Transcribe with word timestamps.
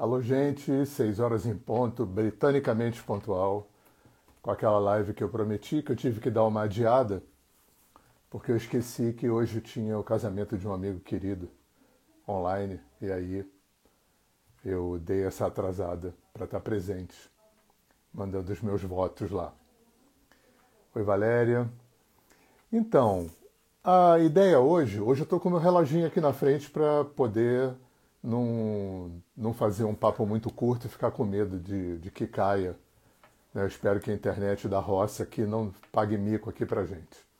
Alô, 0.00 0.22
gente, 0.22 0.86
seis 0.86 1.20
horas 1.20 1.44
em 1.44 1.54
ponto, 1.54 2.06
britanicamente 2.06 3.02
pontual, 3.02 3.68
com 4.40 4.50
aquela 4.50 4.78
live 4.78 5.12
que 5.12 5.22
eu 5.22 5.28
prometi, 5.28 5.82
que 5.82 5.92
eu 5.92 5.96
tive 5.96 6.22
que 6.22 6.30
dar 6.30 6.46
uma 6.46 6.62
adiada, 6.62 7.22
porque 8.30 8.50
eu 8.50 8.56
esqueci 8.56 9.12
que 9.12 9.28
hoje 9.28 9.60
tinha 9.60 9.98
o 9.98 10.02
casamento 10.02 10.56
de 10.56 10.66
um 10.66 10.72
amigo 10.72 11.00
querido 11.00 11.50
online, 12.26 12.80
e 12.98 13.12
aí 13.12 13.46
eu 14.64 14.98
dei 14.98 15.26
essa 15.26 15.46
atrasada 15.46 16.14
para 16.32 16.46
estar 16.46 16.60
presente, 16.60 17.30
mandando 18.10 18.50
os 18.50 18.62
meus 18.62 18.82
votos 18.82 19.30
lá. 19.30 19.52
Oi, 20.94 21.02
Valéria. 21.02 21.70
Então, 22.72 23.28
a 23.84 24.18
ideia 24.18 24.60
hoje, 24.60 24.98
hoje 24.98 25.20
eu 25.20 25.24
estou 25.24 25.38
com 25.38 25.50
o 25.50 25.52
meu 25.52 25.60
reloginho 25.60 26.06
aqui 26.06 26.22
na 26.22 26.32
frente 26.32 26.70
para 26.70 27.04
poder 27.04 27.76
não, 28.22 29.22
não 29.36 29.52
fazer 29.52 29.84
um 29.84 29.94
papo 29.94 30.26
muito 30.26 30.50
curto 30.50 30.86
e 30.86 30.90
ficar 30.90 31.10
com 31.10 31.24
medo 31.24 31.58
de, 31.58 31.98
de 31.98 32.10
que 32.10 32.26
caia. 32.26 32.76
Né? 33.54 33.62
Eu 33.62 33.66
espero 33.66 34.00
que 34.00 34.10
a 34.10 34.14
internet 34.14 34.68
da 34.68 34.78
roça 34.78 35.22
aqui 35.22 35.42
não 35.42 35.72
pague 35.90 36.16
mico 36.16 36.50
aqui 36.50 36.66
para 36.66 36.84
gente. 36.84 37.30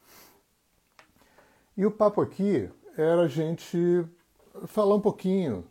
E 1.76 1.86
o 1.86 1.90
papo 1.90 2.20
aqui 2.20 2.68
era 2.96 3.22
a 3.22 3.28
gente 3.28 4.04
falar 4.66 4.94
um 4.94 5.00
pouquinho 5.00 5.64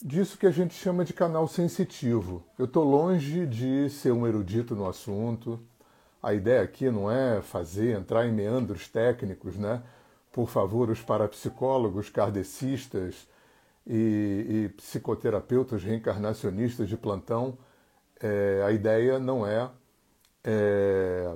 disso 0.00 0.38
que 0.38 0.46
a 0.46 0.50
gente 0.50 0.74
chama 0.74 1.04
de 1.04 1.12
canal 1.12 1.48
sensitivo. 1.48 2.44
Eu 2.58 2.66
estou 2.66 2.84
longe 2.84 3.46
de 3.46 3.88
ser 3.90 4.12
um 4.12 4.26
erudito 4.26 4.76
no 4.76 4.88
assunto. 4.88 5.60
A 6.22 6.34
ideia 6.34 6.62
aqui 6.62 6.90
não 6.90 7.10
é 7.10 7.40
fazer, 7.40 7.96
entrar 7.96 8.26
em 8.26 8.32
meandros 8.32 8.88
técnicos, 8.88 9.56
né? 9.56 9.82
Por 10.30 10.48
favor, 10.48 10.90
os 10.90 11.00
parapsicólogos, 11.00 12.10
kardecistas, 12.10 13.26
e, 13.88 14.46
e 14.48 14.68
psicoterapeutas 14.76 15.82
reencarnacionistas 15.82 16.88
de 16.88 16.96
plantão, 16.96 17.56
é, 18.20 18.62
a 18.66 18.70
ideia 18.70 19.18
não 19.18 19.46
é, 19.46 19.70
é, 20.44 21.34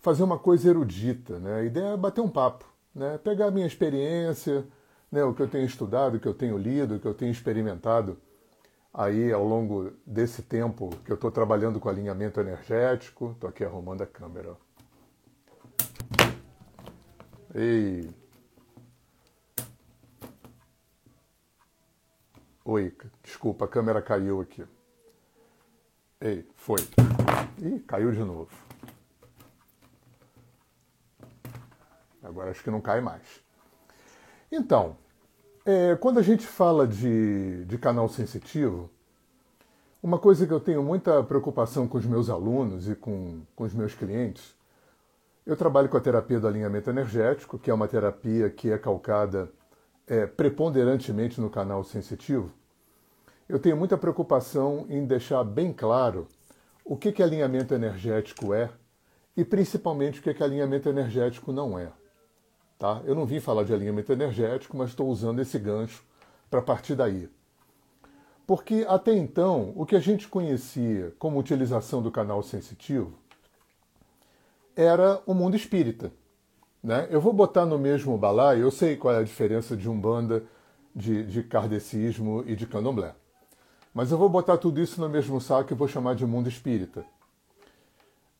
fazer 0.00 0.22
uma 0.22 0.38
coisa 0.38 0.68
erudita, 0.68 1.38
né? 1.38 1.60
a 1.60 1.62
ideia 1.62 1.94
é 1.94 1.96
bater 1.96 2.20
um 2.20 2.28
papo, 2.28 2.66
né? 2.94 3.18
pegar 3.18 3.46
a 3.46 3.50
minha 3.50 3.66
experiência, 3.66 4.66
né? 5.10 5.24
o 5.24 5.32
que 5.32 5.40
eu 5.40 5.48
tenho 5.48 5.64
estudado, 5.64 6.16
o 6.16 6.20
que 6.20 6.28
eu 6.28 6.34
tenho 6.34 6.58
lido, 6.58 6.96
o 6.96 7.00
que 7.00 7.06
eu 7.06 7.14
tenho 7.14 7.32
experimentado 7.32 8.18
aí 8.92 9.32
ao 9.32 9.44
longo 9.44 9.92
desse 10.06 10.42
tempo 10.42 10.90
que 11.04 11.10
eu 11.10 11.14
estou 11.14 11.30
trabalhando 11.30 11.80
com 11.80 11.88
alinhamento 11.88 12.38
energético. 12.40 13.30
Estou 13.32 13.48
aqui 13.48 13.64
arrumando 13.64 14.02
a 14.02 14.06
câmera. 14.06 14.54
Ei, 17.54 18.10
Oi, 22.64 22.94
desculpa, 23.24 23.64
a 23.64 23.68
câmera 23.68 24.00
caiu 24.00 24.40
aqui. 24.40 24.64
Ei, 26.20 26.48
foi. 26.54 26.78
Ih, 27.58 27.80
caiu 27.80 28.12
de 28.12 28.20
novo. 28.20 28.50
Agora 32.22 32.52
acho 32.52 32.62
que 32.62 32.70
não 32.70 32.80
cai 32.80 33.00
mais. 33.00 33.42
Então, 34.50 34.96
é, 35.66 35.96
quando 35.96 36.20
a 36.20 36.22
gente 36.22 36.46
fala 36.46 36.86
de, 36.86 37.64
de 37.64 37.78
canal 37.78 38.08
sensitivo, 38.08 38.88
uma 40.00 40.20
coisa 40.20 40.46
que 40.46 40.52
eu 40.52 40.60
tenho 40.60 40.84
muita 40.84 41.20
preocupação 41.24 41.88
com 41.88 41.98
os 41.98 42.06
meus 42.06 42.30
alunos 42.30 42.88
e 42.88 42.94
com, 42.94 43.42
com 43.56 43.64
os 43.64 43.74
meus 43.74 43.92
clientes, 43.92 44.54
eu 45.44 45.56
trabalho 45.56 45.88
com 45.88 45.96
a 45.96 46.00
terapia 46.00 46.38
do 46.38 46.46
alinhamento 46.46 46.88
energético, 46.88 47.58
que 47.58 47.72
é 47.72 47.74
uma 47.74 47.88
terapia 47.88 48.48
que 48.48 48.70
é 48.70 48.78
calcada 48.78 49.50
é, 50.06 50.26
preponderantemente 50.26 51.40
no 51.40 51.50
canal 51.50 51.84
sensitivo, 51.84 52.52
eu 53.48 53.58
tenho 53.58 53.76
muita 53.76 53.98
preocupação 53.98 54.86
em 54.88 55.04
deixar 55.04 55.44
bem 55.44 55.72
claro 55.72 56.26
o 56.84 56.96
que, 56.96 57.12
que 57.12 57.22
alinhamento 57.22 57.74
energético 57.74 58.54
é 58.54 58.70
e 59.36 59.44
principalmente 59.44 60.20
o 60.20 60.22
que, 60.22 60.32
que 60.34 60.42
alinhamento 60.42 60.88
energético 60.88 61.52
não 61.52 61.78
é. 61.78 61.90
Tá? 62.78 63.00
Eu 63.04 63.14
não 63.14 63.24
vim 63.26 63.40
falar 63.40 63.64
de 63.64 63.72
alinhamento 63.72 64.12
energético, 64.12 64.76
mas 64.76 64.90
estou 64.90 65.08
usando 65.08 65.40
esse 65.40 65.58
gancho 65.58 66.02
para 66.50 66.60
partir 66.60 66.94
daí. 66.94 67.28
Porque 68.46 68.84
até 68.88 69.14
então, 69.14 69.72
o 69.76 69.86
que 69.86 69.94
a 69.94 70.00
gente 70.00 70.26
conhecia 70.28 71.14
como 71.18 71.38
utilização 71.38 72.02
do 72.02 72.10
canal 72.10 72.42
sensitivo 72.42 73.12
era 74.74 75.22
o 75.26 75.32
mundo 75.34 75.56
espírita. 75.56 76.12
Né? 76.82 77.06
Eu 77.10 77.20
vou 77.20 77.32
botar 77.32 77.64
no 77.64 77.78
mesmo 77.78 78.18
balaio, 78.18 78.62
eu 78.62 78.70
sei 78.70 78.96
qual 78.96 79.14
é 79.14 79.18
a 79.18 79.22
diferença 79.22 79.76
de 79.76 79.88
Umbanda, 79.88 80.42
de, 80.94 81.24
de 81.24 81.42
kardecismo 81.42 82.42
e 82.46 82.56
de 82.56 82.66
candomblé. 82.66 83.14
Mas 83.94 84.10
eu 84.10 84.18
vou 84.18 84.28
botar 84.28 84.58
tudo 84.58 84.80
isso 84.80 85.00
no 85.00 85.08
mesmo 85.08 85.40
saco 85.40 85.72
e 85.72 85.76
vou 85.76 85.86
chamar 85.86 86.14
de 86.14 86.26
mundo 86.26 86.48
espírita. 86.48 87.04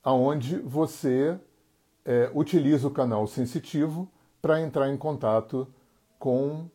Aonde 0.02 0.58
você 0.58 1.38
é, 2.04 2.30
utiliza 2.34 2.88
o 2.88 2.90
canal 2.90 3.26
sensitivo 3.26 4.10
para 4.40 4.60
entrar 4.60 4.88
em 4.88 4.96
contato 4.96 5.68
com, 6.18 6.68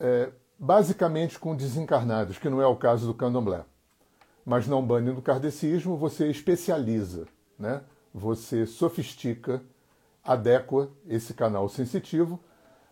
é, 0.00 0.30
basicamente, 0.58 1.38
com 1.38 1.54
desencarnados, 1.54 2.38
que 2.38 2.48
não 2.48 2.62
é 2.62 2.66
o 2.66 2.76
caso 2.76 3.06
do 3.06 3.14
candomblé. 3.14 3.64
Mas 4.44 4.66
não 4.66 4.80
Umbanda 4.80 5.12
do 5.12 5.22
kardecismo, 5.22 5.96
você 5.96 6.28
especializa, 6.28 7.26
né? 7.58 7.82
você 8.12 8.66
sofistica 8.66 9.62
adequa 10.24 10.88
esse 11.06 11.34
canal 11.34 11.68
sensitivo 11.68 12.38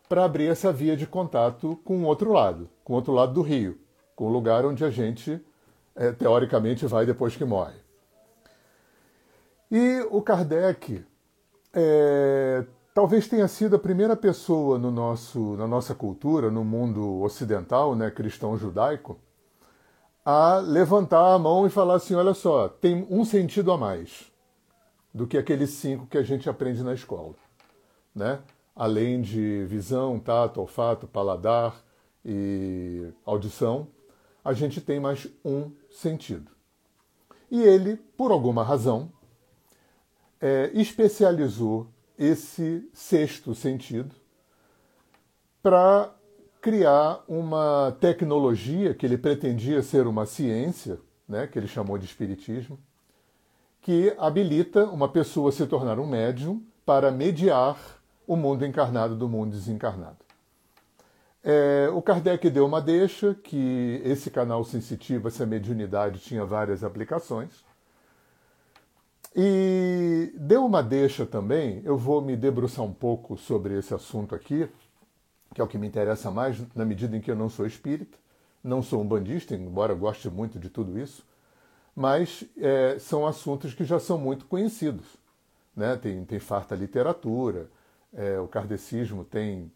para 0.08 0.24
abrir 0.24 0.48
essa 0.48 0.72
via 0.72 0.96
de 0.96 1.06
contato 1.06 1.78
com 1.84 1.98
o 1.98 2.06
outro 2.06 2.32
lado, 2.32 2.68
com 2.82 2.94
o 2.94 2.96
outro 2.96 3.12
lado 3.12 3.32
do 3.32 3.42
rio, 3.42 3.78
com 4.16 4.26
o 4.26 4.32
lugar 4.32 4.64
onde 4.64 4.84
a 4.84 4.90
gente, 4.90 5.40
é, 5.94 6.10
teoricamente, 6.12 6.86
vai 6.86 7.06
depois 7.06 7.36
que 7.36 7.44
morre. 7.44 7.76
E 9.70 10.00
o 10.10 10.20
Kardec 10.20 11.04
é, 11.72 12.64
talvez 12.92 13.28
tenha 13.28 13.46
sido 13.46 13.76
a 13.76 13.78
primeira 13.78 14.16
pessoa 14.16 14.78
no 14.78 14.90
nosso, 14.90 15.56
na 15.56 15.66
nossa 15.66 15.94
cultura, 15.94 16.50
no 16.50 16.64
mundo 16.64 17.20
ocidental, 17.22 17.94
né, 17.94 18.10
cristão-judaico, 18.10 19.16
a 20.24 20.56
levantar 20.58 21.34
a 21.34 21.38
mão 21.38 21.66
e 21.66 21.70
falar 21.70 21.94
assim: 21.94 22.14
olha 22.14 22.34
só, 22.34 22.68
tem 22.68 23.06
um 23.08 23.24
sentido 23.24 23.70
a 23.70 23.78
mais 23.78 24.29
do 25.12 25.26
que 25.26 25.36
aqueles 25.36 25.70
cinco 25.70 26.06
que 26.06 26.18
a 26.18 26.22
gente 26.22 26.48
aprende 26.48 26.82
na 26.82 26.94
escola. 26.94 27.34
Né? 28.14 28.40
Além 28.74 29.20
de 29.20 29.64
visão, 29.66 30.18
tato, 30.18 30.60
olfato, 30.60 31.06
paladar 31.06 31.82
e 32.24 33.12
audição, 33.24 33.88
a 34.44 34.52
gente 34.52 34.80
tem 34.80 35.00
mais 35.00 35.26
um 35.44 35.70
sentido. 35.90 36.50
E 37.50 37.60
ele, 37.62 37.96
por 37.96 38.30
alguma 38.30 38.62
razão, 38.62 39.12
é, 40.40 40.70
especializou 40.72 41.88
esse 42.16 42.88
sexto 42.92 43.54
sentido 43.54 44.14
para 45.62 46.14
criar 46.60 47.24
uma 47.26 47.96
tecnologia 48.00 48.94
que 48.94 49.04
ele 49.04 49.18
pretendia 49.18 49.82
ser 49.82 50.06
uma 50.06 50.26
ciência, 50.26 51.00
né, 51.26 51.46
que 51.46 51.58
ele 51.58 51.66
chamou 51.66 51.96
de 51.96 52.04
espiritismo, 52.04 52.78
que 53.90 54.14
habilita 54.18 54.84
uma 54.84 55.08
pessoa 55.08 55.48
a 55.48 55.52
se 55.52 55.66
tornar 55.66 55.98
um 55.98 56.06
médium 56.06 56.62
para 56.86 57.10
mediar 57.10 57.76
o 58.24 58.36
mundo 58.36 58.64
encarnado 58.64 59.16
do 59.16 59.28
mundo 59.28 59.50
desencarnado. 59.50 60.18
É, 61.42 61.90
o 61.92 62.00
Kardec 62.00 62.48
deu 62.50 62.64
uma 62.64 62.80
deixa 62.80 63.34
que 63.34 64.00
esse 64.04 64.30
canal 64.30 64.62
sensitivo, 64.62 65.26
essa 65.26 65.44
mediunidade, 65.44 66.20
tinha 66.20 66.44
várias 66.44 66.84
aplicações. 66.84 67.64
E 69.34 70.32
deu 70.36 70.64
uma 70.64 70.84
deixa 70.84 71.26
também, 71.26 71.82
eu 71.84 71.98
vou 71.98 72.22
me 72.22 72.36
debruçar 72.36 72.84
um 72.84 72.94
pouco 72.94 73.36
sobre 73.36 73.76
esse 73.76 73.92
assunto 73.92 74.36
aqui, 74.36 74.68
que 75.52 75.60
é 75.60 75.64
o 75.64 75.66
que 75.66 75.78
me 75.78 75.88
interessa 75.88 76.30
mais, 76.30 76.62
na 76.76 76.84
medida 76.84 77.16
em 77.16 77.20
que 77.20 77.32
eu 77.32 77.36
não 77.36 77.48
sou 77.48 77.66
espírita, 77.66 78.16
não 78.62 78.84
sou 78.84 79.02
um 79.02 79.08
bandista, 79.08 79.56
embora 79.56 79.94
goste 79.94 80.30
muito 80.30 80.60
de 80.60 80.70
tudo 80.70 80.96
isso 80.96 81.28
mas 81.94 82.44
é, 82.56 82.98
são 82.98 83.26
assuntos 83.26 83.74
que 83.74 83.84
já 83.84 83.98
são 83.98 84.18
muito 84.18 84.46
conhecidos. 84.46 85.06
Né? 85.74 85.96
Tem, 85.96 86.24
tem 86.24 86.38
farta 86.38 86.74
literatura, 86.74 87.70
é, 88.12 88.38
o 88.38 88.48
kardecismo 88.48 89.24
tem 89.24 89.70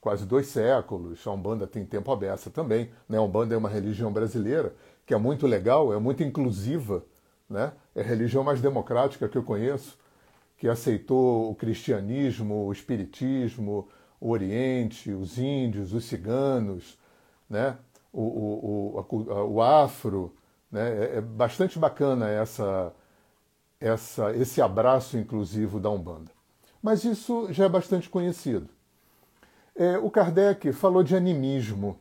quase 0.00 0.24
dois 0.24 0.46
séculos, 0.46 1.26
a 1.26 1.32
Umbanda 1.32 1.66
tem 1.66 1.84
tempo 1.84 2.12
aberto 2.12 2.50
também. 2.50 2.90
Né? 3.08 3.18
A 3.18 3.22
Umbanda 3.22 3.54
é 3.54 3.58
uma 3.58 3.68
religião 3.68 4.12
brasileira 4.12 4.74
que 5.04 5.14
é 5.14 5.18
muito 5.18 5.46
legal, 5.46 5.92
é 5.92 5.98
muito 5.98 6.22
inclusiva, 6.22 7.04
né? 7.48 7.72
é 7.94 8.00
a 8.00 8.04
religião 8.04 8.44
mais 8.44 8.60
democrática 8.60 9.28
que 9.28 9.38
eu 9.38 9.42
conheço, 9.42 9.98
que 10.56 10.68
aceitou 10.68 11.50
o 11.50 11.54
cristianismo, 11.54 12.66
o 12.66 12.72
espiritismo, 12.72 13.88
o 14.20 14.30
Oriente, 14.30 15.10
os 15.12 15.38
índios, 15.38 15.94
os 15.94 16.04
ciganos, 16.04 16.98
né? 17.48 17.78
o, 18.12 18.22
o, 18.22 19.06
o, 19.10 19.54
o 19.54 19.62
afro, 19.62 20.34
né? 20.70 20.88
É, 20.88 21.16
é 21.16 21.20
bastante 21.20 21.78
bacana 21.78 22.28
essa, 22.28 22.92
essa, 23.80 24.32
esse 24.36 24.60
abraço 24.60 25.16
inclusivo 25.16 25.80
da 25.80 25.90
Umbanda. 25.90 26.30
Mas 26.82 27.04
isso 27.04 27.52
já 27.52 27.64
é 27.64 27.68
bastante 27.68 28.08
conhecido. 28.08 28.68
É, 29.74 29.98
o 29.98 30.10
Kardec 30.10 30.72
falou 30.72 31.02
de 31.02 31.16
animismo. 31.16 31.98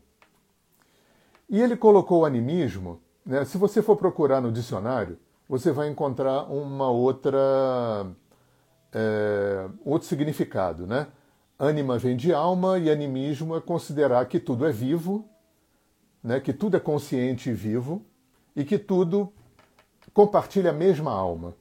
E 1.49 1.61
ele 1.61 1.77
colocou 1.77 2.21
o 2.21 2.25
animismo, 2.25 2.99
né? 3.25 3.45
se 3.45 3.57
você 3.57 3.81
for 3.81 3.95
procurar 3.95 4.41
no 4.41 4.51
dicionário, 4.51 5.17
você 5.47 5.71
vai 5.71 5.87
encontrar 5.87 6.43
uma 6.43 6.89
outra 6.89 8.05
é, 8.93 9.69
outro 9.85 10.07
significado, 10.07 10.85
né? 10.85 11.07
Ânima 11.57 11.97
vem 11.97 12.15
de 12.15 12.33
alma 12.33 12.77
e 12.77 12.89
animismo 12.89 13.55
é 13.55 13.61
considerar 13.61 14.25
que 14.27 14.39
tudo 14.39 14.65
é 14.65 14.71
vivo, 14.71 15.27
né? 16.21 16.39
que 16.39 16.53
tudo 16.53 16.77
é 16.77 16.79
consciente 16.79 17.49
e 17.49 17.53
vivo 17.53 18.05
e 18.57 18.65
que 18.65 18.79
tudo 18.79 19.31
compartilha 20.11 20.71
a 20.71 20.73
mesma 20.73 21.11
alma. 21.11 21.53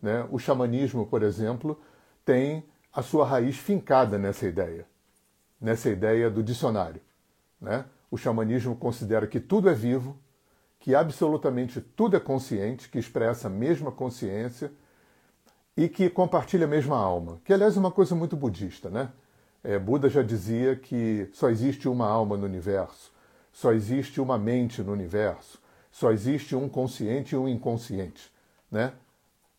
Né? 0.00 0.24
O 0.30 0.38
xamanismo, 0.38 1.04
por 1.04 1.24
exemplo, 1.24 1.78
tem 2.24 2.64
a 2.92 3.02
sua 3.02 3.26
raiz 3.26 3.56
fincada 3.56 4.16
nessa 4.16 4.46
ideia, 4.46 4.86
nessa 5.60 5.90
ideia 5.90 6.30
do 6.30 6.40
dicionário. 6.40 7.00
Né? 7.60 7.84
O 8.08 8.16
xamanismo 8.16 8.76
considera 8.76 9.26
que 9.26 9.40
tudo 9.40 9.68
é 9.68 9.74
vivo, 9.74 10.16
que 10.78 10.94
absolutamente 10.94 11.80
tudo 11.80 12.16
é 12.16 12.20
consciente, 12.20 12.88
que 12.88 12.98
expressa 13.00 13.48
a 13.48 13.50
mesma 13.50 13.90
consciência 13.90 14.70
e 15.76 15.88
que 15.88 16.08
compartilha 16.08 16.64
a 16.64 16.68
mesma 16.68 16.96
alma. 16.96 17.40
Que, 17.44 17.52
aliás, 17.52 17.76
é 17.76 17.80
uma 17.80 17.90
coisa 17.90 18.14
muito 18.14 18.36
budista. 18.36 18.88
Né? 18.88 19.10
É, 19.64 19.80
Buda 19.80 20.08
já 20.08 20.22
dizia 20.22 20.76
que 20.76 21.28
só 21.32 21.50
existe 21.50 21.88
uma 21.88 22.06
alma 22.06 22.36
no 22.36 22.44
universo, 22.44 23.12
só 23.52 23.72
existe 23.72 24.20
uma 24.20 24.38
mente 24.38 24.80
no 24.80 24.92
universo, 24.92 25.60
só 25.90 26.12
existe 26.12 26.54
um 26.54 26.68
consciente 26.68 27.34
e 27.34 27.38
um 27.38 27.48
inconsciente. 27.48 28.30
Né? 28.70 28.92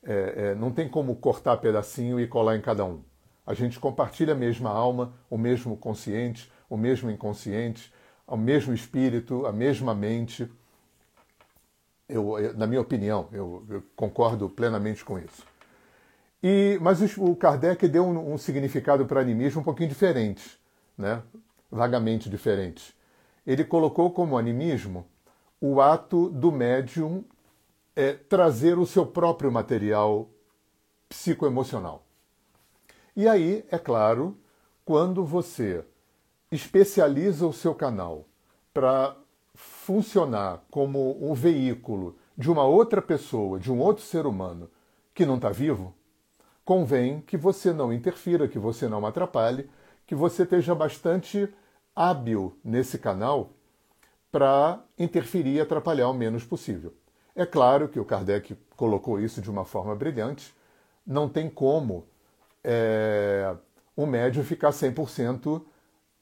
É, 0.03 0.33
é, 0.35 0.55
não 0.55 0.71
tem 0.71 0.87
como 0.87 1.15
cortar 1.15 1.57
pedacinho 1.57 2.19
e 2.19 2.27
colar 2.27 2.55
em 2.55 2.61
cada 2.61 2.85
um. 2.85 3.01
A 3.45 3.53
gente 3.53 3.79
compartilha 3.79 4.33
a 4.33 4.37
mesma 4.37 4.69
alma, 4.69 5.13
o 5.29 5.37
mesmo 5.37 5.75
consciente, 5.75 6.51
o 6.69 6.77
mesmo 6.77 7.11
inconsciente, 7.11 7.93
o 8.25 8.37
mesmo 8.37 8.73
espírito, 8.73 9.45
a 9.45 9.51
mesma 9.51 9.93
mente. 9.93 10.49
Eu, 12.07 12.35
na 12.55 12.65
minha 12.65 12.81
opinião, 12.81 13.27
eu, 13.31 13.65
eu 13.69 13.83
concordo 13.95 14.49
plenamente 14.49 15.03
com 15.03 15.19
isso. 15.19 15.45
E, 16.41 16.79
mas 16.81 17.01
o 17.17 17.35
Kardec 17.35 17.87
deu 17.87 18.03
um, 18.03 18.33
um 18.33 18.37
significado 18.37 19.05
para 19.05 19.21
animismo 19.21 19.61
um 19.61 19.63
pouquinho 19.63 19.89
diferente, 19.89 20.59
né? 20.97 21.21
vagamente 21.69 22.29
diferente. 22.29 22.95
Ele 23.45 23.63
colocou 23.63 24.11
como 24.11 24.37
animismo 24.37 25.05
o 25.61 25.79
ato 25.79 26.27
do 26.29 26.51
médium 26.51 27.23
é, 27.95 28.13
trazer 28.13 28.79
o 28.79 28.85
seu 28.85 29.05
próprio 29.05 29.51
material 29.51 30.27
psicoemocional. 31.07 32.03
E 33.15 33.27
aí, 33.27 33.63
é 33.69 33.77
claro, 33.77 34.35
quando 34.83 35.23
você 35.23 35.85
especializa 36.51 37.45
o 37.45 37.53
seu 37.53 37.75
canal 37.75 38.25
para 38.73 39.15
funcionar 39.53 40.63
como 40.71 41.17
um 41.23 41.33
veículo 41.33 42.17
de 42.35 42.49
uma 42.49 42.63
outra 42.63 43.01
pessoa, 43.01 43.59
de 43.59 43.71
um 43.71 43.79
outro 43.79 44.03
ser 44.03 44.25
humano 44.25 44.69
que 45.13 45.25
não 45.25 45.35
está 45.35 45.49
vivo, 45.49 45.93
convém 46.65 47.21
que 47.21 47.37
você 47.37 47.71
não 47.71 47.93
interfira, 47.93 48.47
que 48.47 48.57
você 48.57 48.87
não 48.87 49.05
atrapalhe, 49.05 49.69
que 50.07 50.15
você 50.15 50.43
esteja 50.43 50.73
bastante 50.73 51.53
hábil 51.95 52.57
nesse 52.63 52.97
canal 52.97 53.51
para 54.31 54.79
interferir 54.97 55.55
e 55.55 55.61
atrapalhar 55.61 56.07
o 56.09 56.13
menos 56.13 56.43
possível. 56.43 56.93
É 57.35 57.45
claro 57.45 57.87
que 57.87 57.99
o 57.99 58.05
Kardec 58.05 58.57
colocou 58.75 59.19
isso 59.19 59.41
de 59.41 59.49
uma 59.49 59.65
forma 59.65 59.95
brilhante. 59.95 60.53
Não 61.05 61.27
tem 61.27 61.49
como 61.49 62.05
é, 62.63 63.55
o 63.95 64.05
médium 64.05 64.43
ficar 64.43 64.69
100% 64.69 65.61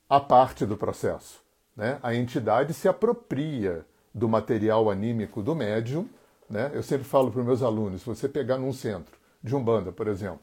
à 0.10 0.20
parte 0.20 0.66
do 0.66 0.78
processo. 0.78 1.42
Né? 1.76 2.00
A 2.02 2.14
entidade 2.14 2.74
se 2.74 2.88
apropria 2.88 3.86
do 4.14 4.28
material 4.28 4.90
anímico 4.90 5.42
do 5.42 5.56
médium. 5.56 6.08
Né? 6.50 6.72
Eu 6.74 6.84
sempre 6.84 7.06
falo 7.06 7.32
para 7.32 7.40
os 7.40 7.46
meus 7.46 7.64
alunos: 7.64 8.02
se 8.02 8.08
você 8.08 8.28
pegar 8.28 8.58
num 8.58 8.74
centro 8.74 9.18
de 9.42 9.56
Umbanda, 9.56 9.92
por 9.92 10.08
exemplo, 10.08 10.42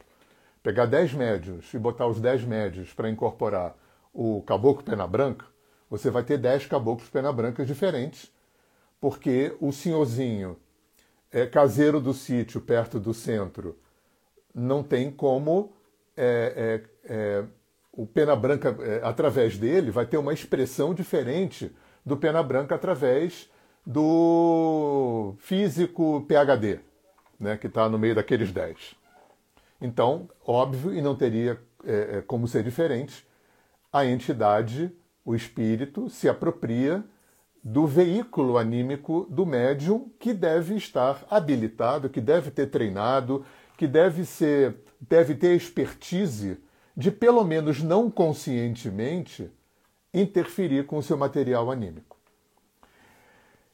pegar 0.62 0.87
10 0.87 1.15
médios 1.15 1.73
e 1.75 1.79
botar 1.79 2.07
os 2.07 2.21
10 2.21 2.45
médios 2.45 2.93
para 2.93 3.11
incorporar 3.11 3.77
o 4.12 4.43
caboclo 4.43 4.83
pena 4.83 5.07
branca, 5.07 5.45
você 5.91 6.11
vai 6.11 6.23
ter 6.23 6.38
10 6.38 6.67
caboclos 6.67 7.09
pena 7.09 7.33
brancas 7.33 7.67
diferentes, 7.67 8.33
porque 9.00 9.55
o 9.61 9.73
senhorzinho 9.73 10.56
é, 11.31 11.47
caseiro 11.47 12.00
do 12.00 12.12
sítio, 12.12 12.61
perto 12.61 12.99
do 12.99 13.12
centro, 13.12 13.79
não 14.55 14.83
tem 14.83 15.11
como 15.11 15.73
é, 16.17 16.83
é, 17.06 17.15
é 17.15 17.44
o 17.93 18.06
pena 18.06 18.37
branca, 18.37 18.77
é, 18.81 19.00
através 19.03 19.56
dele, 19.56 19.91
vai 19.91 20.06
ter 20.06 20.19
uma 20.19 20.33
expressão 20.33 20.93
diferente 20.93 21.75
do 22.05 22.17
pena 22.17 22.43
branca 22.43 22.75
através 22.75 23.50
do 23.85 25.35
físico 25.38 26.25
PhD, 26.29 26.81
né, 27.38 27.56
que 27.56 27.67
está 27.67 27.88
no 27.88 27.99
meio 27.99 28.15
daqueles 28.15 28.53
10. 28.53 28.94
Então, 29.81 30.29
óbvio, 30.44 30.93
e 30.93 31.00
não 31.00 31.15
teria 31.15 31.59
é, 31.85 32.23
como 32.27 32.49
ser 32.49 32.62
diferente, 32.62 33.27
a 33.93 34.05
entidade 34.05 34.93
o 35.26 35.34
espírito 35.34 36.08
se 36.08 36.28
apropria 36.28 37.05
do 37.62 37.84
veículo 37.84 38.56
anímico 38.56 39.26
do 39.28 39.44
médium 39.44 40.08
que 40.20 40.32
deve 40.32 40.76
estar 40.76 41.26
habilitado, 41.28 42.08
que 42.08 42.20
deve 42.20 42.52
ter 42.52 42.69
treinado, 42.69 43.44
que 43.76 43.88
deve 43.88 44.25
ser, 44.25 44.76
deve 45.00 45.34
ter 45.34 45.56
expertise 45.56 46.58
de 46.96 47.11
pelo 47.11 47.44
menos 47.44 47.82
não 47.82 48.08
conscientemente 48.08 49.50
interferir 50.14 50.87
com 50.87 50.99
o 50.99 51.02
seu 51.02 51.17
material 51.17 51.73
anímico. 51.73 52.17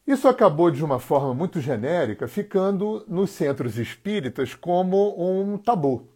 Isso 0.06 0.26
acabou 0.26 0.70
de 0.70 0.82
uma 0.82 0.98
forma 0.98 1.34
muito 1.34 1.60
genérica, 1.60 2.26
ficando 2.26 3.04
nos 3.06 3.30
centros 3.30 3.76
espíritas 3.76 4.54
como 4.54 5.14
um 5.22 5.58
tabu, 5.58 6.08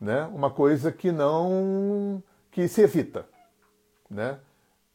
né? 0.00 0.22
Uma 0.32 0.48
coisa 0.48 0.92
que 0.92 1.10
não 1.10 2.22
que 2.52 2.68
se 2.68 2.80
evita. 2.80 3.26
Né? 4.10 4.38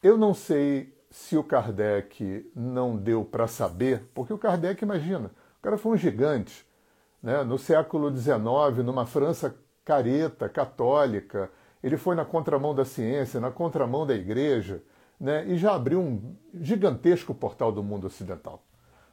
Eu 0.01 0.17
não 0.17 0.33
sei 0.33 0.93
se 1.09 1.37
o 1.37 1.43
Kardec 1.43 2.49
não 2.55 2.97
deu 2.97 3.23
para 3.23 3.47
saber, 3.47 4.09
porque 4.13 4.33
o 4.33 4.37
Kardec, 4.37 4.83
imagina, 4.83 5.31
o 5.59 5.61
cara 5.61 5.77
foi 5.77 5.93
um 5.93 5.97
gigante. 5.97 6.65
Né? 7.21 7.43
No 7.43 7.57
século 7.57 8.15
XIX, 8.15 8.83
numa 8.83 9.05
França 9.05 9.55
careta, 9.85 10.49
católica, 10.49 11.51
ele 11.83 11.97
foi 11.97 12.15
na 12.15 12.25
contramão 12.25 12.73
da 12.73 12.83
ciência, 12.83 13.39
na 13.39 13.51
contramão 13.51 14.05
da 14.05 14.15
igreja, 14.15 14.81
né? 15.19 15.45
e 15.47 15.57
já 15.57 15.75
abriu 15.75 15.99
um 15.99 16.35
gigantesco 16.53 17.33
portal 17.33 17.71
do 17.71 17.83
mundo 17.83 18.07
ocidental. 18.07 18.63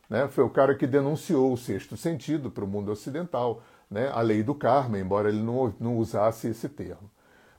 Né? 0.09 0.26
Foi 0.28 0.42
o 0.42 0.50
cara 0.50 0.75
que 0.75 0.87
denunciou 0.87 1.52
o 1.52 1.57
sexto 1.57 1.97
sentido 1.97 2.50
para 2.50 2.64
o 2.64 2.69
mundo 2.69 2.90
ocidental, 2.90 3.62
né? 3.90 4.11
a 4.12 4.21
lei 4.21 4.42
do 4.42 4.54
karma, 4.54 4.99
embora 4.99 5.28
ele 5.28 5.42
não, 5.42 5.75
não 5.78 5.99
usasse 5.99 6.49
esse 6.49 6.69
termo. 6.69 7.11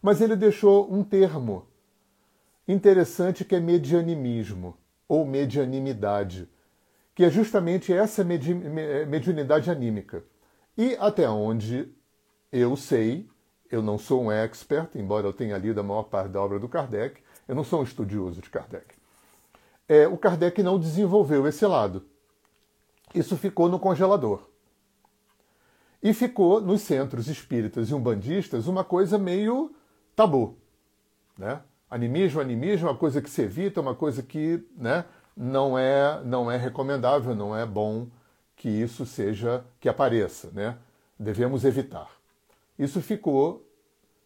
Mas 0.01 0.19
ele 0.19 0.35
deixou 0.35 0.91
um 0.91 1.03
termo 1.03 1.67
interessante 2.71 3.43
que 3.43 3.55
é 3.55 3.59
medianimismo 3.59 4.77
ou 5.07 5.25
medianimidade, 5.25 6.49
que 7.13 7.23
é 7.23 7.29
justamente 7.29 7.91
essa 7.93 8.23
medi 8.23 8.53
mediunidade 8.53 9.69
anímica. 9.69 10.23
E 10.77 10.95
até 10.99 11.29
onde 11.29 11.91
eu 12.51 12.75
sei, 12.75 13.29
eu 13.69 13.81
não 13.81 13.97
sou 13.97 14.23
um 14.23 14.31
expert, 14.31 14.95
embora 14.95 15.27
eu 15.27 15.33
tenha 15.33 15.57
lido 15.57 15.79
a 15.79 15.83
maior 15.83 16.03
parte 16.03 16.29
da 16.29 16.41
obra 16.41 16.59
do 16.59 16.69
Kardec, 16.69 17.21
eu 17.47 17.55
não 17.55 17.63
sou 17.63 17.81
um 17.81 17.83
estudioso 17.83 18.41
de 18.41 18.49
Kardec. 18.49 18.95
É, 19.87 20.07
o 20.07 20.17
Kardec 20.17 20.63
não 20.63 20.79
desenvolveu 20.79 21.47
esse 21.47 21.65
lado. 21.65 22.05
Isso 23.13 23.35
ficou 23.35 23.67
no 23.67 23.79
congelador. 23.79 24.47
E 26.01 26.13
ficou 26.13 26.61
nos 26.61 26.81
centros 26.81 27.27
espíritas 27.27 27.89
e 27.89 27.93
umbandistas 27.93 28.67
uma 28.67 28.83
coisa 28.83 29.17
meio 29.17 29.75
tabu. 30.15 30.57
Né? 31.37 31.61
Animismo, 31.91 32.39
animismo 32.39 32.87
é 32.87 32.91
uma 32.91 32.97
coisa 32.97 33.21
que 33.21 33.29
se 33.29 33.41
evita, 33.41 33.81
uma 33.81 33.93
coisa 33.93 34.23
que 34.23 34.65
né, 34.77 35.03
não, 35.35 35.77
é, 35.77 36.21
não 36.23 36.49
é 36.49 36.55
recomendável, 36.55 37.35
não 37.35 37.53
é 37.53 37.65
bom 37.65 38.07
que 38.55 38.69
isso 38.69 39.05
seja, 39.05 39.65
que 39.77 39.89
apareça. 39.89 40.49
Né? 40.53 40.77
Devemos 41.19 41.65
evitar. 41.65 42.09
Isso 42.79 43.01
ficou 43.01 43.67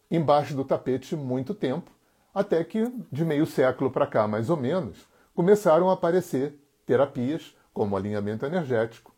embaixo 0.08 0.54
do 0.54 0.64
tapete 0.64 1.16
muito 1.16 1.52
tempo, 1.54 1.90
até 2.32 2.62
que, 2.62 2.88
de 3.10 3.24
meio 3.24 3.44
século 3.44 3.90
para 3.90 4.06
cá, 4.06 4.28
mais 4.28 4.48
ou 4.48 4.56
menos, 4.56 5.04
começaram 5.34 5.90
a 5.90 5.94
aparecer 5.94 6.54
terapias 6.86 7.52
como 7.74 7.96
alinhamento 7.96 8.46
energético, 8.46 9.12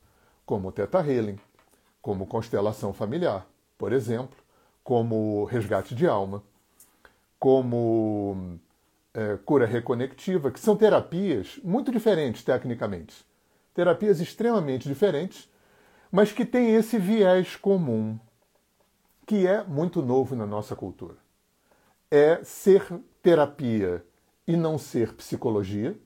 como 0.46 0.72
Theta 0.72 1.06
Healing, 1.06 1.38
como 2.00 2.26
constelação 2.26 2.94
familiar, 2.94 3.46
por 3.76 3.92
exemplo, 3.92 4.38
como 4.82 5.44
resgate 5.44 5.94
de 5.94 6.06
alma 6.06 6.42
como 7.38 8.58
é, 9.14 9.36
cura 9.44 9.66
reconectiva, 9.66 10.50
que 10.50 10.60
são 10.60 10.76
terapias 10.76 11.58
muito 11.64 11.92
diferentes 11.92 12.42
tecnicamente. 12.44 13.26
Terapias 13.74 14.20
extremamente 14.20 14.88
diferentes, 14.88 15.48
mas 16.10 16.32
que 16.32 16.44
têm 16.44 16.74
esse 16.74 16.98
viés 16.98 17.56
comum, 17.56 18.18
que 19.26 19.46
é 19.46 19.62
muito 19.64 20.02
novo 20.02 20.34
na 20.34 20.46
nossa 20.46 20.74
cultura. 20.74 21.16
É 22.10 22.42
ser 22.42 22.86
terapia 23.22 24.04
e 24.46 24.56
não 24.56 24.78
ser 24.78 25.14
psicologia. 25.14 25.96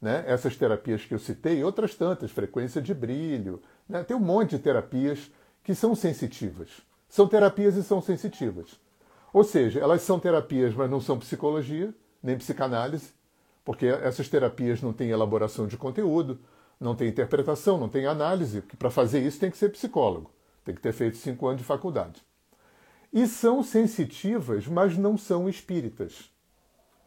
né, 0.00 0.22
essas 0.26 0.54
terapias 0.54 1.04
que 1.06 1.14
eu 1.14 1.18
citei, 1.18 1.64
outras 1.64 1.94
tantas, 1.94 2.30
frequência 2.30 2.82
de 2.82 2.92
brilho, 2.92 3.62
né, 3.88 4.04
tem 4.04 4.14
um 4.14 4.20
monte 4.20 4.50
de 4.50 4.58
terapias 4.58 5.30
que 5.62 5.74
são 5.74 5.94
sensitivas. 5.94 6.82
São 7.08 7.26
terapias 7.26 7.74
e 7.76 7.82
são 7.82 8.02
sensitivas. 8.02 8.78
Ou 9.34 9.42
seja, 9.42 9.80
elas 9.80 10.02
são 10.02 10.20
terapias, 10.20 10.72
mas 10.74 10.88
não 10.88 11.00
são 11.00 11.18
psicologia, 11.18 11.92
nem 12.22 12.38
psicanálise, 12.38 13.12
porque 13.64 13.84
essas 13.86 14.28
terapias 14.28 14.80
não 14.80 14.92
têm 14.92 15.10
elaboração 15.10 15.66
de 15.66 15.76
conteúdo, 15.76 16.38
não 16.78 16.94
tem 16.94 17.08
interpretação, 17.08 17.76
não 17.76 17.88
tem 17.88 18.06
análise, 18.06 18.62
que 18.62 18.76
para 18.76 18.92
fazer 18.92 19.26
isso 19.26 19.40
tem 19.40 19.50
que 19.50 19.58
ser 19.58 19.70
psicólogo, 19.70 20.30
tem 20.64 20.72
que 20.72 20.80
ter 20.80 20.92
feito 20.92 21.16
cinco 21.16 21.48
anos 21.48 21.62
de 21.62 21.66
faculdade. 21.66 22.22
E 23.12 23.26
são 23.26 23.60
sensitivas, 23.60 24.68
mas 24.68 24.96
não 24.96 25.18
são 25.18 25.48
espíritas. 25.48 26.30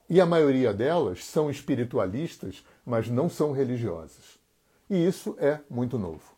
E 0.10 0.20
a 0.20 0.26
maioria 0.26 0.74
delas 0.74 1.24
são 1.24 1.50
espiritualistas, 1.50 2.62
mas 2.86 3.10
não 3.10 3.30
são 3.30 3.54
religiosas. 3.54 4.38
E 4.90 5.08
isso 5.08 5.38
é 5.40 5.62
muito 5.70 5.98
novo. 5.98 6.36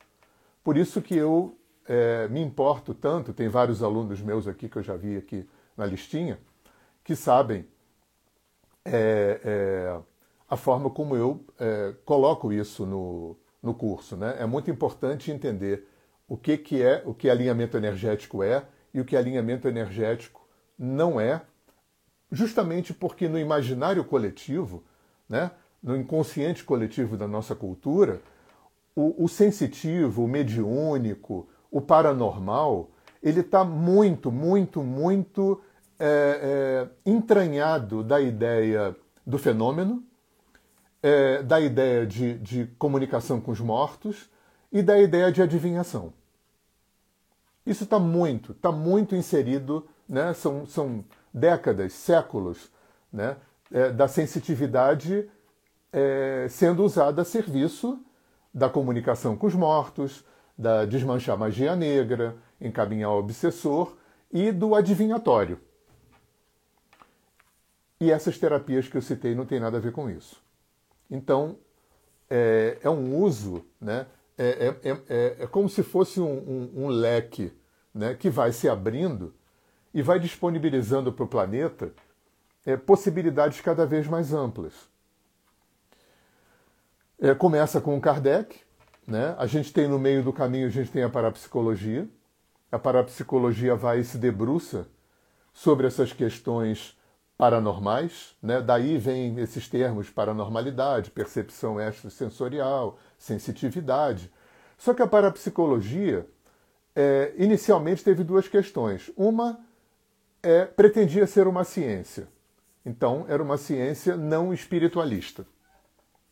Por 0.64 0.78
isso 0.78 1.02
que 1.02 1.16
eu 1.16 1.58
é, 1.88 2.28
me 2.28 2.42
importo 2.42 2.94
tanto, 2.94 3.34
tem 3.34 3.50
vários 3.50 3.82
alunos 3.82 4.22
meus 4.22 4.48
aqui 4.48 4.70
que 4.70 4.78
eu 4.78 4.84
já 4.84 4.96
vi 4.96 5.18
aqui 5.18 5.50
na 5.80 5.86
listinha, 5.86 6.38
que 7.06 7.16
sabem 7.16 7.66
é, 8.84 9.40
é, 9.44 10.00
a 10.48 10.58
forma 10.58 10.90
como 10.90 11.16
eu 11.16 11.46
é, 11.58 11.96
coloco 12.04 12.52
isso 12.52 12.86
no, 12.86 13.38
no 13.64 13.74
curso. 13.74 14.18
Né? 14.18 14.36
É 14.40 14.46
muito 14.46 14.70
importante 14.70 15.32
entender 15.32 15.88
o 16.28 16.36
que, 16.36 16.58
que 16.58 16.84
é, 16.84 17.02
o 17.06 17.14
que 17.14 17.30
alinhamento 17.30 17.78
energético 17.78 18.44
é 18.44 18.66
e 18.94 19.00
o 19.00 19.06
que 19.06 19.16
alinhamento 19.16 19.70
energético 19.70 20.46
não 20.78 21.20
é, 21.20 21.42
justamente 22.30 22.94
porque 22.94 23.30
no 23.30 23.40
imaginário 23.40 24.04
coletivo, 24.04 24.84
né, 25.30 25.50
no 25.82 25.96
inconsciente 25.96 26.64
coletivo 26.66 27.16
da 27.16 27.28
nossa 27.28 27.56
cultura, 27.56 28.22
o, 28.94 29.24
o 29.24 29.30
sensitivo, 29.30 30.26
o 30.26 30.28
mediúnico, 30.28 31.48
o 31.72 31.80
paranormal, 31.80 32.92
ele 33.24 33.40
está 33.40 33.64
muito, 33.64 34.30
muito, 34.30 34.84
muito 34.84 35.62
é, 36.00 36.88
é, 37.06 37.10
entranhado 37.10 38.04
da 38.04 38.22
ideia 38.22 38.96
do 39.26 39.38
fenômeno, 39.38 40.04
é, 41.04 41.44
da 41.44 41.60
ideia 41.60 42.06
de, 42.06 42.38
de 42.40 42.66
comunicação 42.78 43.40
com 43.42 43.52
os 43.52 43.60
mortos 43.60 44.30
e 44.72 44.82
da 44.82 45.00
ideia 45.00 45.32
de 45.32 45.42
adivinhação. 45.42 46.14
Isso 47.66 47.84
está 47.84 48.00
muito, 48.00 48.54
está 48.54 48.72
muito 48.72 49.16
inserido, 49.16 49.88
né? 50.08 50.34
são, 50.34 50.66
são 50.66 51.04
décadas, 51.34 51.94
séculos 51.94 52.72
né? 53.12 53.36
É, 53.72 53.92
da 53.92 54.08
sensitividade 54.08 55.30
é, 55.94 56.48
sendo 56.50 56.84
usada 56.84 57.22
a 57.22 57.26
serviço 57.26 58.04
da 58.52 58.68
comunicação 58.68 59.38
com 59.38 59.46
os 59.46 59.54
mortos, 59.54 60.26
da 60.58 60.86
desmanchar 60.86 61.38
magia 61.38 61.76
negra, 61.76 62.36
encaminhar 62.60 63.12
o 63.12 63.20
obsessor 63.20 63.96
e 64.32 64.52
do 64.52 64.74
adivinhatório. 64.74 65.60
E 68.00 68.12
essas 68.12 68.38
terapias 68.38 68.88
que 68.88 68.98
eu 68.98 69.02
citei 69.02 69.36
não 69.36 69.46
tem 69.46 69.60
nada 69.60 69.78
a 69.78 69.82
ver 69.82 69.92
com 69.92 70.10
isso. 70.10 70.42
Então, 71.10 71.58
é, 72.30 72.78
é 72.82 72.90
um 72.90 73.18
uso, 73.18 73.66
né? 73.80 74.06
é, 74.40 74.74
é, 74.84 74.92
é, 75.10 75.36
é 75.40 75.48
como 75.48 75.68
se 75.68 75.84
fosse 75.84 76.22
um, 76.22 76.32
um, 76.32 76.86
um 76.86 76.88
leque 76.88 77.52
né? 77.94 78.16
que 78.16 78.30
vai 78.30 78.54
se 78.54 78.70
abrindo 78.70 79.36
e 79.94 80.02
vai 80.02 80.18
disponibilizando 80.18 81.12
para 81.12 81.26
o 81.26 81.28
planeta 81.28 81.92
é, 82.66 82.78
possibilidades 82.78 83.60
cada 83.60 83.86
vez 83.86 84.08
mais 84.08 84.32
amplas. 84.32 84.74
É, 87.20 87.36
começa 87.36 87.82
com 87.82 87.98
o 87.98 88.02
Kardec, 88.02 88.62
né? 89.06 89.36
a 89.38 89.46
gente 89.46 89.74
tem 89.74 89.90
no 89.90 90.00
meio 90.00 90.24
do 90.24 90.32
caminho, 90.32 90.68
a 90.68 90.72
gente 90.72 90.90
tem 90.90 91.04
a 91.04 91.10
parapsicologia. 91.10 92.08
A 92.72 92.80
parapsicologia 92.80 93.76
vai 93.76 94.00
e 94.00 94.04
se 94.06 94.18
debruça 94.18 94.88
sobre 95.52 95.88
essas 95.88 96.14
questões 96.14 96.98
paranormais, 97.40 98.36
né? 98.44 98.62
daí 98.62 98.98
vem 98.98 99.40
esses 99.40 99.70
termos 99.70 100.10
paranormalidade, 100.10 101.10
percepção 101.10 101.80
extrasensorial, 101.80 103.00
sensitividade. 103.18 104.30
Só 104.78 104.94
que 104.94 105.02
a 105.02 105.08
parapsicologia 105.08 106.28
é, 106.94 107.34
inicialmente 107.38 108.04
teve 108.04 108.26
duas 108.26 108.50
questões. 108.50 109.10
Uma 109.16 109.58
é, 110.44 110.66
pretendia 110.66 111.26
ser 111.26 111.48
uma 111.48 111.64
ciência, 111.64 112.28
então 112.86 113.26
era 113.30 113.42
uma 113.42 113.56
ciência 113.56 114.18
não 114.18 114.54
espiritualista. 114.54 115.46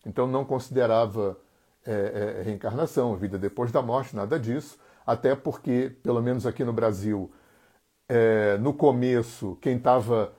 Então 0.05 0.27
não 0.27 0.43
considerava 0.43 1.39
é, 1.85 2.39
é, 2.39 2.41
reencarnação, 2.41 3.15
vida 3.15 3.37
depois 3.37 3.71
da 3.71 3.81
morte, 3.81 4.13
nada 4.13 4.37
disso, 4.37 4.77
até 5.05 5.37
porque, 5.37 5.95
pelo 6.03 6.21
menos 6.21 6.45
aqui 6.45 6.65
no 6.65 6.73
Brasil, 6.73 7.31
é, 8.09 8.57
no 8.57 8.73
começo, 8.73 9.57
quem 9.61 9.77
estava 9.77 10.35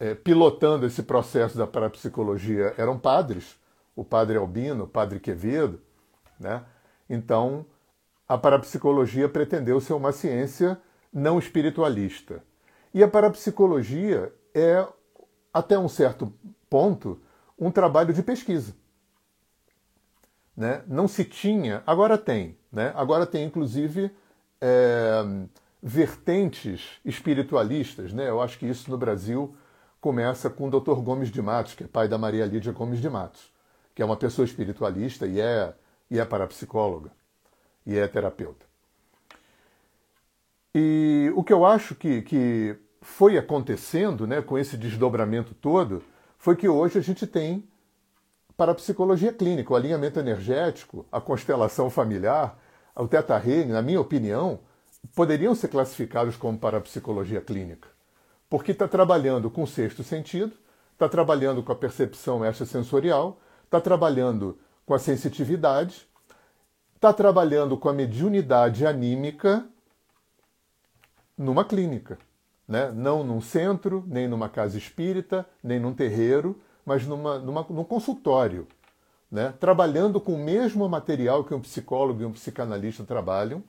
é, 0.00 0.14
pilotando 0.14 0.86
esse 0.86 1.02
processo 1.02 1.56
da 1.56 1.66
parapsicologia 1.66 2.74
eram 2.76 2.98
padres, 2.98 3.56
o 3.96 4.04
padre 4.04 4.38
Albino, 4.38 4.84
o 4.84 4.88
padre 4.88 5.18
Quevedo, 5.18 5.80
né? 6.38 6.64
Então, 7.10 7.66
a 8.28 8.36
parapsicologia 8.36 9.28
pretendeu 9.28 9.80
ser 9.80 9.94
uma 9.94 10.12
ciência 10.12 10.78
não 11.12 11.38
espiritualista. 11.38 12.42
E 12.92 13.02
a 13.02 13.08
parapsicologia 13.08 14.32
é, 14.54 14.86
até 15.52 15.78
um 15.78 15.88
certo 15.88 16.32
ponto, 16.68 17.20
um 17.58 17.70
trabalho 17.70 18.12
de 18.12 18.22
pesquisa. 18.22 18.74
Né? 20.56 20.82
Não 20.86 21.08
se 21.08 21.24
tinha, 21.24 21.82
agora 21.86 22.18
tem. 22.18 22.56
Né? 22.70 22.92
Agora 22.94 23.26
tem, 23.26 23.44
inclusive, 23.44 24.10
é, 24.60 25.22
vertentes 25.82 27.00
espiritualistas. 27.04 28.12
Né? 28.12 28.28
Eu 28.28 28.40
acho 28.40 28.58
que 28.58 28.66
isso 28.66 28.90
no 28.90 28.98
Brasil 28.98 29.56
começa 30.00 30.48
com 30.48 30.68
o 30.68 30.70
Dr. 30.70 31.00
Gomes 31.00 31.30
de 31.30 31.42
Matos, 31.42 31.74
que 31.74 31.84
é 31.84 31.86
pai 31.86 32.08
da 32.08 32.18
Maria 32.18 32.46
Lídia 32.46 32.72
Gomes 32.72 33.00
de 33.00 33.10
Matos, 33.10 33.52
que 33.94 34.02
é 34.02 34.04
uma 34.04 34.16
pessoa 34.16 34.44
espiritualista 34.44 35.26
e 35.26 35.40
é, 35.40 35.74
e 36.10 36.18
é 36.18 36.24
parapsicóloga 36.24 37.10
e 37.84 37.96
é 37.96 38.06
terapeuta. 38.06 38.66
E 40.74 41.32
o 41.34 41.42
que 41.42 41.52
eu 41.52 41.64
acho 41.64 41.94
que, 41.94 42.22
que 42.22 42.76
foi 43.00 43.36
acontecendo 43.36 44.26
né, 44.26 44.40
com 44.40 44.56
esse 44.56 44.76
desdobramento 44.76 45.54
todo 45.54 46.02
foi 46.38 46.54
que 46.54 46.68
hoje 46.68 46.98
a 46.98 47.02
gente 47.02 47.26
tem 47.26 47.66
parapsicologia 48.56 49.32
clínica, 49.32 49.72
o 49.72 49.76
alinhamento 49.76 50.20
energético, 50.20 51.06
a 51.10 51.20
constelação 51.20 51.90
familiar, 51.90 52.58
o 52.94 53.08
Teta 53.08 53.34
Healing, 53.34 53.72
na 53.72 53.82
minha 53.82 54.00
opinião, 54.00 54.60
poderiam 55.14 55.54
ser 55.54 55.68
classificados 55.68 56.36
como 56.36 56.58
parapsicologia 56.58 57.40
clínica 57.40 57.97
porque 58.48 58.72
está 58.72 58.88
trabalhando 58.88 59.50
com 59.50 59.62
o 59.62 59.66
sexto 59.66 60.02
sentido, 60.02 60.52
está 60.92 61.08
trabalhando 61.08 61.62
com 61.62 61.70
a 61.70 61.76
percepção 61.76 62.44
extrasensorial, 62.44 63.40
está 63.64 63.80
trabalhando 63.80 64.58
com 64.86 64.94
a 64.94 64.98
sensitividade, 64.98 66.08
está 66.94 67.12
trabalhando 67.12 67.76
com 67.76 67.88
a 67.88 67.92
mediunidade 67.92 68.86
anímica 68.86 69.64
numa 71.36 71.64
clínica. 71.64 72.18
Né? 72.66 72.90
Não 72.90 73.22
num 73.22 73.40
centro, 73.40 74.04
nem 74.06 74.26
numa 74.26 74.48
casa 74.48 74.76
espírita, 74.76 75.46
nem 75.62 75.78
num 75.78 75.94
terreiro, 75.94 76.60
mas 76.84 77.06
numa, 77.06 77.38
numa, 77.38 77.64
num 77.68 77.84
consultório. 77.84 78.66
Né? 79.30 79.54
Trabalhando 79.60 80.20
com 80.20 80.34
o 80.34 80.38
mesmo 80.38 80.88
material 80.88 81.44
que 81.44 81.54
um 81.54 81.60
psicólogo 81.60 82.22
e 82.22 82.24
um 82.24 82.32
psicanalista 82.32 83.04
trabalham, 83.04 83.62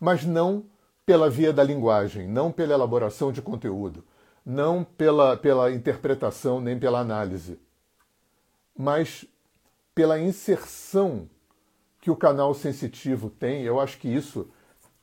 mas 0.00 0.24
não 0.24 0.64
pela 1.06 1.30
via 1.30 1.52
da 1.52 1.62
linguagem, 1.62 2.26
não 2.26 2.50
pela 2.50 2.74
elaboração 2.74 3.30
de 3.30 3.42
conteúdo, 3.42 4.04
não 4.44 4.84
pela, 4.84 5.36
pela 5.36 5.70
interpretação 5.70 6.60
nem 6.60 6.78
pela 6.78 7.00
análise, 7.00 7.58
mas 8.76 9.24
pela 9.94 10.18
inserção 10.18 11.28
que 12.00 12.10
o 12.10 12.16
canal 12.16 12.52
sensitivo 12.54 13.30
tem. 13.30 13.62
Eu 13.62 13.80
acho 13.80 13.98
que 13.98 14.08
isso 14.08 14.50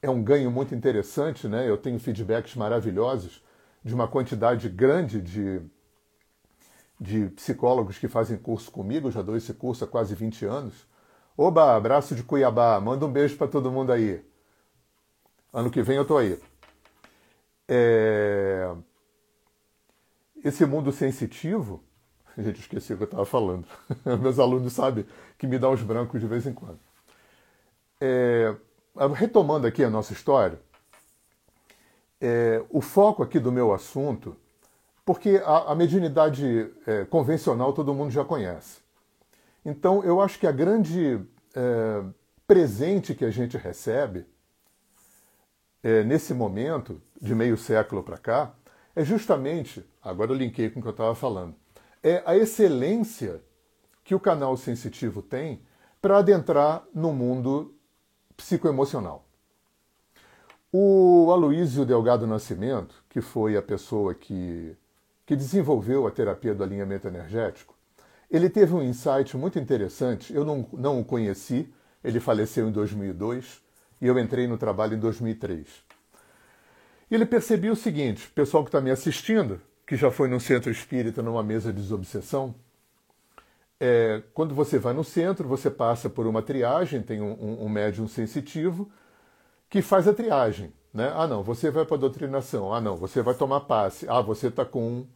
é 0.01 0.09
um 0.09 0.21
ganho 0.21 0.51
muito 0.51 0.75
interessante, 0.75 1.47
né? 1.47 1.69
Eu 1.69 1.77
tenho 1.77 1.99
feedbacks 1.99 2.55
maravilhosos 2.55 3.43
de 3.83 3.93
uma 3.93 4.07
quantidade 4.07 4.67
grande 4.67 5.21
de, 5.21 5.61
de 6.99 7.29
psicólogos 7.29 7.97
que 7.97 8.07
fazem 8.07 8.37
curso 8.37 8.69
comigo, 8.69 9.07
eu 9.07 9.11
já 9.11 9.21
dou 9.21 9.37
esse 9.37 9.53
curso 9.53 9.85
há 9.85 9.87
quase 9.87 10.13
20 10.15 10.45
anos. 10.45 10.87
Oba, 11.37 11.75
abraço 11.75 12.13
de 12.13 12.23
Cuiabá, 12.23 12.79
manda 12.81 13.05
um 13.05 13.11
beijo 13.11 13.37
para 13.37 13.47
todo 13.47 13.71
mundo 13.71 13.93
aí. 13.93 14.21
Ano 15.53 15.71
que 15.71 15.81
vem 15.81 15.95
eu 15.95 16.05
tô 16.05 16.17
aí. 16.17 16.37
É 17.67 18.75
esse 20.43 20.65
mundo 20.65 20.91
sensitivo, 20.91 21.83
gente, 22.37 22.59
esqueci 22.59 22.93
o 22.93 22.97
que 22.97 23.03
eu 23.03 23.05
estava 23.05 23.25
falando. 23.25 23.67
Meus 24.21 24.39
alunos 24.39 24.73
sabem 24.73 25.05
que 25.37 25.47
me 25.47 25.57
dá 25.57 25.69
os 25.69 25.81
brancos 25.81 26.19
de 26.19 26.27
vez 26.27 26.45
em 26.45 26.53
quando. 26.53 26.79
É, 28.01 28.55
retomando 29.15 29.67
aqui 29.67 29.83
a 29.83 29.89
nossa 29.89 30.13
história, 30.13 30.59
é, 32.21 32.63
o 32.69 32.81
foco 32.81 33.23
aqui 33.23 33.39
do 33.39 33.51
meu 33.51 33.73
assunto, 33.73 34.35
porque 35.05 35.41
a, 35.43 35.71
a 35.71 35.75
mediunidade 35.75 36.71
é, 36.85 37.05
convencional 37.05 37.73
todo 37.73 37.93
mundo 37.93 38.11
já 38.11 38.23
conhece. 38.23 38.79
Então, 39.65 40.03
eu 40.03 40.21
acho 40.21 40.39
que 40.39 40.47
a 40.47 40.51
grande 40.51 41.21
é, 41.55 42.03
presente 42.47 43.13
que 43.13 43.25
a 43.25 43.31
gente 43.31 43.57
recebe 43.57 44.25
é, 45.83 46.03
nesse 46.03 46.33
momento, 46.33 47.01
de 47.21 47.35
meio 47.35 47.57
século 47.57 48.03
para 48.03 48.17
cá, 48.17 48.53
é 48.99 49.05
justamente, 49.05 49.81
agora 50.03 50.31
eu 50.31 50.35
linkei 50.35 50.69
com 50.69 50.79
o 50.79 50.81
que 50.81 50.89
eu 50.89 50.91
estava 50.91 51.15
falando, 51.15 51.55
é 52.03 52.21
a 52.25 52.35
excelência 52.35 53.41
que 54.03 54.13
o 54.13 54.19
canal 54.19 54.57
sensitivo 54.57 55.21
tem 55.21 55.61
para 56.01 56.17
adentrar 56.17 56.83
no 56.93 57.13
mundo 57.13 57.73
psicoemocional. 58.35 59.25
O 60.69 61.31
Aloísio 61.31 61.85
Delgado 61.85 62.27
Nascimento, 62.27 63.01
que 63.07 63.21
foi 63.21 63.55
a 63.55 63.61
pessoa 63.61 64.13
que, 64.13 64.75
que 65.25 65.33
desenvolveu 65.33 66.05
a 66.05 66.11
terapia 66.11 66.53
do 66.53 66.61
alinhamento 66.61 67.07
energético, 67.07 67.73
ele 68.29 68.49
teve 68.49 68.73
um 68.73 68.83
insight 68.83 69.37
muito 69.37 69.57
interessante. 69.57 70.33
Eu 70.33 70.43
não, 70.43 70.67
não 70.73 70.99
o 70.99 71.05
conheci, 71.05 71.73
ele 72.03 72.19
faleceu 72.19 72.67
em 72.67 72.71
2002 72.73 73.61
e 74.01 74.07
eu 74.07 74.19
entrei 74.19 74.45
no 74.45 74.57
trabalho 74.57 74.95
em 74.95 74.99
2003. 74.99 75.87
E 77.09 77.15
ele 77.15 77.25
percebeu 77.25 77.73
o 77.73 77.75
seguinte: 77.75 78.27
o 78.27 78.31
pessoal 78.31 78.63
que 78.63 78.69
está 78.69 78.81
me 78.81 78.91
assistindo, 78.91 79.61
que 79.85 79.95
já 79.95 80.11
foi 80.11 80.27
no 80.27 80.39
centro 80.39 80.71
espírita 80.71 81.21
numa 81.21 81.43
mesa 81.43 81.73
de 81.73 81.81
desobsessão, 81.81 82.53
é, 83.79 84.21
quando 84.33 84.53
você 84.53 84.77
vai 84.77 84.93
no 84.93 85.03
centro, 85.03 85.47
você 85.47 85.69
passa 85.69 86.09
por 86.09 86.27
uma 86.27 86.41
triagem, 86.41 87.01
tem 87.01 87.21
um, 87.21 87.31
um, 87.31 87.65
um 87.65 87.69
médium 87.69 88.07
sensitivo 88.07 88.91
que 89.69 89.81
faz 89.81 90.07
a 90.07 90.13
triagem. 90.13 90.73
Né? 90.93 91.11
Ah, 91.15 91.27
não, 91.27 91.43
você 91.43 91.71
vai 91.71 91.85
para 91.85 91.95
a 91.95 91.99
doutrinação. 91.99 92.73
Ah, 92.73 92.81
não, 92.81 92.97
você 92.97 93.21
vai 93.21 93.33
tomar 93.35 93.61
passe. 93.61 94.05
Ah, 94.09 94.21
você 94.21 94.47
está 94.47 94.65
com 94.65 94.81
um, 94.81 95.07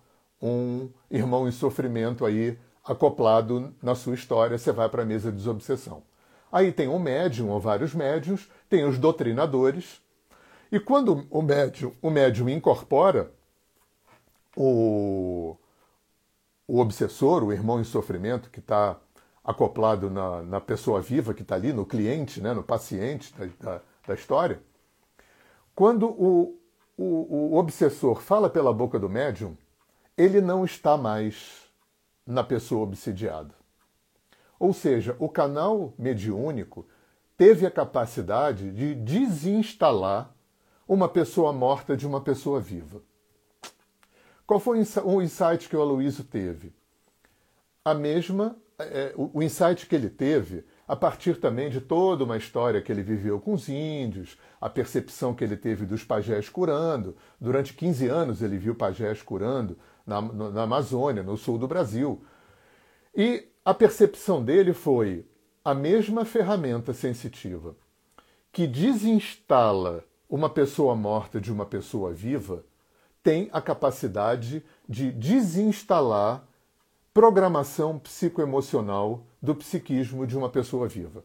um 0.42 0.90
irmão 1.10 1.48
em 1.48 1.52
sofrimento 1.52 2.26
aí 2.26 2.58
acoplado 2.84 3.74
na 3.82 3.96
sua 3.96 4.14
história, 4.14 4.58
você 4.58 4.72
vai 4.72 4.90
para 4.90 5.04
a 5.04 5.06
mesa 5.06 5.32
de 5.32 5.38
desobsessão. 5.38 6.04
Aí 6.52 6.72
tem 6.72 6.88
um 6.88 7.00
médium 7.00 7.50
ou 7.50 7.60
vários 7.60 7.96
médiums, 7.96 8.50
tem 8.70 8.86
os 8.86 9.00
doutrinadores, 9.00 10.02
e 10.74 10.80
quando 10.80 11.28
o 11.30 11.40
médium, 11.44 11.94
o 12.02 12.10
médium 12.10 12.50
incorpora 12.50 13.32
o, 14.58 15.56
o 16.68 16.80
obsessor, 16.80 17.44
o 17.44 17.54
irmão 17.54 17.80
em 17.80 17.84
sofrimento 17.84 18.50
que 18.50 18.60
está 18.60 19.00
acoplado 19.44 20.10
na, 20.10 20.42
na, 20.42 20.60
pessoa 20.60 21.00
viva 21.00 21.32
que 21.32 21.44
está 21.44 21.54
ali, 21.54 21.72
no 21.72 21.86
cliente, 21.86 22.42
né, 22.42 22.56
no 22.56 22.64
paciente 22.64 23.32
da, 23.36 23.46
da, 23.60 23.82
da 24.08 24.14
história, 24.16 24.64
quando 25.76 26.08
o, 26.08 26.60
o, 26.98 27.52
o 27.54 27.56
obsessor 27.56 28.20
fala 28.20 28.50
pela 28.50 28.74
boca 28.74 28.98
do 28.98 29.08
médium, 29.08 29.56
ele 30.18 30.42
não 30.42 30.66
está 30.66 30.98
mais 30.98 31.70
na 32.26 32.44
pessoa 32.44 32.82
obsidiada. 32.82 33.54
Ou 34.60 34.74
seja, 34.74 35.16
o 35.20 35.30
canal 35.30 35.94
mediúnico 36.00 36.88
teve 37.38 37.64
a 37.64 37.70
capacidade 37.70 38.72
de 38.72 38.96
desinstalar 38.96 40.33
uma 40.88 41.08
pessoa 41.08 41.54
morta 41.54 41.96
de 41.96 42.06
uma 42.06 42.22
pessoa 42.22 42.60
viva. 42.60 43.02
Qual 44.46 44.60
foi 44.60 44.84
o 45.04 45.22
insight 45.22 45.70
que 45.70 45.76
o 45.76 45.82
Aloysio 45.82 46.24
teve? 46.24 46.74
A 47.84 47.94
mesma, 47.94 48.56
é, 48.78 49.14
o 49.16 49.42
insight 49.42 49.86
que 49.88 49.96
ele 49.96 50.10
teve 50.10 50.66
a 50.88 50.96
partir 50.96 51.40
também 51.40 51.70
de 51.70 51.80
toda 51.80 52.24
uma 52.24 52.38
história 52.38 52.82
que 52.82 52.92
ele 52.92 53.02
viveu 53.02 53.40
com 53.40 53.54
os 53.54 53.70
índios, 53.70 54.38
a 54.60 54.70
percepção 54.70 55.34
que 55.34 55.44
ele 55.44 55.56
teve 55.56 55.86
dos 55.86 56.04
pajés 56.04 56.50
curando. 56.50 57.16
Durante 57.40 57.74
15 57.74 58.08
anos 58.08 58.42
ele 58.42 58.58
viu 58.58 58.76
pajés 58.76 59.22
curando 59.22 59.78
na, 60.06 60.22
na 60.22 60.64
Amazônia, 60.64 61.24
no 61.24 61.38
sul 61.38 61.58
do 61.58 61.68
Brasil. 61.68 62.24
E 63.16 63.48
a 63.64 63.74
percepção 63.74 64.44
dele 64.44 64.74
foi 64.74 65.26
a 65.64 65.74
mesma 65.74 66.26
ferramenta 66.26 66.94
sensitiva 66.94 67.76
que 68.52 68.68
desinstala 68.68 70.04
uma 70.34 70.50
pessoa 70.50 70.96
morta 70.96 71.40
de 71.40 71.54
uma 71.54 71.64
pessoa 71.64 72.12
viva 72.12 72.66
tem 73.22 73.52
a 73.54 73.62
capacidade 73.62 74.66
de 74.90 75.12
desinstalar 75.12 76.44
programação 77.14 78.00
psicoemocional 78.00 79.28
do 79.40 79.54
psiquismo 79.54 80.26
de 80.26 80.36
uma 80.36 80.50
pessoa 80.50 80.88
viva. 80.88 81.24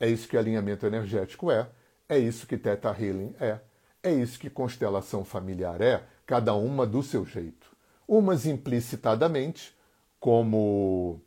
É 0.00 0.08
isso 0.08 0.26
que 0.26 0.36
alinhamento 0.36 0.84
energético 0.84 1.48
é, 1.48 1.70
é 2.08 2.18
isso 2.18 2.44
que 2.44 2.58
Theta 2.58 2.88
Healing 2.88 3.32
é, 3.38 3.60
é 4.02 4.10
isso 4.12 4.36
que 4.36 4.50
constelação 4.50 5.24
familiar 5.24 5.80
é, 5.80 6.02
cada 6.26 6.54
uma 6.54 6.84
do 6.84 7.04
seu 7.04 7.24
jeito. 7.24 7.70
Umas 8.08 8.46
implicitadamente, 8.46 9.78
como 10.18 11.20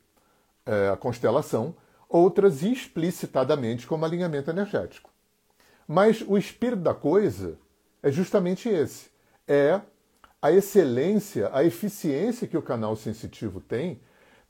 é, 0.66 0.90
a 0.90 0.96
constelação, 0.96 1.74
outras 2.06 2.62
explicitadamente, 2.62 3.86
como 3.86 4.04
alinhamento 4.04 4.50
energético. 4.50 5.11
Mas 5.92 6.24
o 6.26 6.38
espírito 6.38 6.80
da 6.80 6.94
coisa 6.94 7.58
é 8.02 8.10
justamente 8.10 8.66
esse: 8.66 9.10
é 9.46 9.78
a 10.40 10.50
excelência, 10.50 11.50
a 11.52 11.62
eficiência 11.64 12.48
que 12.48 12.56
o 12.56 12.62
canal 12.62 12.96
sensitivo 12.96 13.60
tem 13.60 14.00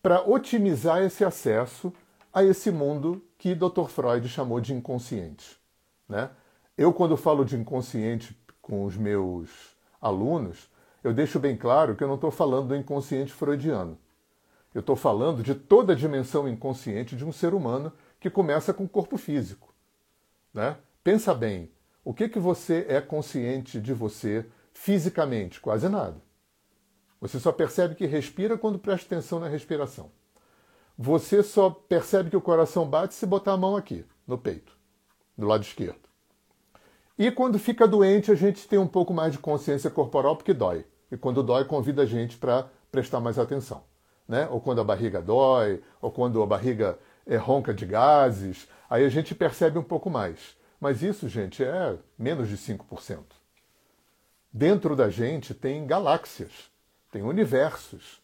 para 0.00 0.22
otimizar 0.22 1.02
esse 1.02 1.24
acesso 1.24 1.92
a 2.32 2.44
esse 2.44 2.70
mundo 2.70 3.20
que 3.36 3.56
Dr. 3.56 3.88
Freud 3.88 4.28
chamou 4.28 4.60
de 4.60 4.72
inconsciente. 4.72 5.58
Né? 6.08 6.30
Eu, 6.78 6.92
quando 6.92 7.16
falo 7.16 7.44
de 7.44 7.56
inconsciente 7.56 8.40
com 8.60 8.84
os 8.84 8.96
meus 8.96 9.50
alunos, 10.00 10.70
eu 11.02 11.12
deixo 11.12 11.40
bem 11.40 11.56
claro 11.56 11.96
que 11.96 12.04
eu 12.04 12.08
não 12.08 12.14
estou 12.14 12.30
falando 12.30 12.68
do 12.68 12.76
inconsciente 12.76 13.32
freudiano. 13.32 13.98
Eu 14.72 14.78
estou 14.78 14.94
falando 14.94 15.42
de 15.42 15.56
toda 15.56 15.92
a 15.92 15.96
dimensão 15.96 16.48
inconsciente 16.48 17.16
de 17.16 17.24
um 17.24 17.32
ser 17.32 17.52
humano 17.52 17.92
que 18.20 18.30
começa 18.30 18.72
com 18.72 18.84
o 18.84 18.88
corpo 18.88 19.16
físico. 19.16 19.74
Né? 20.54 20.76
Pensa 21.04 21.34
bem, 21.34 21.68
o 22.04 22.14
que, 22.14 22.28
que 22.28 22.38
você 22.38 22.86
é 22.88 23.00
consciente 23.00 23.80
de 23.80 23.92
você 23.92 24.46
fisicamente? 24.72 25.60
Quase 25.60 25.88
nada. 25.88 26.22
Você 27.20 27.40
só 27.40 27.50
percebe 27.50 27.96
que 27.96 28.06
respira 28.06 28.56
quando 28.56 28.78
presta 28.78 29.14
atenção 29.14 29.40
na 29.40 29.48
respiração. 29.48 30.12
Você 30.96 31.42
só 31.42 31.70
percebe 31.70 32.30
que 32.30 32.36
o 32.36 32.40
coração 32.40 32.86
bate 32.86 33.14
se 33.14 33.26
botar 33.26 33.52
a 33.52 33.56
mão 33.56 33.76
aqui, 33.76 34.04
no 34.26 34.38
peito, 34.38 34.76
do 35.36 35.46
lado 35.46 35.62
esquerdo. 35.62 36.08
E 37.18 37.32
quando 37.32 37.58
fica 37.58 37.86
doente, 37.86 38.30
a 38.30 38.36
gente 38.36 38.68
tem 38.68 38.78
um 38.78 38.86
pouco 38.86 39.12
mais 39.12 39.32
de 39.32 39.38
consciência 39.38 39.90
corporal 39.90 40.36
porque 40.36 40.54
dói. 40.54 40.86
E 41.10 41.16
quando 41.16 41.42
dói, 41.42 41.64
convida 41.64 42.02
a 42.02 42.06
gente 42.06 42.36
para 42.36 42.68
prestar 42.92 43.18
mais 43.18 43.40
atenção. 43.40 43.82
Né? 44.28 44.46
Ou 44.50 44.60
quando 44.60 44.80
a 44.80 44.84
barriga 44.84 45.20
dói, 45.20 45.82
ou 46.00 46.12
quando 46.12 46.40
a 46.40 46.46
barriga 46.46 46.96
é 47.26 47.36
ronca 47.36 47.74
de 47.74 47.86
gases, 47.86 48.68
aí 48.88 49.04
a 49.04 49.08
gente 49.08 49.34
percebe 49.34 49.78
um 49.78 49.82
pouco 49.82 50.08
mais. 50.08 50.56
Mas 50.82 51.00
isso, 51.00 51.28
gente, 51.28 51.62
é 51.62 51.96
menos 52.18 52.48
de 52.48 52.56
5%. 52.56 53.20
Dentro 54.52 54.96
da 54.96 55.08
gente 55.08 55.54
tem 55.54 55.86
galáxias, 55.86 56.50
tem 57.08 57.22
universos. 57.22 58.20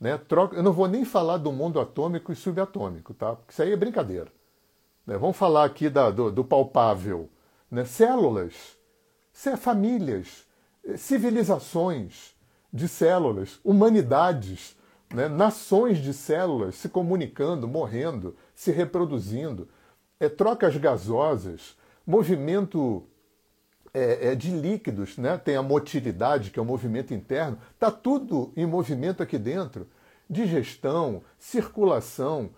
Né? 0.00 0.20
Eu 0.56 0.62
não 0.64 0.72
vou 0.72 0.88
nem 0.88 1.04
falar 1.04 1.36
do 1.36 1.52
mundo 1.52 1.78
atômico 1.78 2.32
e 2.32 2.34
subatômico, 2.34 3.14
tá? 3.14 3.36
Porque 3.36 3.52
isso 3.52 3.62
aí 3.62 3.72
é 3.72 3.76
brincadeira. 3.76 4.26
Né? 5.06 5.16
Vamos 5.16 5.36
falar 5.36 5.66
aqui 5.66 5.88
da, 5.88 6.10
do, 6.10 6.32
do, 6.32 6.44
palpável. 6.44 7.30
Né? 7.70 7.84
Células, 7.84 8.76
famílias, 9.56 10.48
civilizações 10.96 12.34
de 12.72 12.88
células, 12.88 13.60
humanidades, 13.62 14.76
né? 15.14 15.28
nações 15.28 15.98
de 15.98 16.12
células 16.12 16.74
se 16.74 16.88
comunicando, 16.88 17.68
morrendo, 17.68 18.36
se 18.52 18.72
reproduzindo, 18.72 19.68
é, 20.18 20.28
trocas 20.28 20.76
gasosas, 20.76 21.76
movimento 22.06 23.06
é, 23.92 24.32
é, 24.32 24.34
de 24.34 24.50
líquidos, 24.50 25.16
né? 25.16 25.38
tem 25.38 25.56
a 25.56 25.62
motilidade, 25.62 26.50
que 26.50 26.58
é 26.58 26.62
o 26.62 26.64
movimento 26.64 27.14
interno, 27.14 27.58
está 27.72 27.90
tudo 27.90 28.52
em 28.56 28.66
movimento 28.66 29.22
aqui 29.22 29.38
dentro. 29.38 29.88
Digestão, 30.28 31.22
circulação, 31.38 32.50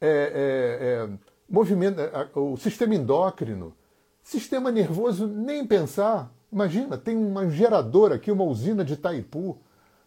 é, 0.00 0.08
é, 0.08 0.84
é 0.84 1.18
movimento, 1.48 2.00
é, 2.00 2.28
o 2.34 2.56
sistema 2.56 2.94
endócrino, 2.94 3.74
sistema 4.22 4.70
nervoso, 4.70 5.26
nem 5.26 5.66
pensar. 5.66 6.32
Imagina, 6.52 6.96
tem 6.96 7.16
uma 7.16 7.50
geradora 7.50 8.14
aqui, 8.14 8.30
uma 8.30 8.44
usina 8.44 8.84
de 8.84 8.94
Itaipu, 8.94 9.58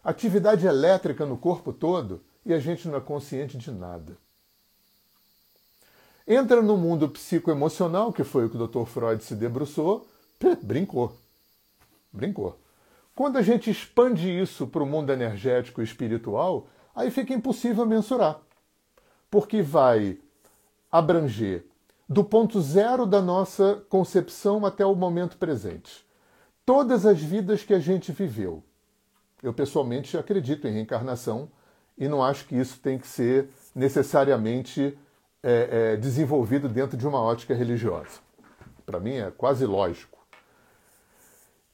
atividade 0.02 0.66
elétrica 0.66 1.26
no 1.26 1.36
corpo 1.36 1.72
todo 1.72 2.22
e 2.46 2.54
a 2.54 2.58
gente 2.58 2.88
não 2.88 2.96
é 2.96 3.00
consciente 3.00 3.58
de 3.58 3.70
nada. 3.70 4.16
Entra 6.30 6.60
no 6.60 6.76
mundo 6.76 7.08
psicoemocional, 7.08 8.12
que 8.12 8.22
foi 8.22 8.44
o 8.44 8.50
que 8.50 8.56
o 8.58 8.66
Dr. 8.66 8.84
Freud 8.84 9.24
se 9.24 9.34
debruçou, 9.34 10.06
brincou. 10.62 11.16
Brincou. 12.12 12.60
Quando 13.14 13.38
a 13.38 13.42
gente 13.42 13.70
expande 13.70 14.28
isso 14.28 14.66
para 14.66 14.82
o 14.82 14.86
mundo 14.86 15.10
energético 15.10 15.80
e 15.80 15.84
espiritual, 15.84 16.68
aí 16.94 17.10
fica 17.10 17.32
impossível 17.32 17.86
mensurar. 17.86 18.42
Porque 19.30 19.62
vai 19.62 20.18
abranger 20.92 21.64
do 22.06 22.22
ponto 22.22 22.60
zero 22.60 23.06
da 23.06 23.22
nossa 23.22 23.82
concepção 23.88 24.66
até 24.66 24.84
o 24.84 24.94
momento 24.94 25.38
presente. 25.38 26.06
Todas 26.66 27.06
as 27.06 27.18
vidas 27.22 27.62
que 27.62 27.72
a 27.72 27.78
gente 27.78 28.12
viveu. 28.12 28.62
Eu 29.42 29.54
pessoalmente 29.54 30.18
acredito 30.18 30.68
em 30.68 30.72
reencarnação 30.72 31.50
e 31.96 32.06
não 32.06 32.22
acho 32.22 32.44
que 32.44 32.54
isso 32.54 32.78
tem 32.80 32.98
que 32.98 33.06
ser 33.06 33.48
necessariamente 33.74 34.96
é, 35.42 35.92
é, 35.92 35.96
desenvolvido 35.96 36.68
dentro 36.68 36.96
de 36.96 37.06
uma 37.06 37.20
ótica 37.20 37.54
religiosa. 37.54 38.20
Para 38.84 39.00
mim 39.00 39.14
é 39.14 39.30
quase 39.30 39.64
lógico. 39.64 40.18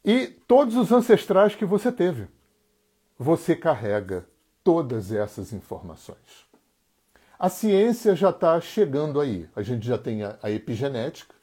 E 0.05 0.27
todos 0.27 0.77
os 0.77 0.93
ancestrais 0.93 1.55
que 1.55 1.65
você 1.65 1.91
teve, 1.91 2.29
você 3.19 3.57
carrega 3.57 4.27
todas 4.63 5.13
essas 5.13 5.53
informações. 5.53 6.45
A 7.39 7.49
ciência 7.49 8.15
já 8.15 8.31
está 8.31 8.61
chegando 8.61 9.21
aí. 9.21 9.49
A 9.55 9.63
gente 9.63 9.87
já 9.87 9.99
tem 9.99 10.23
a, 10.23 10.39
a 10.43 10.51
epigenética, 10.51 11.35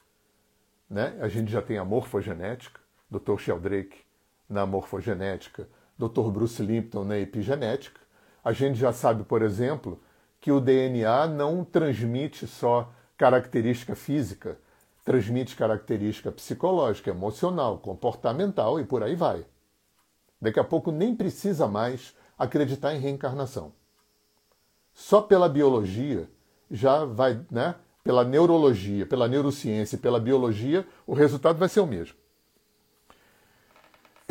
né? 0.90 1.18
a 1.22 1.28
gente 1.28 1.52
já 1.52 1.62
tem 1.62 1.78
a 1.78 1.86
morfogenética, 1.86 2.80
Dr. 3.10 3.38
Sheldrake 3.38 4.00
na 4.48 4.66
morfogenética, 4.66 5.68
Dr. 5.98 6.30
Bruce 6.32 6.62
Limpton 6.62 7.04
na 7.04 7.18
epigenética. 7.18 8.00
A 8.44 8.52
gente 8.52 8.78
já 8.78 8.92
sabe, 8.92 9.24
por 9.24 9.42
exemplo, 9.42 10.02
que 10.42 10.52
o 10.52 10.60
DNA 10.60 11.28
não 11.28 11.64
transmite 11.64 12.48
só 12.48 12.92
característica 13.16 13.96
física, 13.96 14.58
transmite 15.06 15.56
característica 15.56 16.32
psicológica, 16.32 17.12
emocional, 17.12 17.78
comportamental 17.78 18.80
e 18.80 18.84
por 18.84 19.04
aí 19.04 19.16
vai. 19.16 19.46
Daqui 20.42 20.60
a 20.60 20.64
pouco 20.64 20.92
nem 20.92 21.16
precisa 21.16 21.68
mais 21.68 22.16
acreditar 22.38 22.96
em 22.96 23.00
reencarnação. 23.00 23.72
Só 24.92 25.22
pela 25.22 25.48
biologia 25.48 26.28
já 26.70 27.06
vai, 27.06 27.40
né? 27.52 27.76
Pela 28.04 28.24
neurologia, 28.24 29.06
pela 29.06 29.28
neurociência, 29.28 29.96
pela 29.96 30.20
biologia, 30.20 30.88
o 31.06 31.14
resultado 31.14 31.60
vai 31.60 31.70
ser 31.70 31.82
o 31.82 31.86
mesmo. 31.86 32.16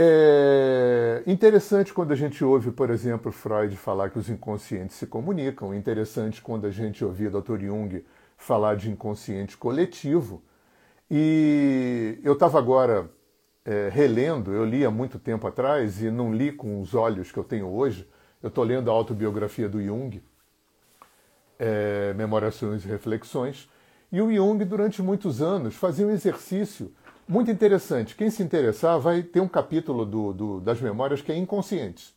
É 0.02 1.22
interessante 1.26 1.92
quando 1.92 2.12
a 2.12 2.16
gente 2.16 2.42
ouve, 2.42 2.70
por 2.70 2.88
exemplo, 2.88 3.30
Freud 3.30 3.76
falar 3.76 4.08
que 4.08 4.18
os 4.18 4.30
inconscientes 4.30 4.96
se 4.96 5.06
comunicam. 5.06 5.74
Interessante 5.74 6.40
quando 6.40 6.66
a 6.66 6.70
gente 6.70 7.04
ouvia 7.04 7.28
Dr. 7.28 7.60
Jung 7.60 8.02
falar 8.34 8.76
de 8.76 8.90
inconsciente 8.90 9.58
coletivo. 9.58 10.42
E 11.10 12.18
eu 12.24 12.32
estava 12.32 12.58
agora 12.58 13.10
é, 13.62 13.90
relendo, 13.92 14.54
eu 14.54 14.64
li 14.64 14.86
há 14.86 14.90
muito 14.90 15.18
tempo 15.18 15.46
atrás 15.46 16.00
e 16.00 16.10
não 16.10 16.32
li 16.32 16.50
com 16.50 16.80
os 16.80 16.94
olhos 16.94 17.30
que 17.30 17.38
eu 17.38 17.44
tenho 17.44 17.68
hoje. 17.68 18.08
Eu 18.42 18.48
estou 18.48 18.64
lendo 18.64 18.90
a 18.90 18.94
autobiografia 18.94 19.68
do 19.68 19.82
Jung, 19.82 20.22
é, 21.58 22.14
Memorações 22.14 22.86
e 22.86 22.88
Reflexões. 22.88 23.68
E 24.10 24.22
o 24.22 24.34
Jung, 24.34 24.64
durante 24.64 25.02
muitos 25.02 25.42
anos, 25.42 25.74
fazia 25.76 26.06
um 26.06 26.10
exercício 26.10 26.90
muito 27.30 27.48
interessante. 27.48 28.16
Quem 28.16 28.28
se 28.28 28.42
interessar 28.42 28.98
vai 28.98 29.22
ter 29.22 29.40
um 29.40 29.46
capítulo 29.46 30.04
do, 30.04 30.32
do, 30.32 30.60
das 30.60 30.80
memórias 30.80 31.22
que 31.22 31.30
é 31.30 31.36
inconsciente. 31.36 32.12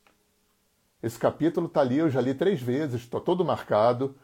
Esse 1.04 1.19
capítulo 1.19 1.67
está 1.67 1.82
ali, 1.82 1.99
eu 1.99 2.10
já 2.10 2.19
li 2.19 2.34
três 2.34 2.60
vezes, 2.60 3.02
está 3.02 3.19
todo 3.19 3.45
marcado, 3.45 4.15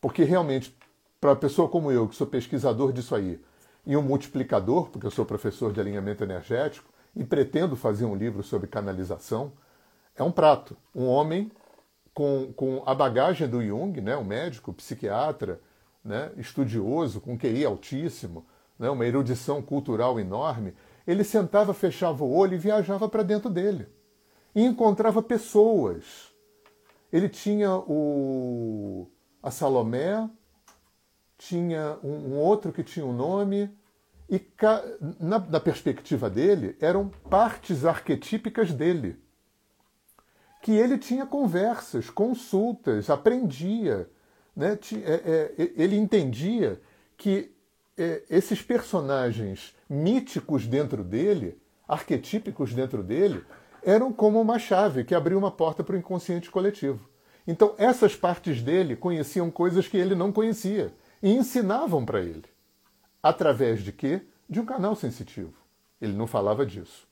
porque 0.00 0.24
realmente, 0.24 0.74
para 1.20 1.36
pessoa 1.36 1.68
como 1.68 1.92
eu, 1.92 2.08
que 2.08 2.16
sou 2.16 2.26
pesquisador 2.26 2.92
disso 2.92 3.14
aí, 3.14 3.38
e 3.84 3.94
um 3.94 4.02
multiplicador, 4.02 4.88
porque 4.88 5.06
eu 5.06 5.10
sou 5.10 5.26
professor 5.26 5.70
de 5.70 5.80
alinhamento 5.80 6.24
energético, 6.24 6.88
e 7.14 7.24
pretendo 7.24 7.76
fazer 7.76 8.06
um 8.06 8.16
livro 8.16 8.42
sobre 8.42 8.68
canalização, 8.68 9.52
é 10.16 10.22
um 10.22 10.32
prato. 10.32 10.76
Um 10.94 11.06
homem 11.06 11.50
com, 12.14 12.52
com 12.54 12.82
a 12.86 12.94
bagagem 12.94 13.46
do 13.46 13.62
Jung, 13.62 14.00
né, 14.00 14.16
um 14.16 14.24
médico, 14.24 14.72
psiquiatra, 14.72 15.60
né, 16.02 16.30
estudioso, 16.38 17.20
com 17.20 17.36
QI 17.36 17.66
altíssimo, 17.66 18.46
né, 18.78 18.88
uma 18.88 19.06
erudição 19.06 19.60
cultural 19.60 20.20
enorme, 20.20 20.74
ele 21.06 21.24
sentava, 21.24 21.72
fechava 21.74 22.22
o 22.22 22.32
olho 22.32 22.54
e 22.54 22.58
viajava 22.58 23.08
para 23.08 23.22
dentro 23.22 23.50
dele. 23.50 23.88
E 24.54 24.62
encontrava 24.64 25.22
pessoas. 25.22 26.32
Ele 27.12 27.28
tinha 27.28 27.74
o, 27.74 29.10
a 29.42 29.50
Salomé, 29.50 30.28
tinha 31.38 31.98
um, 32.04 32.32
um 32.32 32.38
outro 32.38 32.72
que 32.72 32.82
tinha 32.82 33.06
um 33.06 33.12
nome, 33.12 33.70
e 34.28 34.40
na, 35.18 35.38
na 35.38 35.60
perspectiva 35.60 36.28
dele, 36.28 36.76
eram 36.80 37.08
partes 37.30 37.86
arquetípicas 37.86 38.72
dele. 38.72 39.16
Que 40.60 40.72
ele 40.72 40.98
tinha 40.98 41.24
conversas, 41.24 42.10
consultas, 42.10 43.08
aprendia. 43.08 44.10
Né? 44.54 44.78
É, 45.04 45.54
é, 45.56 45.72
ele 45.76 45.96
entendia 45.96 46.80
que 47.16 47.56
é, 47.98 48.22
esses 48.30 48.62
personagens 48.62 49.74
míticos 49.88 50.66
dentro 50.66 51.02
dele, 51.02 51.60
arquetípicos 51.86 52.72
dentro 52.72 53.02
dele, 53.02 53.44
eram 53.82 54.12
como 54.12 54.40
uma 54.40 54.58
chave 54.58 55.04
que 55.04 55.14
abria 55.14 55.36
uma 55.36 55.50
porta 55.50 55.82
para 55.82 55.96
o 55.96 55.98
inconsciente 55.98 56.50
coletivo. 56.50 57.08
Então, 57.46 57.74
essas 57.78 58.14
partes 58.14 58.62
dele 58.62 58.94
conheciam 58.94 59.50
coisas 59.50 59.88
que 59.88 59.96
ele 59.96 60.14
não 60.14 60.30
conhecia 60.30 60.92
e 61.22 61.32
ensinavam 61.32 62.04
para 62.04 62.20
ele. 62.20 62.44
Através 63.22 63.82
de 63.82 63.90
quê? 63.90 64.22
De 64.48 64.60
um 64.60 64.66
canal 64.66 64.94
sensitivo. 64.94 65.54
Ele 66.00 66.12
não 66.12 66.26
falava 66.26 66.64
disso. 66.64 67.08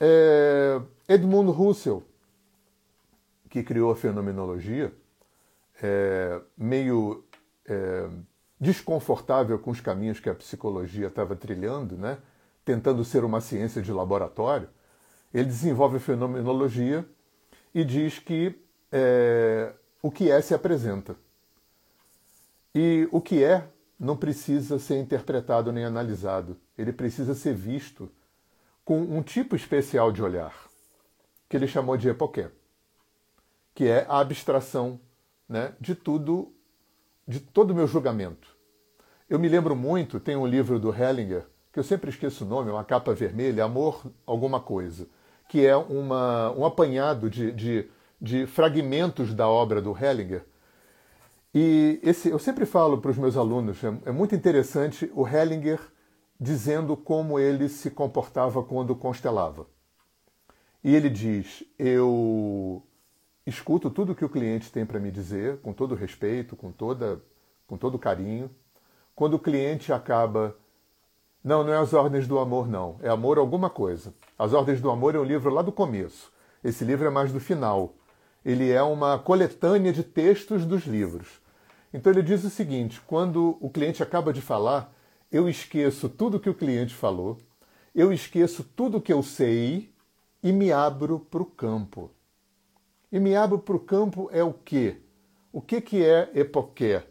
É, 0.00 0.80
Edmund 1.08 1.50
Russell, 1.50 2.02
que 3.50 3.62
criou 3.62 3.90
a 3.92 3.96
fenomenologia, 3.96 4.92
é, 5.82 6.40
meio 6.56 7.24
é, 7.66 8.08
desconfortável 8.62 9.58
com 9.58 9.72
os 9.72 9.80
caminhos 9.80 10.20
que 10.20 10.30
a 10.30 10.34
psicologia 10.36 11.08
estava 11.08 11.34
trilhando, 11.34 11.96
né? 11.96 12.18
tentando 12.64 13.04
ser 13.04 13.24
uma 13.24 13.40
ciência 13.40 13.82
de 13.82 13.92
laboratório, 13.92 14.68
ele 15.34 15.46
desenvolve 15.46 15.96
a 15.96 16.00
fenomenologia 16.00 17.04
e 17.74 17.84
diz 17.84 18.20
que 18.20 18.54
é, 18.92 19.72
o 20.00 20.12
que 20.12 20.30
é 20.30 20.40
se 20.40 20.54
apresenta. 20.54 21.16
E 22.72 23.08
o 23.10 23.20
que 23.20 23.42
é 23.42 23.66
não 23.98 24.16
precisa 24.16 24.78
ser 24.78 24.96
interpretado 25.00 25.72
nem 25.72 25.84
analisado, 25.84 26.56
ele 26.78 26.92
precisa 26.92 27.34
ser 27.34 27.54
visto 27.54 28.08
com 28.84 29.00
um 29.00 29.22
tipo 29.24 29.56
especial 29.56 30.12
de 30.12 30.22
olhar, 30.22 30.54
que 31.48 31.56
ele 31.56 31.66
chamou 31.66 31.96
de 31.96 32.08
epoqué, 32.08 32.48
que 33.74 33.88
é 33.88 34.06
a 34.08 34.20
abstração 34.20 35.00
né, 35.48 35.74
de 35.80 35.96
tudo 35.96 36.54
de 37.26 37.40
todo 37.40 37.70
o 37.70 37.74
meu 37.74 37.86
julgamento. 37.86 38.51
Eu 39.32 39.38
me 39.38 39.48
lembro 39.48 39.74
muito, 39.74 40.20
tem 40.20 40.36
um 40.36 40.46
livro 40.46 40.78
do 40.78 40.94
Hellinger, 40.94 41.46
que 41.72 41.78
eu 41.78 41.82
sempre 41.82 42.10
esqueço 42.10 42.44
o 42.44 42.46
nome, 42.46 42.70
uma 42.70 42.84
capa 42.84 43.14
vermelha, 43.14 43.64
Amor 43.64 44.04
Alguma 44.26 44.60
Coisa, 44.60 45.08
que 45.48 45.64
é 45.64 45.74
uma, 45.74 46.50
um 46.50 46.66
apanhado 46.66 47.30
de, 47.30 47.50
de, 47.50 47.88
de 48.20 48.46
fragmentos 48.46 49.32
da 49.32 49.48
obra 49.48 49.80
do 49.80 49.96
Hellinger. 49.96 50.44
E 51.54 51.98
esse, 52.02 52.28
eu 52.28 52.38
sempre 52.38 52.66
falo 52.66 52.98
para 52.98 53.10
os 53.10 53.16
meus 53.16 53.34
alunos, 53.34 53.82
é, 53.82 53.96
é 54.04 54.12
muito 54.12 54.34
interessante 54.34 55.10
o 55.14 55.26
Hellinger 55.26 55.80
dizendo 56.38 56.94
como 56.94 57.38
ele 57.38 57.70
se 57.70 57.90
comportava 57.90 58.62
quando 58.62 58.94
constelava. 58.94 59.66
E 60.84 60.94
ele 60.94 61.08
diz: 61.08 61.64
Eu 61.78 62.82
escuto 63.46 63.88
tudo 63.88 64.14
que 64.14 64.26
o 64.26 64.28
cliente 64.28 64.70
tem 64.70 64.84
para 64.84 65.00
me 65.00 65.10
dizer, 65.10 65.56
com 65.62 65.72
todo 65.72 65.94
respeito, 65.94 66.54
com, 66.54 66.70
toda, 66.70 67.18
com 67.66 67.78
todo 67.78 67.98
carinho. 67.98 68.50
Quando 69.14 69.34
o 69.34 69.38
cliente 69.38 69.92
acaba. 69.92 70.56
Não, 71.42 71.64
não 71.64 71.72
é 71.72 71.78
as 71.78 71.92
ordens 71.92 72.26
do 72.26 72.38
amor, 72.38 72.68
não. 72.68 72.96
É 73.02 73.08
amor 73.08 73.38
alguma 73.38 73.68
coisa. 73.68 74.14
As 74.38 74.52
ordens 74.52 74.80
do 74.80 74.90
amor 74.90 75.14
é 75.14 75.18
um 75.18 75.24
livro 75.24 75.50
lá 75.50 75.60
do 75.60 75.72
começo. 75.72 76.32
Esse 76.62 76.84
livro 76.84 77.06
é 77.06 77.10
mais 77.10 77.32
do 77.32 77.40
final. 77.40 77.94
Ele 78.44 78.70
é 78.70 78.82
uma 78.82 79.18
coletânea 79.18 79.92
de 79.92 80.02
textos 80.02 80.64
dos 80.64 80.84
livros. 80.84 81.40
Então 81.92 82.12
ele 82.12 82.22
diz 82.22 82.44
o 82.44 82.50
seguinte: 82.50 83.00
quando 83.06 83.56
o 83.60 83.68
cliente 83.68 84.02
acaba 84.02 84.32
de 84.32 84.40
falar, 84.40 84.92
eu 85.30 85.48
esqueço 85.48 86.08
tudo 86.08 86.40
que 86.40 86.50
o 86.50 86.54
cliente 86.54 86.94
falou, 86.94 87.38
eu 87.94 88.12
esqueço 88.12 88.64
tudo 88.64 89.00
que 89.00 89.12
eu 89.12 89.22
sei 89.22 89.92
e 90.42 90.52
me 90.52 90.72
abro 90.72 91.20
para 91.20 91.42
o 91.42 91.46
campo. 91.46 92.10
E 93.10 93.20
me 93.20 93.36
abro 93.36 93.58
para 93.58 93.76
o 93.76 93.80
campo 93.80 94.28
é 94.32 94.42
o 94.42 94.52
quê? 94.52 94.96
O 95.52 95.60
que, 95.60 95.80
que 95.80 96.04
é 96.04 96.30
epoqué? 96.34 97.06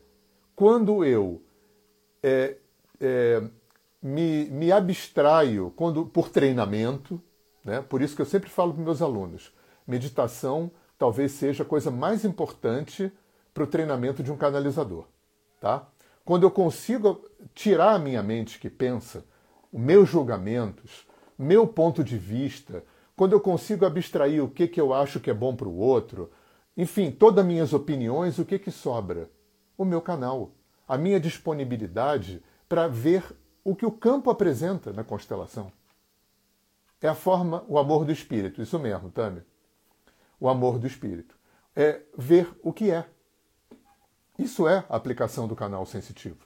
Quando 0.55 1.05
eu 1.05 1.41
é, 2.23 2.55
é, 2.99 3.41
me, 4.01 4.45
me 4.45 4.71
abstraio 4.71 5.71
quando, 5.75 6.05
por 6.05 6.29
treinamento, 6.29 7.21
né? 7.63 7.81
por 7.81 8.01
isso 8.01 8.15
que 8.15 8.21
eu 8.21 8.25
sempre 8.25 8.49
falo 8.49 8.73
para 8.73 8.83
meus 8.83 9.01
alunos: 9.01 9.53
meditação 9.87 10.71
talvez 10.97 11.31
seja 11.31 11.63
a 11.63 11.65
coisa 11.65 11.89
mais 11.89 12.23
importante 12.23 13.11
para 13.53 13.63
o 13.63 13.67
treinamento 13.67 14.21
de 14.23 14.31
um 14.31 14.37
canalizador. 14.37 15.05
Tá? 15.59 15.87
Quando 16.23 16.43
eu 16.43 16.51
consigo 16.51 17.23
tirar 17.53 17.95
a 17.95 17.99
minha 17.99 18.21
mente 18.21 18.59
que 18.59 18.69
pensa, 18.69 19.25
meus 19.73 20.09
julgamentos, 20.09 21.07
meu 21.37 21.65
ponto 21.67 22.03
de 22.03 22.17
vista, 22.17 22.83
quando 23.15 23.33
eu 23.33 23.39
consigo 23.39 23.85
abstrair 23.85 24.43
o 24.43 24.49
que, 24.49 24.67
que 24.67 24.79
eu 24.79 24.93
acho 24.93 25.19
que 25.19 25.29
é 25.29 25.33
bom 25.33 25.55
para 25.55 25.67
o 25.67 25.77
outro, 25.77 26.31
enfim, 26.77 27.11
todas 27.11 27.39
as 27.39 27.45
minhas 27.45 27.73
opiniões, 27.73 28.39
o 28.39 28.45
que, 28.45 28.57
que 28.57 28.71
sobra? 28.71 29.29
O 29.77 29.83
meu 29.83 30.01
canal, 30.01 30.51
a 30.91 30.97
minha 30.97 31.21
disponibilidade 31.21 32.43
para 32.67 32.85
ver 32.85 33.23
o 33.63 33.73
que 33.73 33.85
o 33.85 33.91
campo 33.93 34.29
apresenta 34.29 34.91
na 34.91 35.05
constelação. 35.05 35.71
É 36.99 37.07
a 37.07 37.15
forma, 37.15 37.63
o 37.69 37.79
amor 37.79 38.03
do 38.03 38.11
espírito, 38.11 38.61
isso 38.61 38.77
mesmo, 38.77 39.09
Tami. 39.09 39.41
O 40.37 40.49
amor 40.49 40.77
do 40.77 40.85
espírito. 40.85 41.33
é 41.73 42.01
ver 42.17 42.53
o 42.61 42.73
que 42.73 42.91
é. 42.91 43.05
Isso 44.37 44.67
é 44.67 44.83
a 44.89 44.97
aplicação 44.97 45.47
do 45.47 45.55
canal 45.55 45.85
sensitivo. 45.85 46.45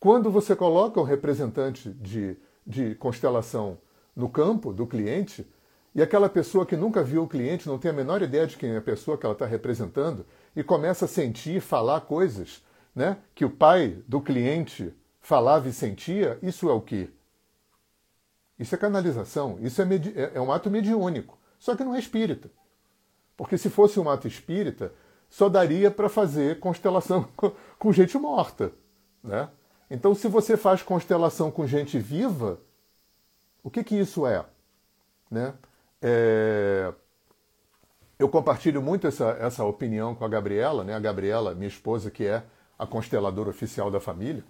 Quando 0.00 0.30
você 0.30 0.56
coloca 0.56 0.98
um 0.98 1.04
representante 1.04 1.90
de, 1.90 2.34
de 2.66 2.94
constelação 2.94 3.76
no 4.16 4.30
campo 4.30 4.72
do 4.72 4.86
cliente, 4.86 5.46
e 5.94 6.00
aquela 6.00 6.30
pessoa 6.30 6.64
que 6.64 6.78
nunca 6.78 7.04
viu 7.04 7.24
o 7.24 7.28
cliente, 7.28 7.68
não 7.68 7.78
tem 7.78 7.90
a 7.90 7.94
menor 7.94 8.22
ideia 8.22 8.46
de 8.46 8.56
quem 8.56 8.70
é 8.70 8.78
a 8.78 8.82
pessoa 8.82 9.18
que 9.18 9.26
ela 9.26 9.34
está 9.34 9.44
representando, 9.44 10.24
e 10.54 10.64
começa 10.64 11.04
a 11.04 11.08
sentir, 11.08 11.60
falar 11.60 12.00
coisas 12.00 12.64
né, 12.96 13.18
que 13.34 13.44
o 13.44 13.50
pai 13.50 14.02
do 14.08 14.22
cliente 14.22 14.94
falava 15.20 15.68
e 15.68 15.72
sentia, 15.72 16.38
isso 16.42 16.70
é 16.70 16.72
o 16.72 16.80
quê? 16.80 17.10
Isso 18.58 18.74
é 18.74 18.78
canalização, 18.78 19.58
isso 19.60 19.82
é, 19.82 19.84
é, 19.84 20.30
é 20.36 20.40
um 20.40 20.50
ato 20.50 20.70
mediúnico, 20.70 21.38
só 21.58 21.76
que 21.76 21.84
não 21.84 21.94
é 21.94 21.98
espírita. 21.98 22.50
Porque 23.36 23.58
se 23.58 23.68
fosse 23.68 24.00
um 24.00 24.08
ato 24.08 24.26
espírita, 24.26 24.94
só 25.28 25.46
daria 25.46 25.90
para 25.90 26.08
fazer 26.08 26.58
constelação 26.58 27.28
com 27.78 27.92
gente 27.92 28.16
morta. 28.16 28.72
Né? 29.22 29.46
Então, 29.90 30.14
se 30.14 30.26
você 30.26 30.56
faz 30.56 30.82
constelação 30.82 31.50
com 31.50 31.66
gente 31.66 31.98
viva, 31.98 32.58
o 33.62 33.68
que, 33.68 33.84
que 33.84 33.94
isso 33.94 34.26
é? 34.26 34.42
Né? 35.30 35.52
é... 36.00 36.94
Eu 38.18 38.30
compartilho 38.30 38.80
muito 38.80 39.06
essa, 39.06 39.36
essa 39.38 39.62
opinião 39.64 40.14
com 40.14 40.24
a 40.24 40.28
Gabriela, 40.28 40.82
né? 40.82 40.94
a 40.94 40.98
Gabriela, 40.98 41.54
minha 41.54 41.68
esposa, 41.68 42.10
que 42.10 42.24
é 42.24 42.42
a 42.78 42.86
consteladora 42.86 43.50
oficial 43.50 43.90
da 43.90 44.00
família. 44.00 44.44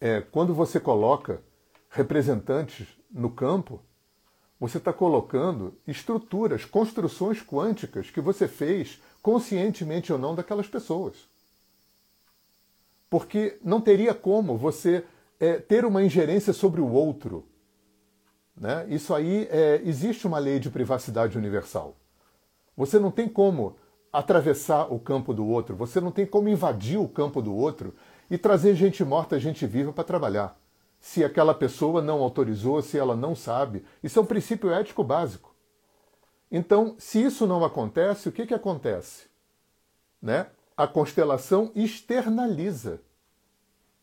É, 0.00 0.20
quando 0.20 0.54
você 0.54 0.80
coloca 0.80 1.42
representantes 1.90 2.88
no 3.10 3.30
campo, 3.30 3.80
você 4.58 4.78
está 4.78 4.92
colocando 4.92 5.74
estruturas, 5.86 6.64
construções 6.64 7.42
quânticas 7.42 8.10
que 8.10 8.20
você 8.20 8.46
fez 8.46 9.00
conscientemente 9.22 10.12
ou 10.12 10.18
não 10.18 10.34
daquelas 10.34 10.66
pessoas. 10.66 11.16
Porque 13.08 13.58
não 13.62 13.80
teria 13.80 14.14
como 14.14 14.56
você 14.56 15.04
é, 15.38 15.54
ter 15.58 15.84
uma 15.84 16.02
ingerência 16.02 16.52
sobre 16.52 16.80
o 16.80 16.90
outro. 16.90 17.46
Né? 18.54 18.86
Isso 18.90 19.14
aí 19.14 19.48
é, 19.50 19.80
existe 19.84 20.26
uma 20.26 20.38
lei 20.38 20.58
de 20.58 20.70
privacidade 20.70 21.38
universal. 21.38 21.96
Você 22.76 22.98
não 22.98 23.10
tem 23.10 23.28
como 23.28 23.76
atravessar 24.12 24.92
o 24.92 24.98
campo 24.98 25.32
do 25.32 25.46
outro, 25.46 25.76
você 25.76 26.00
não 26.00 26.10
tem 26.10 26.26
como 26.26 26.48
invadir 26.48 26.98
o 26.98 27.08
campo 27.08 27.40
do 27.40 27.54
outro 27.54 27.94
e 28.30 28.36
trazer 28.36 28.74
gente 28.74 29.04
morta, 29.04 29.38
gente 29.38 29.66
viva 29.66 29.92
para 29.92 30.04
trabalhar. 30.04 30.58
Se 30.98 31.24
aquela 31.24 31.54
pessoa 31.54 32.02
não 32.02 32.20
autorizou, 32.20 32.82
se 32.82 32.98
ela 32.98 33.16
não 33.16 33.34
sabe, 33.34 33.84
isso 34.02 34.18
é 34.18 34.22
um 34.22 34.26
princípio 34.26 34.70
ético 34.70 35.02
básico. 35.02 35.54
Então, 36.50 36.96
se 36.98 37.22
isso 37.22 37.46
não 37.46 37.64
acontece, 37.64 38.28
o 38.28 38.32
que, 38.32 38.46
que 38.46 38.54
acontece? 38.54 39.26
Né? 40.20 40.46
A 40.76 40.86
constelação 40.86 41.70
externaliza 41.74 43.00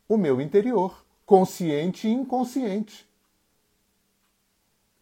o 0.08 0.18
meu 0.18 0.40
interior, 0.40 1.06
consciente 1.26 2.08
e 2.08 2.12
inconsciente. 2.12 3.08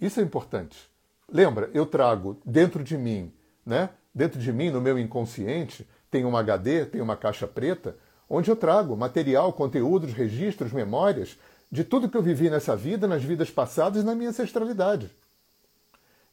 Isso 0.02 0.20
é 0.20 0.24
importante. 0.24 0.90
Lembra, 1.32 1.70
eu 1.74 1.86
trago 1.86 2.38
dentro 2.44 2.84
de 2.84 2.98
mim, 2.98 3.32
né? 3.66 3.90
Dentro 4.16 4.40
de 4.40 4.54
mim, 4.54 4.72
no 4.72 4.80
meu 4.80 4.98
inconsciente, 4.98 5.86
tem 6.10 6.24
um 6.24 6.38
HD, 6.38 6.86
tem 6.86 7.02
uma 7.02 7.18
caixa 7.18 7.46
preta, 7.46 7.98
onde 8.30 8.50
eu 8.50 8.56
trago 8.56 8.96
material, 8.96 9.52
conteúdos, 9.52 10.14
registros, 10.14 10.72
memórias 10.72 11.38
de 11.70 11.84
tudo 11.84 12.08
que 12.08 12.16
eu 12.16 12.22
vivi 12.22 12.50
nessa 12.50 12.78
vida, 12.78 13.08
nas 13.08 13.22
vidas 13.22 13.52
passadas 13.52 14.02
e 14.02 14.06
na 14.06 14.16
minha 14.16 14.30
ancestralidade. 14.30 15.12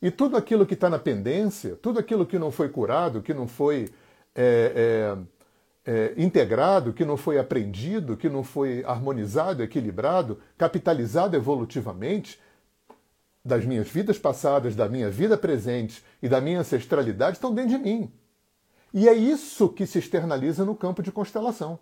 E 0.00 0.10
tudo 0.10 0.36
aquilo 0.36 0.64
que 0.64 0.74
está 0.74 0.88
na 0.88 0.98
pendência, 0.98 1.76
tudo 1.82 1.98
aquilo 1.98 2.24
que 2.24 2.38
não 2.38 2.52
foi 2.52 2.68
curado, 2.68 3.20
que 3.20 3.34
não 3.34 3.48
foi 3.48 3.88
é, 4.34 5.16
é, 5.84 5.92
é, 5.92 6.14
integrado, 6.16 6.92
que 6.92 7.04
não 7.04 7.16
foi 7.16 7.38
aprendido, 7.38 8.16
que 8.16 8.28
não 8.28 8.44
foi 8.44 8.84
harmonizado, 8.84 9.62
equilibrado, 9.62 10.38
capitalizado 10.56 11.36
evolutivamente, 11.36 12.38
das 13.44 13.64
minhas 13.64 13.88
vidas 13.88 14.18
passadas, 14.18 14.76
da 14.76 14.88
minha 14.88 15.10
vida 15.10 15.36
presente 15.36 16.04
e 16.22 16.28
da 16.28 16.40
minha 16.40 16.60
ancestralidade 16.60 17.36
estão 17.36 17.52
dentro 17.52 17.76
de 17.76 17.78
mim. 17.78 18.12
E 18.94 19.08
é 19.08 19.14
isso 19.14 19.68
que 19.68 19.86
se 19.86 19.98
externaliza 19.98 20.64
no 20.64 20.76
campo 20.76 21.02
de 21.02 21.10
constelação. 21.10 21.78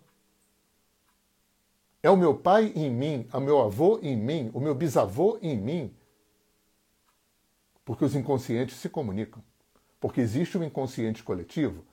É 2.01 2.09
o 2.09 2.17
meu 2.17 2.33
pai 2.33 2.71
em 2.75 2.89
mim, 2.89 3.27
o 3.31 3.39
meu 3.39 3.61
avô 3.61 3.99
em 4.01 4.15
mim, 4.15 4.49
o 4.53 4.59
meu 4.59 4.73
bisavô 4.73 5.37
em 5.41 5.55
mim. 5.55 5.93
Porque 7.85 8.05
os 8.05 8.15
inconscientes 8.15 8.77
se 8.77 8.89
comunicam. 8.89 9.43
Porque 9.99 10.19
existe 10.19 10.57
um 10.57 10.63
inconsciente 10.63 11.21
coletivo. 11.21 11.85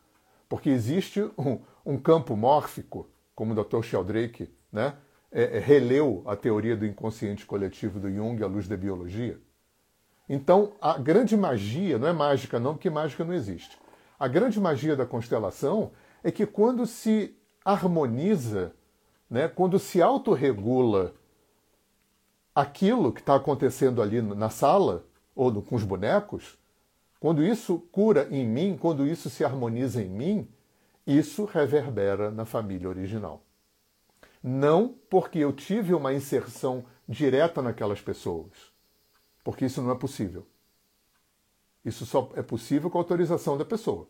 Porque 0.48 0.70
existe 0.70 1.20
um, 1.36 1.60
um 1.84 1.98
campo 1.98 2.34
mórfico, 2.36 3.10
como 3.34 3.52
o 3.52 3.64
Dr. 3.64 3.82
Sheldrake 3.82 4.50
né, 4.72 4.96
é, 5.30 5.58
é, 5.58 5.58
releu 5.58 6.22
a 6.26 6.34
teoria 6.34 6.74
do 6.74 6.86
inconsciente 6.86 7.44
coletivo 7.44 8.00
do 8.00 8.10
Jung 8.10 8.42
à 8.42 8.46
luz 8.46 8.66
da 8.66 8.76
biologia. 8.76 9.38
Então, 10.28 10.72
a 10.80 10.98
grande 10.98 11.36
magia, 11.36 11.98
não 11.98 12.06
é 12.06 12.12
mágica 12.12 12.60
não, 12.60 12.74
porque 12.74 12.90
mágica 12.90 13.24
não 13.24 13.32
existe. 13.32 13.78
A 14.18 14.28
grande 14.28 14.60
magia 14.60 14.94
da 14.94 15.06
constelação 15.06 15.92
é 16.22 16.30
que 16.30 16.44
quando 16.44 16.86
se 16.86 17.34
harmoniza, 17.64 18.72
né, 19.30 19.48
quando 19.48 19.78
se 19.78 20.02
autorregula 20.02 21.14
aquilo 22.54 23.12
que 23.12 23.20
está 23.20 23.36
acontecendo 23.36 24.02
ali 24.02 24.20
na 24.20 24.50
sala, 24.50 25.04
ou 25.34 25.52
no, 25.52 25.62
com 25.62 25.76
os 25.76 25.84
bonecos, 25.84 26.58
quando 27.20 27.44
isso 27.44 27.78
cura 27.92 28.28
em 28.30 28.46
mim, 28.46 28.76
quando 28.76 29.06
isso 29.06 29.30
se 29.30 29.44
harmoniza 29.44 30.02
em 30.02 30.08
mim, 30.08 30.48
isso 31.06 31.44
reverbera 31.44 32.30
na 32.30 32.44
família 32.44 32.88
original. 32.88 33.42
Não 34.42 34.94
porque 35.08 35.38
eu 35.38 35.52
tive 35.52 35.94
uma 35.94 36.12
inserção 36.12 36.84
direta 37.08 37.62
naquelas 37.62 38.00
pessoas, 38.00 38.52
porque 39.48 39.64
isso 39.64 39.80
não 39.80 39.90
é 39.90 39.94
possível. 39.94 40.46
Isso 41.82 42.04
só 42.04 42.30
é 42.36 42.42
possível 42.42 42.90
com 42.90 42.98
a 42.98 43.00
autorização 43.00 43.56
da 43.56 43.64
pessoa, 43.64 44.06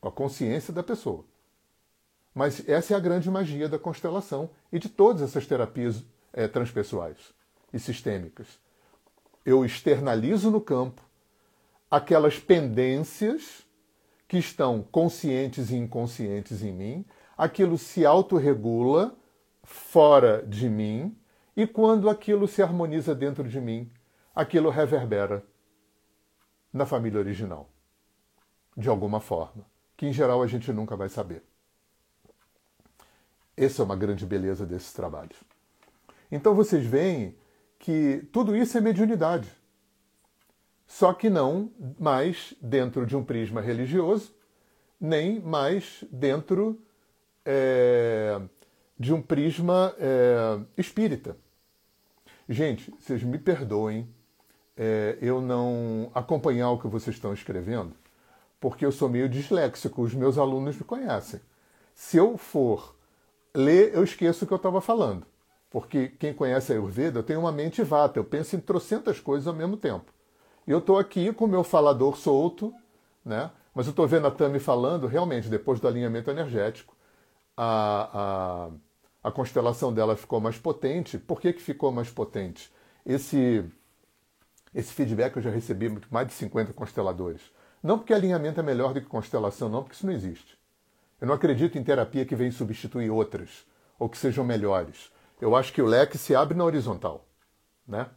com 0.00 0.08
a 0.08 0.10
consciência 0.10 0.74
da 0.74 0.82
pessoa. 0.82 1.24
Mas 2.34 2.68
essa 2.68 2.92
é 2.92 2.96
a 2.96 3.00
grande 3.00 3.30
magia 3.30 3.68
da 3.68 3.78
constelação 3.78 4.50
e 4.72 4.80
de 4.80 4.88
todas 4.88 5.22
essas 5.22 5.46
terapias 5.46 6.02
é, 6.32 6.48
transpessoais 6.48 7.32
e 7.72 7.78
sistêmicas. 7.78 8.58
Eu 9.46 9.64
externalizo 9.64 10.50
no 10.50 10.60
campo 10.60 11.02
aquelas 11.88 12.40
pendências 12.40 13.64
que 14.26 14.38
estão 14.38 14.82
conscientes 14.82 15.70
e 15.70 15.76
inconscientes 15.76 16.64
em 16.64 16.72
mim, 16.72 17.04
aquilo 17.38 17.78
se 17.78 18.04
autorregula 18.04 19.16
fora 19.62 20.44
de 20.44 20.68
mim, 20.68 21.16
e 21.56 21.64
quando 21.64 22.10
aquilo 22.10 22.48
se 22.48 22.60
harmoniza 22.60 23.14
dentro 23.14 23.48
de 23.48 23.60
mim, 23.60 23.88
aquilo 24.34 24.70
reverbera 24.70 25.44
na 26.72 26.84
família 26.84 27.20
original, 27.20 27.70
de 28.76 28.88
alguma 28.88 29.20
forma, 29.20 29.64
que 29.96 30.06
em 30.06 30.12
geral 30.12 30.42
a 30.42 30.46
gente 30.46 30.72
nunca 30.72 30.96
vai 30.96 31.08
saber. 31.08 31.42
Essa 33.56 33.82
é 33.82 33.84
uma 33.84 33.94
grande 33.94 34.26
beleza 34.26 34.66
desses 34.66 34.92
trabalhos. 34.92 35.36
Então 36.30 36.54
vocês 36.54 36.84
veem 36.84 37.36
que 37.78 38.28
tudo 38.32 38.56
isso 38.56 38.76
é 38.76 38.80
mediunidade. 38.80 39.48
Só 40.86 41.12
que 41.12 41.30
não 41.30 41.70
mais 41.98 42.54
dentro 42.60 43.06
de 43.06 43.16
um 43.16 43.24
prisma 43.24 43.60
religioso, 43.60 44.34
nem 45.00 45.40
mais 45.40 46.04
dentro 46.10 46.80
é, 47.44 48.40
de 48.98 49.12
um 49.12 49.22
prisma 49.22 49.94
é, 49.98 50.60
espírita. 50.76 51.36
Gente, 52.48 52.90
vocês 52.92 53.22
me 53.22 53.38
perdoem 53.38 54.12
é, 54.76 55.18
eu 55.20 55.40
não 55.40 56.10
acompanhar 56.14 56.70
o 56.70 56.78
que 56.78 56.88
vocês 56.88 57.16
estão 57.16 57.32
escrevendo, 57.32 57.92
porque 58.60 58.84
eu 58.84 58.92
sou 58.92 59.08
meio 59.08 59.28
disléxico, 59.28 60.02
os 60.02 60.14
meus 60.14 60.38
alunos 60.38 60.76
me 60.76 60.84
conhecem. 60.84 61.40
Se 61.94 62.16
eu 62.16 62.36
for 62.36 62.94
ler, 63.54 63.94
eu 63.94 64.02
esqueço 64.02 64.44
o 64.44 64.48
que 64.48 64.52
eu 64.52 64.56
estava 64.56 64.80
falando. 64.80 65.26
Porque 65.70 66.08
quem 66.08 66.32
conhece 66.32 66.72
a 66.72 66.76
Ayurveda, 66.76 67.22
tenho 67.22 67.40
uma 67.40 67.52
mente 67.52 67.82
vata, 67.82 68.18
eu 68.18 68.24
penso 68.24 68.54
em 68.54 68.60
trocentas 68.60 69.18
coisas 69.20 69.46
ao 69.48 69.54
mesmo 69.54 69.76
tempo. 69.76 70.12
E 70.66 70.70
eu 70.70 70.78
estou 70.78 70.98
aqui 70.98 71.32
com 71.32 71.44
o 71.44 71.48
meu 71.48 71.64
falador 71.64 72.16
solto, 72.16 72.72
né? 73.24 73.50
mas 73.74 73.86
eu 73.86 73.90
estou 73.90 74.06
vendo 74.06 74.26
a 74.26 74.30
Tami 74.30 74.60
falando, 74.60 75.06
realmente, 75.06 75.48
depois 75.48 75.80
do 75.80 75.88
alinhamento 75.88 76.30
energético, 76.30 76.96
a, 77.56 78.70
a, 79.22 79.28
a 79.28 79.32
constelação 79.32 79.92
dela 79.92 80.16
ficou 80.16 80.40
mais 80.40 80.56
potente. 80.56 81.18
Por 81.18 81.40
que, 81.40 81.52
que 81.52 81.60
ficou 81.60 81.90
mais 81.90 82.08
potente? 82.08 82.72
Esse 83.04 83.64
esse 84.74 84.92
feedback 84.92 85.36
eu 85.36 85.42
já 85.42 85.50
recebi 85.50 85.88
mais 86.10 86.26
de 86.26 86.32
50 86.34 86.72
consteladores. 86.72 87.40
Não 87.82 87.98
porque 87.98 88.12
alinhamento 88.12 88.58
é 88.58 88.62
melhor 88.62 88.92
do 88.92 89.00
que 89.00 89.06
constelação, 89.06 89.68
não, 89.68 89.82
porque 89.82 89.94
isso 89.94 90.06
não 90.06 90.12
existe. 90.12 90.58
Eu 91.20 91.28
não 91.28 91.34
acredito 91.34 91.78
em 91.78 91.84
terapia 91.84 92.24
que 92.24 92.34
vem 92.34 92.50
substituir 92.50 93.10
outras, 93.10 93.66
ou 93.98 94.08
que 94.08 94.18
sejam 94.18 94.44
melhores. 94.44 95.12
Eu 95.40 95.54
acho 95.54 95.72
que 95.72 95.82
o 95.82 95.86
leque 95.86 96.18
se 96.18 96.34
abre 96.34 96.56
na 96.56 96.64
horizontal. 96.64 97.26
Né? 97.86 98.08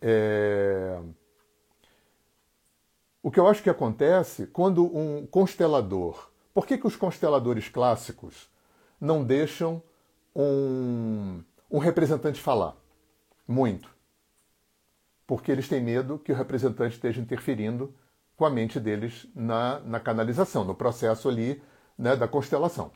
É... 0.00 0.98
o 3.22 3.30
que 3.30 3.38
eu 3.38 3.46
acho 3.46 3.62
que 3.62 3.70
acontece 3.70 4.48
quando 4.48 4.84
um 4.84 5.26
constelador. 5.26 6.30
Por 6.52 6.66
que, 6.66 6.76
que 6.76 6.86
os 6.86 6.96
consteladores 6.96 7.68
clássicos 7.68 8.50
não 9.00 9.24
deixam 9.24 9.82
um, 10.34 11.42
um 11.70 11.78
representante 11.78 12.40
falar? 12.40 12.76
Muito. 13.46 13.88
Porque 15.26 15.50
eles 15.50 15.68
têm 15.68 15.80
medo 15.80 16.18
que 16.18 16.32
o 16.32 16.34
representante 16.34 16.94
esteja 16.94 17.20
interferindo 17.20 17.94
com 18.36 18.44
a 18.44 18.50
mente 18.50 18.80
deles 18.80 19.26
na, 19.34 19.80
na 19.80 20.00
canalização, 20.00 20.64
no 20.64 20.74
processo 20.74 21.28
ali 21.28 21.62
né, 21.96 22.16
da 22.16 22.26
constelação. 22.26 22.90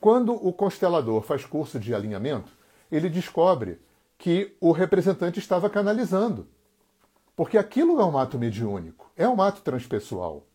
Quando 0.00 0.34
o 0.34 0.52
constelador 0.52 1.22
faz 1.22 1.46
curso 1.46 1.78
de 1.78 1.94
alinhamento, 1.94 2.52
ele 2.90 3.08
descobre 3.08 3.80
que 4.18 4.56
o 4.60 4.72
representante 4.72 5.38
estava 5.38 5.70
canalizando. 5.70 6.46
Porque 7.34 7.58
aquilo 7.58 8.00
é 8.00 8.04
um 8.04 8.16
ato 8.16 8.38
mediúnico, 8.38 9.10
é 9.16 9.28
um 9.28 9.40
ato 9.40 9.62
transpessoal. 9.62 10.46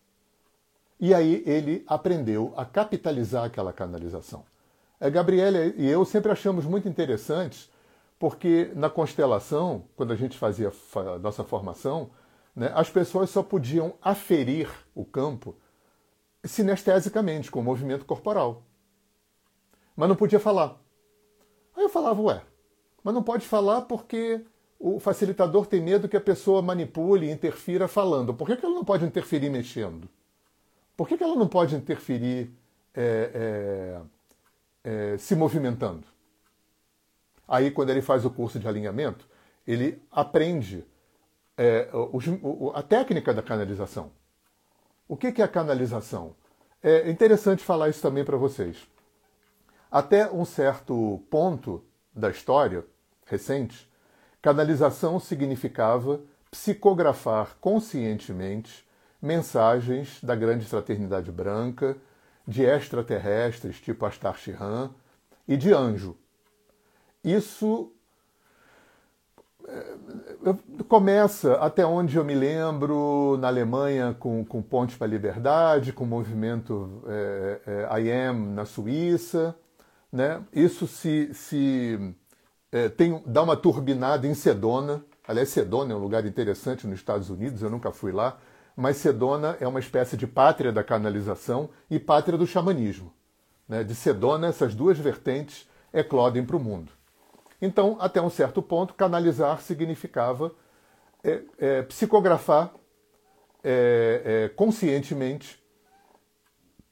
E 1.00 1.14
aí 1.14 1.44
ele 1.46 1.84
aprendeu 1.88 2.54
a 2.56 2.66
capitalizar 2.66 3.46
aquela 3.46 3.74
canalização. 3.74 4.46
A 5.00 5.08
é, 5.08 5.10
Gabriela 5.10 5.58
e 5.78 5.88
eu 5.88 6.04
sempre 6.04 6.32
achamos 6.32 6.66
muito 6.66 6.88
interessantes, 6.88 7.70
porque 8.20 8.72
na 8.76 8.90
constelação, 8.90 9.86
quando 9.96 10.12
a 10.12 10.16
gente 10.16 10.38
fazia 10.38 10.72
a 10.94 11.18
nossa 11.18 11.44
formação, 11.44 12.12
né, 12.54 12.70
as 12.76 12.90
pessoas 12.90 13.30
só 13.30 13.42
podiam 13.42 13.94
aferir 14.02 14.70
o 14.94 15.06
campo 15.06 15.56
sinestesicamente, 16.44 17.50
com 17.50 17.62
o 17.62 17.64
movimento 17.64 18.04
corporal. 18.06 18.64
Mas 19.96 20.10
não 20.10 20.16
podia 20.18 20.40
falar. 20.40 20.78
Aí 21.76 21.84
eu 21.84 21.90
falava, 21.90 22.22
ué, 22.22 22.42
mas 23.02 23.14
não 23.14 23.24
pode 23.24 23.48
falar 23.48 23.82
porque 23.84 24.46
o 24.78 25.00
facilitador 25.00 25.66
tem 25.66 25.82
medo 25.82 26.10
que 26.10 26.18
a 26.18 26.22
pessoa 26.22 26.62
manipule 26.62 27.32
interfira 27.32 27.88
falando. 27.88 28.34
Por 28.34 28.48
que, 28.48 28.58
que 28.58 28.66
ela 28.66 28.76
não 28.76 28.86
pode 28.86 29.06
interferir 29.06 29.50
mexendo? 29.50 30.10
Por 30.96 31.08
que, 31.08 31.18
que 31.18 31.24
ela 31.24 31.36
não 31.36 31.48
pode 31.48 31.76
interferir 31.76 32.52
é, 32.94 34.02
é, 34.84 35.12
é, 35.14 35.18
se 35.18 35.36
movimentando? 35.36 36.06
Aí, 37.50 37.72
quando 37.72 37.90
ele 37.90 38.02
faz 38.02 38.24
o 38.26 38.30
curso 38.30 38.60
de 38.60 38.68
alinhamento, 38.68 39.28
ele 39.66 40.00
aprende 40.12 40.86
é, 41.58 41.90
a 42.76 42.84
técnica 42.84 43.34
da 43.34 43.42
canalização. 43.42 44.12
O 45.08 45.18
que, 45.18 45.42
é 45.42 45.44
a 45.44 45.48
canalização? 45.48 46.36
É 46.82 47.10
interessante 47.10 47.64
falar 47.64 47.90
isso 47.90 48.04
também 48.04 48.24
para 48.24 48.38
vocês. 48.38 48.88
Até 49.92 50.32
um 50.32 50.46
certo 50.46 51.24
ponto 51.32 51.84
da 52.16 52.30
história 52.30 52.86
recente, 53.26 53.90
canalização 54.40 55.20
significava 55.20 56.22
psicografar 56.52 57.58
conscientemente 57.60 58.88
mensagens 59.20 60.24
da 60.24 60.36
grande 60.36 60.66
fraternidade 60.66 61.32
branca, 61.32 61.98
de 62.48 62.64
extraterrestres 62.64 63.82
tipo 63.82 64.06
Astar 64.06 64.38
Shihan 64.38 64.92
e 65.48 65.58
de 65.58 65.74
anjo. 65.74 66.16
Isso 67.24 67.92
começa, 70.88 71.56
até 71.56 71.86
onde 71.86 72.18
eu 72.18 72.24
me 72.24 72.34
lembro, 72.34 73.38
na 73.40 73.48
Alemanha 73.48 74.16
com, 74.18 74.44
com 74.44 74.62
Ponte 74.62 74.98
para 74.98 75.06
a 75.06 75.10
Liberdade, 75.10 75.94
com 75.94 76.04
o 76.04 76.08
movimento 76.08 77.04
é, 77.08 77.62
é, 77.68 78.02
I 78.02 78.12
Am 78.12 78.54
na 78.54 78.66
Suíça. 78.66 79.56
Né? 80.12 80.42
Isso 80.54 80.88
se, 80.88 81.32
se 81.34 82.16
é, 82.72 82.90
tem, 82.90 83.22
dá 83.26 83.44
uma 83.44 83.56
turbinada 83.56 84.26
em 84.26 84.34
Sedona. 84.34 85.04
Aliás, 85.28 85.50
Sedona 85.50 85.94
é 85.94 85.96
um 85.96 86.00
lugar 86.00 86.26
interessante 86.26 86.88
nos 86.88 86.98
Estados 86.98 87.30
Unidos, 87.30 87.62
eu 87.62 87.70
nunca 87.70 87.92
fui 87.92 88.12
lá, 88.12 88.40
mas 88.76 88.98
Sedona 88.98 89.56
é 89.60 89.68
uma 89.68 89.80
espécie 89.80 90.18
de 90.18 90.26
pátria 90.26 90.72
da 90.72 90.84
canalização 90.84 91.70
e 91.92 92.00
pátria 92.00 92.38
do 92.38 92.48
xamanismo. 92.48 93.14
Né? 93.68 93.84
De 93.84 93.94
Sedona, 93.94 94.48
essas 94.48 94.74
duas 94.74 94.98
vertentes 94.98 95.68
eclodem 95.94 96.44
para 96.44 96.56
o 96.56 96.60
mundo. 96.60 96.99
Então, 97.62 97.98
até 98.00 98.22
um 98.22 98.30
certo 98.30 98.62
ponto, 98.62 98.94
canalizar 98.94 99.62
significava 99.62 100.54
é, 101.24 101.42
é, 101.58 101.82
psicografar 101.84 102.74
é, 103.64 104.46
é 104.46 104.50
conscientemente 104.50 105.62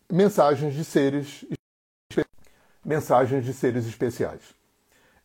mensagens 0.09 0.73
de 0.73 0.83
seres 0.83 1.45
mensagens 2.83 3.43
de 3.43 3.53
seres 3.53 3.85
especiais. 3.85 4.55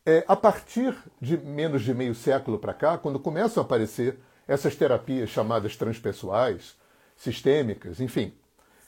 É, 0.05 0.25
a 0.27 0.35
partir 0.35 0.93
de 1.21 1.37
menos 1.37 1.81
de 1.81 1.93
meio 1.93 2.13
século 2.13 2.59
para 2.59 2.73
cá, 2.73 2.97
quando 2.97 3.17
começam 3.17 3.63
a 3.63 3.65
aparecer 3.65 4.19
essas 4.45 4.75
terapias 4.75 5.29
chamadas 5.29 5.77
transpessoais, 5.77 6.75
sistêmicas, 7.15 8.01
enfim, 8.01 8.33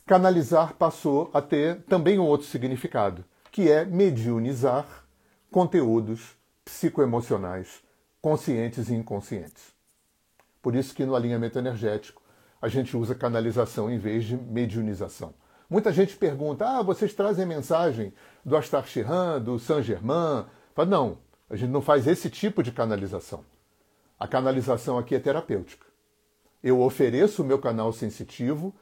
canalizar 0.06 0.74
passou 0.74 1.32
a 1.34 1.42
ter 1.42 1.84
também 1.84 2.20
um 2.20 2.26
outro 2.26 2.46
significado, 2.46 3.24
que 3.50 3.72
é 3.72 3.86
mediunizar 3.86 5.06
conteúdos 5.50 6.35
psicoemocionais, 6.66 7.84
conscientes 8.22 8.90
e 8.90 8.96
inconscientes. 8.96 9.74
Por 10.62 10.76
isso 10.76 10.96
que 10.96 11.06
no 11.06 11.16
alinhamento 11.16 11.60
energético 11.60 12.22
a 12.60 12.68
gente 12.68 12.98
usa 12.98 13.14
canalização 13.14 13.90
em 13.90 14.00
vez 14.00 14.26
de 14.26 14.36
mediunização. 14.36 15.34
Muita 15.70 15.94
gente 15.94 16.16
pergunta: 16.18 16.68
ah, 16.68 16.82
vocês 16.82 17.14
trazem 17.14 17.46
mensagem 17.46 18.12
do 18.44 18.58
Astar 18.58 18.86
Shihan, 18.88 19.40
do 19.40 19.60
Saint 19.60 19.84
Germain? 19.84 20.46
Fala, 20.74 20.90
não, 20.90 21.20
a 21.50 21.56
gente 21.56 21.70
não 21.70 21.82
faz 21.82 22.08
esse 22.08 22.30
tipo 22.30 22.64
de 22.64 22.72
canalização. 22.72 23.46
A 24.20 24.28
canalização 24.28 24.98
aqui 24.98 25.14
é 25.14 25.20
terapêutica. 25.20 25.86
Eu 26.64 26.82
ofereço 26.82 27.44
o 27.44 27.46
meu 27.46 27.60
canal 27.60 27.94
sensitivo 27.94 28.74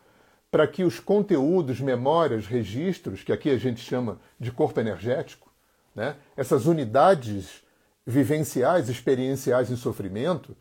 para 0.50 0.68
que 0.68 0.84
os 0.84 1.00
conteúdos, 1.00 1.82
memórias, 1.82 2.46
registros, 2.46 3.24
que 3.24 3.34
aqui 3.34 3.50
a 3.50 3.58
gente 3.58 3.82
chama 3.82 4.20
de 4.40 4.52
corpo 4.52 4.80
energético, 4.80 5.52
né, 5.96 6.16
essas 6.38 6.66
unidades 6.66 7.64
vivenciais, 8.06 8.90
experienciais 8.90 9.72
em 9.72 9.76
sofrimento, 9.76 10.56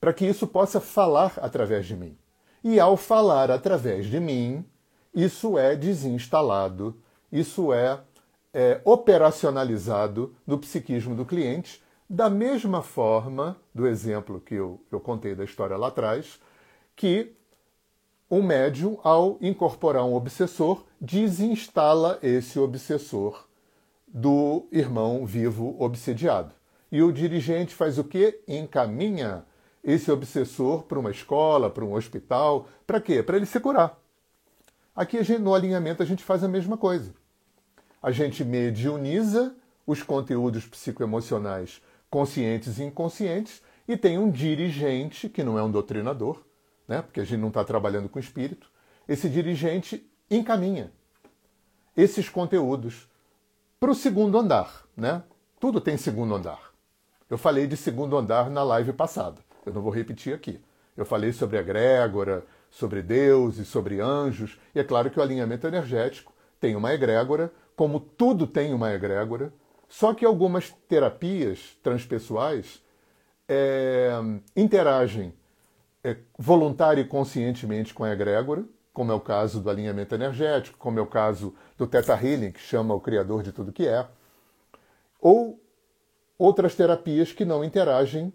para 0.00 0.12
que 0.12 0.26
isso 0.26 0.46
possa 0.46 0.80
falar 0.80 1.34
através 1.38 1.86
de 1.86 1.96
mim. 1.96 2.16
E 2.62 2.78
ao 2.80 2.96
falar 2.96 3.50
através 3.50 4.06
de 4.06 4.18
mim, 4.18 4.64
isso 5.14 5.58
é 5.58 5.74
desinstalado, 5.74 7.00
isso 7.30 7.72
é, 7.72 8.00
é 8.52 8.80
operacionalizado 8.84 10.34
no 10.46 10.58
psiquismo 10.58 11.14
do 11.14 11.24
cliente, 11.24 11.82
da 12.08 12.30
mesma 12.30 12.82
forma, 12.82 13.56
do 13.74 13.86
exemplo 13.86 14.40
que 14.40 14.54
eu, 14.54 14.80
eu 14.90 14.98
contei 14.98 15.34
da 15.34 15.44
história 15.44 15.76
lá 15.76 15.88
atrás, 15.88 16.40
que 16.96 17.34
um 18.30 18.42
médium, 18.42 18.98
ao 19.02 19.38
incorporar 19.40 20.04
um 20.04 20.14
obsessor, 20.14 20.84
desinstala 21.00 22.18
esse 22.22 22.58
obsessor 22.58 23.47
do 24.12 24.66
irmão 24.72 25.24
vivo 25.26 25.76
obsediado. 25.78 26.54
E 26.90 27.02
o 27.02 27.12
dirigente 27.12 27.74
faz 27.74 27.98
o 27.98 28.04
quê? 28.04 28.40
Encaminha 28.48 29.44
esse 29.84 30.10
obsessor 30.10 30.82
para 30.82 30.98
uma 30.98 31.10
escola, 31.10 31.70
para 31.70 31.84
um 31.84 31.94
hospital. 31.94 32.68
Para 32.86 33.00
quê? 33.00 33.22
Para 33.22 33.36
ele 33.36 33.46
se 33.46 33.60
curar. 33.60 33.98
Aqui 34.94 35.22
gente, 35.22 35.40
no 35.40 35.54
alinhamento 35.54 36.02
a 36.02 36.06
gente 36.06 36.24
faz 36.24 36.42
a 36.42 36.48
mesma 36.48 36.76
coisa. 36.76 37.14
A 38.02 38.10
gente 38.10 38.44
mediuniza 38.44 39.54
os 39.86 40.02
conteúdos 40.02 40.66
psicoemocionais 40.66 41.82
conscientes 42.10 42.78
e 42.78 42.84
inconscientes 42.84 43.62
e 43.86 43.96
tem 43.96 44.18
um 44.18 44.30
dirigente, 44.30 45.28
que 45.28 45.44
não 45.44 45.58
é 45.58 45.62
um 45.62 45.70
doutrinador, 45.70 46.42
né? 46.86 47.02
porque 47.02 47.20
a 47.20 47.24
gente 47.24 47.40
não 47.40 47.48
está 47.48 47.64
trabalhando 47.64 48.08
com 48.08 48.18
espírito. 48.18 48.70
Esse 49.06 49.28
dirigente 49.28 50.06
encaminha 50.30 50.92
esses 51.96 52.28
conteúdos 52.28 53.08
para 53.78 53.90
o 53.90 53.94
segundo 53.94 54.38
andar. 54.38 54.84
Né? 54.96 55.22
Tudo 55.60 55.80
tem 55.80 55.96
segundo 55.96 56.34
andar. 56.34 56.72
Eu 57.28 57.38
falei 57.38 57.66
de 57.66 57.76
segundo 57.76 58.16
andar 58.16 58.50
na 58.50 58.62
live 58.62 58.92
passada. 58.92 59.40
Eu 59.64 59.72
não 59.72 59.82
vou 59.82 59.92
repetir 59.92 60.34
aqui. 60.34 60.60
Eu 60.96 61.04
falei 61.04 61.32
sobre 61.32 61.58
a 61.58 61.60
egrégora, 61.60 62.44
sobre 62.70 63.02
Deus 63.02 63.58
e 63.58 63.64
sobre 63.64 64.00
anjos. 64.00 64.58
E 64.74 64.80
é 64.80 64.84
claro 64.84 65.10
que 65.10 65.18
o 65.18 65.22
alinhamento 65.22 65.66
energético 65.66 66.32
tem 66.60 66.74
uma 66.74 66.92
egrégora, 66.92 67.52
como 67.76 68.00
tudo 68.00 68.46
tem 68.46 68.72
uma 68.74 68.92
egrégora. 68.92 69.52
Só 69.88 70.12
que 70.12 70.24
algumas 70.24 70.70
terapias 70.88 71.76
transpessoais 71.82 72.82
é, 73.48 74.10
interagem 74.56 75.32
é, 76.04 76.16
voluntária 76.38 77.00
e 77.00 77.06
conscientemente 77.06 77.94
com 77.94 78.04
a 78.04 78.12
egrégora, 78.12 78.64
como 78.92 79.12
é 79.12 79.14
o 79.14 79.20
caso 79.20 79.60
do 79.60 79.70
alinhamento 79.70 80.14
energético, 80.14 80.78
como 80.78 80.98
é 80.98 81.02
o 81.02 81.06
caso 81.06 81.54
do 81.76 81.86
Theta 81.86 82.14
Healing, 82.14 82.52
que 82.52 82.60
chama 82.60 82.94
o 82.94 83.00
Criador 83.00 83.42
de 83.42 83.52
tudo 83.52 83.72
que 83.72 83.86
é, 83.86 84.06
ou 85.20 85.60
outras 86.38 86.74
terapias 86.74 87.32
que 87.32 87.44
não 87.44 87.64
interagem 87.64 88.32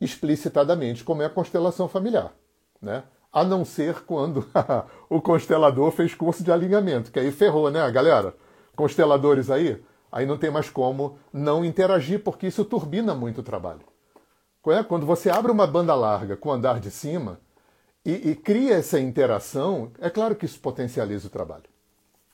explicitadamente, 0.00 1.04
como 1.04 1.22
é 1.22 1.26
a 1.26 1.30
constelação 1.30 1.88
familiar. 1.88 2.32
Né? 2.80 3.04
A 3.32 3.44
não 3.44 3.64
ser 3.64 4.04
quando 4.04 4.46
o 5.08 5.20
constelador 5.20 5.90
fez 5.92 6.14
curso 6.14 6.42
de 6.42 6.52
alinhamento, 6.52 7.10
que 7.10 7.18
aí 7.18 7.30
ferrou, 7.30 7.70
né, 7.70 7.88
galera? 7.90 8.34
Consteladores 8.76 9.50
aí, 9.50 9.82
aí 10.10 10.26
não 10.26 10.36
tem 10.36 10.50
mais 10.50 10.68
como 10.68 11.18
não 11.32 11.64
interagir, 11.64 12.22
porque 12.22 12.46
isso 12.46 12.64
turbina 12.64 13.14
muito 13.14 13.40
o 13.40 13.44
trabalho. 13.44 13.80
É? 14.68 14.82
Quando 14.82 15.04
você 15.04 15.28
abre 15.28 15.52
uma 15.52 15.66
banda 15.66 15.94
larga 15.94 16.36
com 16.36 16.48
o 16.48 16.52
andar 16.52 16.80
de 16.80 16.90
cima, 16.90 17.38
e, 18.04 18.30
e 18.30 18.36
cria 18.36 18.74
essa 18.74 19.00
interação, 19.00 19.90
é 19.98 20.10
claro 20.10 20.36
que 20.36 20.44
isso 20.44 20.60
potencializa 20.60 21.26
o 21.26 21.30
trabalho. 21.30 21.64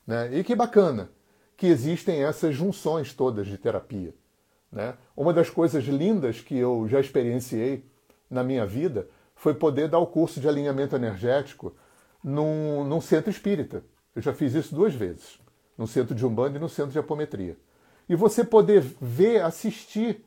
Né? 0.07 0.39
E 0.39 0.45
que 0.45 0.55
bacana 0.55 1.11
que 1.57 1.67
existem 1.67 2.25
essas 2.25 2.55
junções 2.55 3.13
todas 3.13 3.47
de 3.47 3.59
terapia. 3.59 4.15
Né? 4.73 4.95
Uma 5.17 5.33
das 5.33 5.51
coisas 5.51 5.85
lindas 5.85 6.41
que 6.41 6.57
eu 6.57 6.89
já 6.89 6.99
experienciei 7.01 7.85
na 8.31 8.43
minha 8.43 8.67
vida 8.67 9.09
foi 9.37 9.55
poder 9.55 9.89
dar 9.89 9.99
o 9.99 10.07
curso 10.07 10.41
de 10.41 10.49
alinhamento 10.49 10.97
energético 10.97 11.75
num, 12.23 12.85
num 12.85 13.01
centro 13.01 13.31
espírita. 13.31 13.85
Eu 14.15 14.23
já 14.23 14.33
fiz 14.33 14.55
isso 14.55 14.75
duas 14.75 14.95
vezes, 14.95 15.39
no 15.79 15.87
centro 15.87 16.15
de 16.15 16.27
Umbanda 16.27 16.59
e 16.59 16.61
no 16.61 16.69
centro 16.69 16.93
de 16.93 16.99
apometria. 16.99 17.57
E 18.09 18.15
você 18.15 18.43
poder 18.43 18.83
ver, 19.01 19.43
assistir 19.43 20.25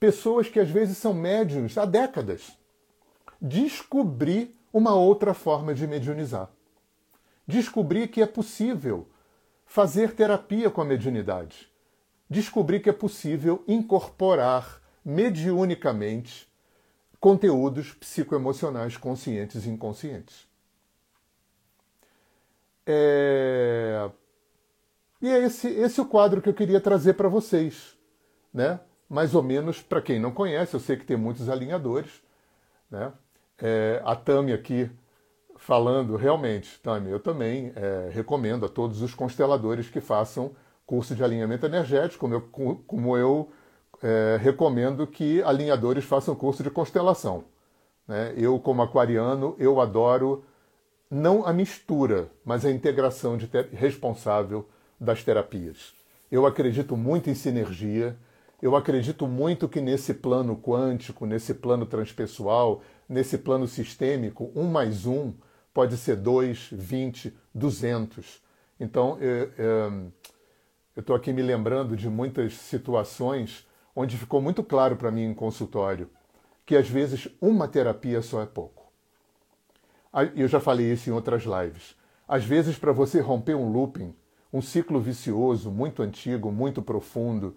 pessoas 0.00 0.48
que 0.48 0.58
às 0.58 0.70
vezes 0.70 0.96
são 0.96 1.12
médiums 1.12 1.76
há 1.76 1.84
décadas, 1.84 2.56
descobrir 3.40 4.57
uma 4.72 4.94
outra 4.94 5.34
forma 5.34 5.74
de 5.74 5.86
mediunizar. 5.86 6.50
Descobrir 7.46 8.08
que 8.08 8.20
é 8.20 8.26
possível 8.26 9.08
fazer 9.64 10.14
terapia 10.14 10.70
com 10.70 10.80
a 10.80 10.84
mediunidade. 10.84 11.70
Descobrir 12.28 12.80
que 12.80 12.90
é 12.90 12.92
possível 12.92 13.64
incorporar 13.66 14.82
mediunicamente 15.04 16.48
conteúdos 17.18 17.92
psicoemocionais 17.94 18.96
conscientes 18.96 19.64
e 19.64 19.70
inconscientes. 19.70 20.46
É... 22.86 24.10
E 25.20 25.28
é 25.28 25.44
esse, 25.44 25.68
esse 25.68 26.00
o 26.00 26.06
quadro 26.06 26.40
que 26.40 26.48
eu 26.48 26.54
queria 26.54 26.80
trazer 26.80 27.14
para 27.14 27.28
vocês. 27.28 27.96
Né? 28.52 28.78
Mais 29.08 29.34
ou 29.34 29.42
menos, 29.42 29.82
para 29.82 30.00
quem 30.00 30.20
não 30.20 30.30
conhece, 30.30 30.74
eu 30.74 30.80
sei 30.80 30.96
que 30.96 31.04
tem 31.04 31.16
muitos 31.16 31.48
alinhadores. 31.48 32.22
Né? 32.90 33.12
É, 33.60 34.00
a 34.04 34.14
Tami 34.14 34.52
aqui 34.52 34.90
falando, 35.56 36.16
realmente, 36.16 36.78
Tami, 36.80 37.10
eu 37.10 37.20
também 37.20 37.72
é, 37.74 38.08
recomendo 38.12 38.64
a 38.64 38.68
todos 38.68 39.02
os 39.02 39.14
consteladores 39.14 39.88
que 39.88 40.00
façam 40.00 40.52
curso 40.86 41.14
de 41.14 41.22
alinhamento 41.22 41.66
energético, 41.66 42.20
como 42.20 42.34
eu, 42.34 42.80
como 42.86 43.16
eu 43.16 43.50
é, 44.02 44.38
recomendo 44.40 45.06
que 45.06 45.42
alinhadores 45.42 46.04
façam 46.04 46.34
curso 46.34 46.62
de 46.62 46.70
constelação. 46.70 47.44
Né? 48.06 48.32
Eu, 48.36 48.58
como 48.58 48.80
aquariano, 48.80 49.54
eu 49.58 49.80
adoro 49.80 50.44
não 51.10 51.46
a 51.46 51.52
mistura, 51.52 52.30
mas 52.44 52.64
a 52.64 52.70
integração 52.70 53.36
de 53.36 53.50
responsável 53.72 54.68
das 55.00 55.22
terapias. 55.22 55.94
Eu 56.30 56.46
acredito 56.46 56.96
muito 56.96 57.30
em 57.30 57.34
sinergia, 57.34 58.16
eu 58.60 58.74
acredito 58.74 59.26
muito 59.26 59.68
que 59.68 59.80
nesse 59.80 60.14
plano 60.14 60.56
quântico, 60.56 61.26
nesse 61.26 61.54
plano 61.54 61.86
transpessoal, 61.86 62.82
nesse 63.08 63.38
plano 63.38 63.66
sistêmico, 63.66 64.50
um 64.54 64.64
mais 64.64 65.06
um 65.06 65.32
pode 65.72 65.96
ser 65.96 66.16
dois, 66.16 66.68
vinte, 66.72 67.36
duzentos. 67.54 68.42
Então, 68.80 69.16
eu 70.96 71.00
estou 71.00 71.14
aqui 71.14 71.32
me 71.32 71.42
lembrando 71.42 71.96
de 71.96 72.08
muitas 72.08 72.54
situações 72.54 73.66
onde 73.94 74.16
ficou 74.16 74.40
muito 74.40 74.62
claro 74.62 74.96
para 74.96 75.10
mim 75.10 75.24
em 75.24 75.34
consultório 75.34 76.10
que 76.66 76.76
às 76.76 76.88
vezes 76.88 77.28
uma 77.40 77.66
terapia 77.66 78.20
só 78.20 78.42
é 78.42 78.46
pouco. 78.46 78.92
Eu 80.36 80.48
já 80.48 80.60
falei 80.60 80.92
isso 80.92 81.08
em 81.08 81.12
outras 81.12 81.44
lives. 81.44 81.96
Às 82.26 82.44
vezes, 82.44 82.78
para 82.78 82.92
você 82.92 83.20
romper 83.20 83.54
um 83.54 83.72
looping, 83.72 84.14
um 84.52 84.60
ciclo 84.60 85.00
vicioso 85.00 85.70
muito 85.70 86.02
antigo, 86.02 86.52
muito 86.52 86.82
profundo, 86.82 87.56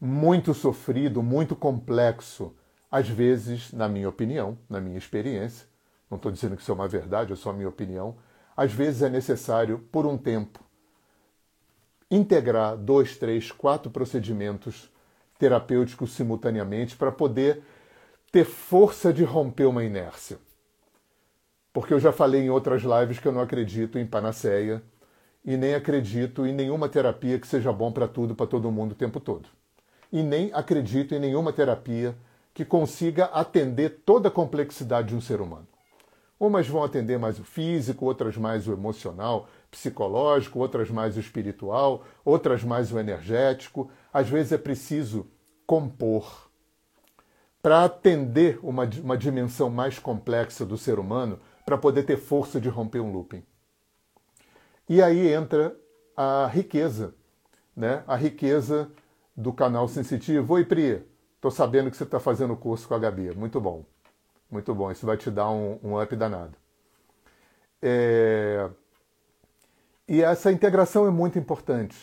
muito 0.00 0.54
sofrido, 0.54 1.22
muito 1.22 1.56
complexo, 1.56 2.54
às 2.90 3.08
vezes, 3.08 3.72
na 3.72 3.88
minha 3.88 4.08
opinião, 4.08 4.56
na 4.68 4.80
minha 4.80 4.96
experiência, 4.96 5.66
não 6.10 6.16
estou 6.16 6.32
dizendo 6.32 6.56
que 6.56 6.62
isso 6.62 6.70
é 6.70 6.74
uma 6.74 6.88
verdade, 6.88 7.32
é 7.32 7.36
só 7.36 7.50
a 7.50 7.52
minha 7.52 7.68
opinião, 7.68 8.16
às 8.56 8.72
vezes 8.72 9.02
é 9.02 9.08
necessário, 9.08 9.78
por 9.92 10.06
um 10.06 10.16
tempo, 10.16 10.60
integrar 12.10 12.76
dois, 12.76 13.16
três, 13.16 13.52
quatro 13.52 13.90
procedimentos 13.90 14.90
terapêuticos 15.38 16.12
simultaneamente 16.12 16.96
para 16.96 17.12
poder 17.12 17.62
ter 18.32 18.44
força 18.44 19.12
de 19.12 19.24
romper 19.24 19.66
uma 19.66 19.84
inércia. 19.84 20.38
Porque 21.72 21.92
eu 21.94 22.00
já 22.00 22.12
falei 22.12 22.42
em 22.42 22.50
outras 22.50 22.82
lives 22.82 23.18
que 23.18 23.28
eu 23.28 23.32
não 23.32 23.40
acredito 23.40 23.98
em 23.98 24.06
panaceia 24.06 24.82
e 25.44 25.56
nem 25.56 25.74
acredito 25.74 26.46
em 26.46 26.52
nenhuma 26.52 26.88
terapia 26.88 27.38
que 27.38 27.46
seja 27.46 27.72
bom 27.72 27.92
para 27.92 28.08
tudo, 28.08 28.34
para 28.34 28.46
todo 28.46 28.72
mundo 28.72 28.92
o 28.92 28.96
tempo 28.96 29.20
todo. 29.20 29.48
E 30.12 30.22
nem 30.22 30.50
acredito 30.52 31.14
em 31.14 31.18
nenhuma 31.18 31.52
terapia 31.52 32.16
que 32.54 32.64
consiga 32.64 33.26
atender 33.26 34.02
toda 34.04 34.28
a 34.28 34.32
complexidade 34.32 35.08
de 35.08 35.16
um 35.16 35.20
ser 35.20 35.40
humano. 35.40 35.66
Umas 36.40 36.68
vão 36.68 36.84
atender 36.84 37.18
mais 37.18 37.38
o 37.38 37.44
físico, 37.44 38.04
outras 38.04 38.36
mais 38.36 38.68
o 38.68 38.72
emocional, 38.72 39.48
psicológico, 39.70 40.60
outras 40.60 40.88
mais 40.88 41.16
o 41.16 41.20
espiritual, 41.20 42.04
outras 42.24 42.62
mais 42.62 42.92
o 42.92 42.98
energético. 42.98 43.90
Às 44.12 44.28
vezes 44.28 44.52
é 44.52 44.58
preciso 44.58 45.26
compor. 45.66 46.48
Para 47.60 47.84
atender 47.84 48.58
uma, 48.62 48.88
uma 49.02 49.18
dimensão 49.18 49.68
mais 49.68 49.98
complexa 49.98 50.64
do 50.64 50.78
ser 50.78 50.98
humano, 50.98 51.40
para 51.66 51.76
poder 51.76 52.04
ter 52.04 52.16
força 52.16 52.60
de 52.60 52.68
romper 52.68 53.00
um 53.00 53.12
looping. 53.12 53.42
E 54.88 55.02
aí 55.02 55.32
entra 55.32 55.76
a 56.16 56.46
riqueza, 56.46 57.14
né? 57.76 58.02
a 58.06 58.16
riqueza 58.16 58.90
do 59.38 59.52
canal 59.52 59.86
sensitivo. 59.86 60.54
Oi, 60.54 60.64
Pri, 60.64 61.00
estou 61.36 61.52
sabendo 61.52 61.92
que 61.92 61.96
você 61.96 62.02
está 62.02 62.18
fazendo 62.18 62.54
o 62.54 62.56
curso 62.56 62.88
com 62.88 62.94
a 62.94 62.98
Gabi. 62.98 63.32
Muito 63.36 63.60
bom, 63.60 63.84
muito 64.50 64.74
bom. 64.74 64.90
Isso 64.90 65.06
vai 65.06 65.16
te 65.16 65.30
dar 65.30 65.48
um, 65.48 65.78
um 65.80 66.02
up 66.02 66.16
danado. 66.16 66.56
É... 67.80 68.68
E 70.08 70.22
essa 70.22 70.50
integração 70.50 71.06
é 71.06 71.10
muito 71.10 71.38
importante. 71.38 71.96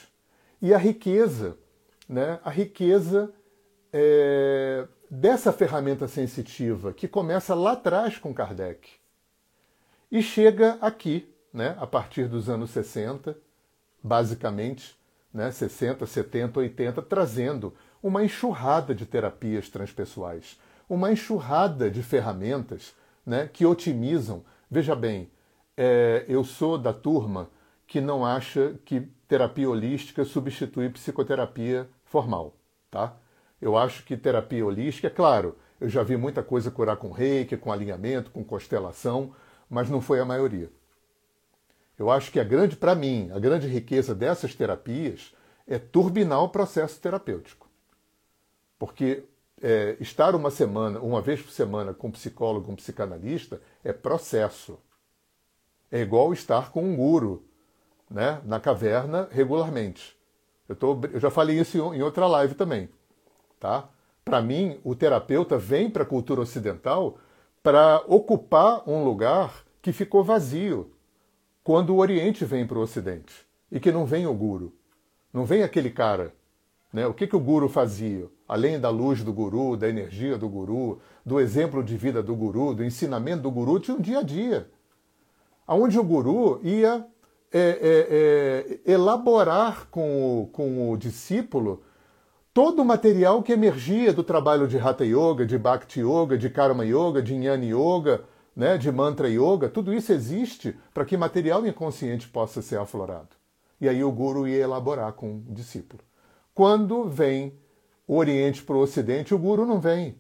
E 0.62 0.74
a 0.74 0.78
riqueza, 0.78 1.58
né? 2.08 2.40
a 2.42 2.50
riqueza 2.50 3.34
é... 3.92 4.88
dessa 5.12 5.52
ferramenta 5.52 6.08
sensitiva, 6.08 6.94
que 6.94 7.06
começa 7.06 7.54
lá 7.54 7.74
atrás 7.74 8.18
com 8.18 8.34
Kardec 8.34 8.90
e 10.10 10.24
chega 10.24 10.78
aqui, 10.80 11.30
né, 11.52 11.76
a 11.82 11.86
partir 11.86 12.30
dos 12.30 12.48
anos 12.48 12.70
60, 12.70 13.38
basicamente, 14.02 14.98
né, 15.36 15.52
60, 15.52 16.06
70, 16.06 16.60
80, 16.62 17.02
trazendo 17.02 17.74
uma 18.02 18.24
enxurrada 18.24 18.96
de 18.96 19.06
terapias 19.06 19.70
transpessoais, 19.70 20.58
uma 20.88 21.12
enxurrada 21.12 21.92
de 21.92 22.02
ferramentas 22.02 22.96
né, 23.26 23.50
que 23.52 23.66
otimizam. 23.66 24.46
Veja 24.72 24.96
bem, 24.96 25.30
é, 25.76 26.24
eu 26.30 26.46
sou 26.46 26.78
da 26.78 26.94
turma 26.94 27.50
que 27.86 28.00
não 28.00 28.26
acha 28.26 28.80
que 28.86 29.02
terapia 29.28 29.70
holística 29.70 30.24
substitui 30.24 30.90
psicoterapia 30.90 31.90
formal, 32.06 32.56
tá? 32.90 33.18
Eu 33.62 33.78
acho 33.78 34.06
que 34.06 34.16
terapia 34.16 34.66
holística, 34.66 35.08
é 35.08 35.10
claro, 35.10 35.58
eu 35.82 35.90
já 35.90 36.02
vi 36.02 36.16
muita 36.16 36.42
coisa 36.42 36.72
curar 36.72 36.96
com 36.96 37.12
reiki, 37.12 37.58
com 37.58 37.72
alinhamento, 37.72 38.32
com 38.32 38.44
constelação, 38.44 39.34
mas 39.70 39.90
não 39.90 40.00
foi 40.00 40.20
a 40.20 40.26
maioria. 40.26 40.72
Eu 41.98 42.12
acho 42.12 42.32
que 42.32 42.39
a 42.39 42.43
grande, 42.43 42.76
para 42.76 42.93
mim, 42.93 43.32
a 43.34 43.39
grande 43.39 43.68
riqueza 43.68 44.14
dessas 44.14 44.54
terapias 44.54 45.34
é 45.68 45.80
turbinar 45.80 46.43
o 46.43 46.50
processo 46.50 47.00
terapêutico. 47.00 47.70
Porque 48.78 49.24
é, 49.62 49.96
estar 50.00 50.36
uma 50.36 50.52
semana, 50.52 51.00
uma 51.00 51.22
vez 51.22 51.41
por 51.41 51.52
semana 51.52 51.93
com 51.93 52.08
um 52.08 52.12
psicólogo, 52.12 52.72
um 52.72 52.76
psicanalista, 52.76 53.62
é 53.84 53.93
processo. 53.93 54.78
É 55.91 56.02
igual 56.02 56.34
estar 56.34 56.72
com 56.72 56.84
um 56.84 56.96
guru 56.96 57.46
né, 58.10 58.41
na 58.43 58.60
caverna 58.60 59.28
regularmente. 59.32 60.16
Eu, 60.68 60.76
tô, 60.76 61.00
eu 61.12 61.20
já 61.20 61.30
falei 61.30 61.60
isso 61.60 61.78
em 61.93 62.02
outra 62.02 62.28
live 62.28 62.56
também. 62.56 62.89
Tá? 63.60 63.88
Para 64.24 64.41
mim, 64.41 64.80
o 64.84 64.96
terapeuta 64.96 65.58
vem 65.58 65.89
para 65.89 66.04
a 66.04 66.08
cultura 66.08 66.41
ocidental 66.41 67.18
para 67.64 68.04
ocupar 68.08 68.88
um 68.88 69.04
lugar 69.04 69.64
que 69.82 69.93
ficou 69.93 70.24
vazio 70.24 70.95
quando 71.66 71.95
o 71.95 71.97
Oriente 71.97 72.45
vem 72.45 72.63
para 72.63 72.78
o 72.78 72.82
Ocidente 72.82 73.34
e 73.72 73.80
que 73.80 73.91
não 73.91 74.05
vem 74.05 74.28
o 74.28 74.34
guru, 74.36 74.72
não 75.34 75.45
vem 75.45 75.63
aquele 75.63 75.89
cara. 75.89 76.32
Né? 76.93 77.07
O 77.07 77.13
que, 77.13 77.26
que 77.26 77.36
o 77.36 77.39
guru 77.39 77.68
fazia? 77.68 78.30
Além 78.47 78.80
da 78.80 78.91
luz 78.91 79.24
do 79.24 79.34
guru, 79.34 79.76
da 79.76 79.89
energia 79.89 80.38
do 80.38 80.47
guru, 80.47 80.99
do 81.26 81.39
exemplo 81.39 81.84
de 81.84 81.97
vida 81.97 82.22
do 82.22 82.36
guru, 82.36 82.76
do 82.76 82.84
ensinamento 82.84 83.41
do 83.41 83.49
guru, 83.49 83.80
tinha 83.80 83.97
um 83.97 83.99
dia 83.99 84.20
a 84.20 84.22
dia. 84.22 84.70
Onde 85.68 85.97
o 85.97 86.03
guru 86.03 86.59
ia 86.63 87.03
é, 87.51 87.59
é, 87.59 88.84
é, 88.86 88.91
elaborar 88.93 89.88
com 89.89 90.43
o, 90.43 90.47
com 90.47 90.91
o 90.91 90.95
discípulo 90.95 91.82
todo 92.53 92.84
o 92.84 92.86
material 92.86 93.41
que 93.41 93.51
emergia 93.51 94.13
do 94.13 94.24
trabalho 94.24 94.68
de 94.68 94.78
Hatha 94.78 95.03
Yoga, 95.03 95.47
de 95.47 95.57
Bhakti 95.57 96.01
Yoga, 96.01 96.38
de 96.38 96.47
Karma 96.47 96.86
Yoga, 96.86 97.24
de 97.24 97.34
Jnana 97.34 97.66
Yoga, 97.66 98.24
né, 98.56 98.78
de 98.78 98.91
Mantra 98.91 99.28
Yoga, 99.28 99.68
tudo 99.68 99.93
isso 99.93 100.14
existe 100.14 100.78
para 100.93 101.03
que 101.03 101.18
material 101.18 101.66
inconsciente 101.68 102.28
possa 102.28 102.62
ser 102.62 102.80
aflorado. 102.80 103.36
E 103.82 103.89
aí 103.89 104.03
o 104.03 104.12
Guru 104.12 104.47
ia 104.47 104.64
elaborar 104.64 105.12
com 105.14 105.38
o 105.38 105.43
discípulo. 105.49 106.01
Quando 106.53 107.10
vem 107.10 107.60
o 108.08 108.16
Oriente 108.16 108.64
para 108.64 108.76
o 108.76 108.80
Ocidente, 108.80 109.36
o 109.36 109.39
Guru 109.39 109.66
não 109.66 109.80
vem. 109.80 110.18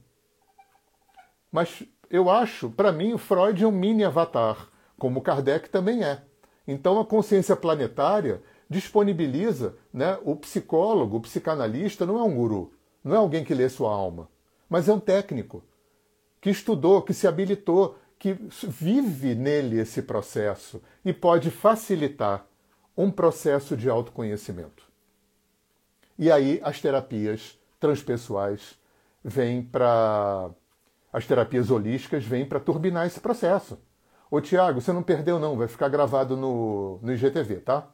Mas 1.51 1.83
eu 2.09 2.29
acho, 2.29 2.69
para 2.69 2.91
mim, 2.91 3.13
o 3.13 3.17
Freud 3.17 3.63
é 3.63 3.67
um 3.67 3.71
mini 3.71 4.03
avatar, 4.03 4.69
como 4.97 5.21
Kardec 5.21 5.69
também 5.69 6.03
é. 6.03 6.21
Então 6.67 6.99
a 6.99 7.05
consciência 7.05 7.55
planetária 7.55 8.41
disponibiliza 8.69 9.75
né, 9.93 10.17
o 10.23 10.35
psicólogo, 10.35 11.17
o 11.17 11.21
psicanalista, 11.21 12.05
não 12.05 12.17
é 12.17 12.23
um 12.23 12.35
guru, 12.35 12.73
não 13.03 13.13
é 13.13 13.17
alguém 13.17 13.43
que 13.43 13.53
lê 13.53 13.69
sua 13.69 13.93
alma, 13.93 14.27
mas 14.67 14.89
é 14.89 14.93
um 14.93 14.99
técnico 14.99 15.63
que 16.41 16.49
estudou, 16.49 17.01
que 17.01 17.13
se 17.13 17.27
habilitou, 17.27 17.97
que 18.17 18.33
vive 18.67 19.35
nele 19.35 19.79
esse 19.79 20.01
processo 20.01 20.81
e 21.03 21.13
pode 21.13 21.51
facilitar 21.51 22.45
um 22.97 23.11
processo 23.11 23.75
de 23.75 23.89
autoconhecimento. 23.89 24.83
E 26.17 26.31
aí 26.31 26.59
as 26.63 26.79
terapias 26.79 27.59
transpessoais 27.79 28.79
vêm 29.23 29.61
para. 29.61 30.49
As 31.11 31.25
terapias 31.25 31.71
holísticas 31.71 32.25
vêm 32.25 32.45
para 32.45 32.59
turbinar 32.59 33.05
esse 33.05 33.19
processo. 33.19 33.79
Ô 34.29 34.41
Tiago, 34.41 34.81
você 34.81 34.91
não 34.91 35.03
perdeu 35.03 35.39
não, 35.39 35.55
vai 35.55 35.67
ficar 35.67 35.87
gravado 35.87 36.35
no, 36.35 36.99
no 37.01 37.13
IGTV, 37.13 37.57
tá? 37.57 37.87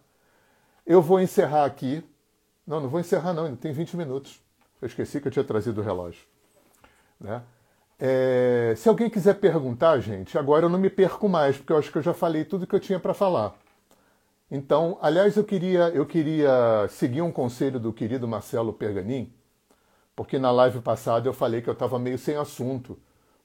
Eu 0.86 1.02
vou 1.02 1.20
encerrar 1.20 1.66
aqui. 1.66 2.04
Não, 2.66 2.80
não 2.80 2.90
vou 2.90 3.00
encerrar 3.00 3.34
não, 3.34 3.46
ainda 3.46 3.58
tem 3.58 3.72
20 3.72 3.96
minutos. 3.96 4.42
Eu 4.82 4.88
esqueci 4.88 5.22
que 5.22 5.28
eu 5.28 5.32
tinha 5.32 5.44
trazido 5.44 5.82
o 5.82 5.84
relógio. 5.84 6.24
Né? 7.20 7.44
É, 8.04 8.74
se 8.76 8.90
alguém 8.90 9.12
quiser 9.12 9.36
perguntar, 9.36 10.00
gente, 10.00 10.36
agora 10.36 10.66
eu 10.66 10.70
não 10.70 10.80
me 10.80 10.90
perco 10.90 11.30
mais, 11.30 11.56
porque 11.56 11.72
eu 11.72 11.78
acho 11.78 11.92
que 11.92 12.00
eu 12.00 12.02
já 12.02 12.16
falei 12.16 12.44
tudo 12.44 12.66
que 12.66 12.74
eu 12.74 12.80
tinha 12.80 13.00
para 13.00 13.14
falar. 13.14 13.56
Então, 14.50 14.98
aliás, 15.00 15.38
eu 15.38 15.44
queria, 15.44 15.90
eu 15.90 16.04
queria 16.04 16.88
seguir 16.90 17.22
um 17.22 17.32
conselho 17.32 17.80
do 17.80 17.94
querido 17.94 18.28
Marcelo 18.28 18.74
Perganin, 18.74 19.32
porque 20.16 20.40
na 20.40 20.50
live 20.52 20.82
passada 20.82 21.30
eu 21.30 21.34
falei 21.34 21.62
que 21.62 21.70
eu 21.70 21.74
estava 21.74 22.00
meio 22.00 22.18
sem 22.18 22.36
assunto, 22.36 22.98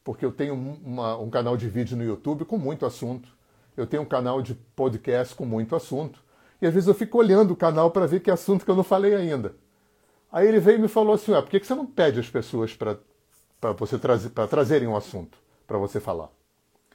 porque 0.03 0.25
eu 0.25 0.33
tenho 0.33 0.55
uma, 0.55 1.19
um 1.19 1.29
canal 1.29 1.55
de 1.55 1.69
vídeo 1.69 1.95
no 1.95 2.03
YouTube 2.03 2.47
com 2.47 2.57
muito 2.57 2.87
assunto, 2.87 3.29
eu 3.77 3.87
tenho 3.87 4.05
um 4.05 4.07
canal 4.07 4.41
de 4.41 4.55
podcast 4.55 5.35
com 5.35 5.45
muito 5.45 5.77
assunto, 5.77 6.25
e 6.63 6.67
às 6.67 6.73
vezes 6.73 6.89
eu 6.89 6.95
fico 6.95 7.19
olhando 7.19 7.51
o 7.53 7.57
canal 7.57 7.91
para 7.91 8.07
ver 8.07 8.21
que 8.21 8.31
assunto 8.31 8.65
que 8.65 8.71
eu 8.71 8.77
não 8.77 8.83
falei 8.83 9.15
ainda. 9.15 9.55
Aí 10.33 10.49
ele 10.49 10.61
veio 10.61 10.79
e 10.79 10.83
me 10.83 10.89
falou 10.89 11.15
assim: 11.15 11.33
Ué, 11.33 11.43
por 11.43 11.51
que 11.51 11.63
você 11.63 11.75
não 11.75 11.85
pede 11.85 12.19
as 12.19 12.31
pessoas 12.31 12.75
para 12.75 12.97
você 13.79 13.99
trazer, 13.99 14.31
para 14.31 14.47
trazerem 14.47 14.89
um 14.89 14.97
assunto 14.97 15.39
para 15.67 15.79
você 15.79 16.01
falar? 16.01 16.31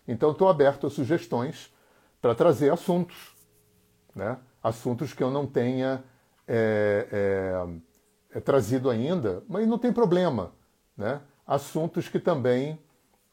Então 0.07 0.31
estou 0.31 0.49
aberto 0.49 0.87
a 0.87 0.89
sugestões 0.89 1.73
para 2.21 2.35
trazer 2.35 2.71
assuntos 2.71 3.35
né? 4.15 4.37
assuntos 4.63 5.13
que 5.13 5.23
eu 5.23 5.31
não 5.31 5.45
tenha 5.45 6.03
é, 6.47 7.07
é, 7.11 8.37
é, 8.37 8.39
trazido 8.39 8.89
ainda, 8.89 9.43
mas 9.47 9.67
não 9.67 9.77
tem 9.77 9.91
problema. 9.91 10.51
Né? 10.95 11.21
Assuntos 11.45 12.07
que 12.07 12.19
também 12.19 12.79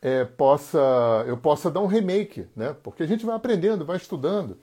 é, 0.00 0.24
possa, 0.24 0.78
eu 1.26 1.36
possa 1.36 1.70
dar 1.70 1.80
um 1.80 1.86
remake, 1.86 2.48
né? 2.54 2.74
porque 2.82 3.02
a 3.02 3.06
gente 3.06 3.26
vai 3.26 3.34
aprendendo, 3.34 3.84
vai 3.84 3.96
estudando. 3.96 4.58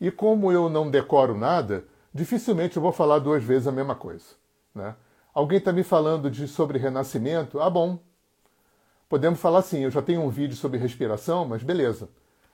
E 0.00 0.10
como 0.10 0.50
eu 0.50 0.68
não 0.68 0.90
decoro 0.90 1.36
nada, 1.36 1.84
dificilmente 2.12 2.76
eu 2.76 2.82
vou 2.82 2.92
falar 2.92 3.20
duas 3.20 3.42
vezes 3.42 3.68
a 3.68 3.72
mesma 3.72 3.94
coisa. 3.94 4.24
Né? 4.74 4.94
Alguém 5.34 5.58
está 5.58 5.72
me 5.72 5.82
falando 5.82 6.30
de, 6.30 6.46
sobre 6.46 6.78
renascimento? 6.78 7.58
Ah, 7.58 7.70
bom. 7.70 7.98
Podemos 9.08 9.40
falar 9.40 9.60
assim, 9.60 9.80
eu 9.80 9.90
já 9.90 10.02
tenho 10.02 10.20
um 10.22 10.28
vídeo 10.28 10.56
sobre 10.56 10.78
respiração, 10.78 11.46
mas 11.46 11.62
beleza. 11.62 12.08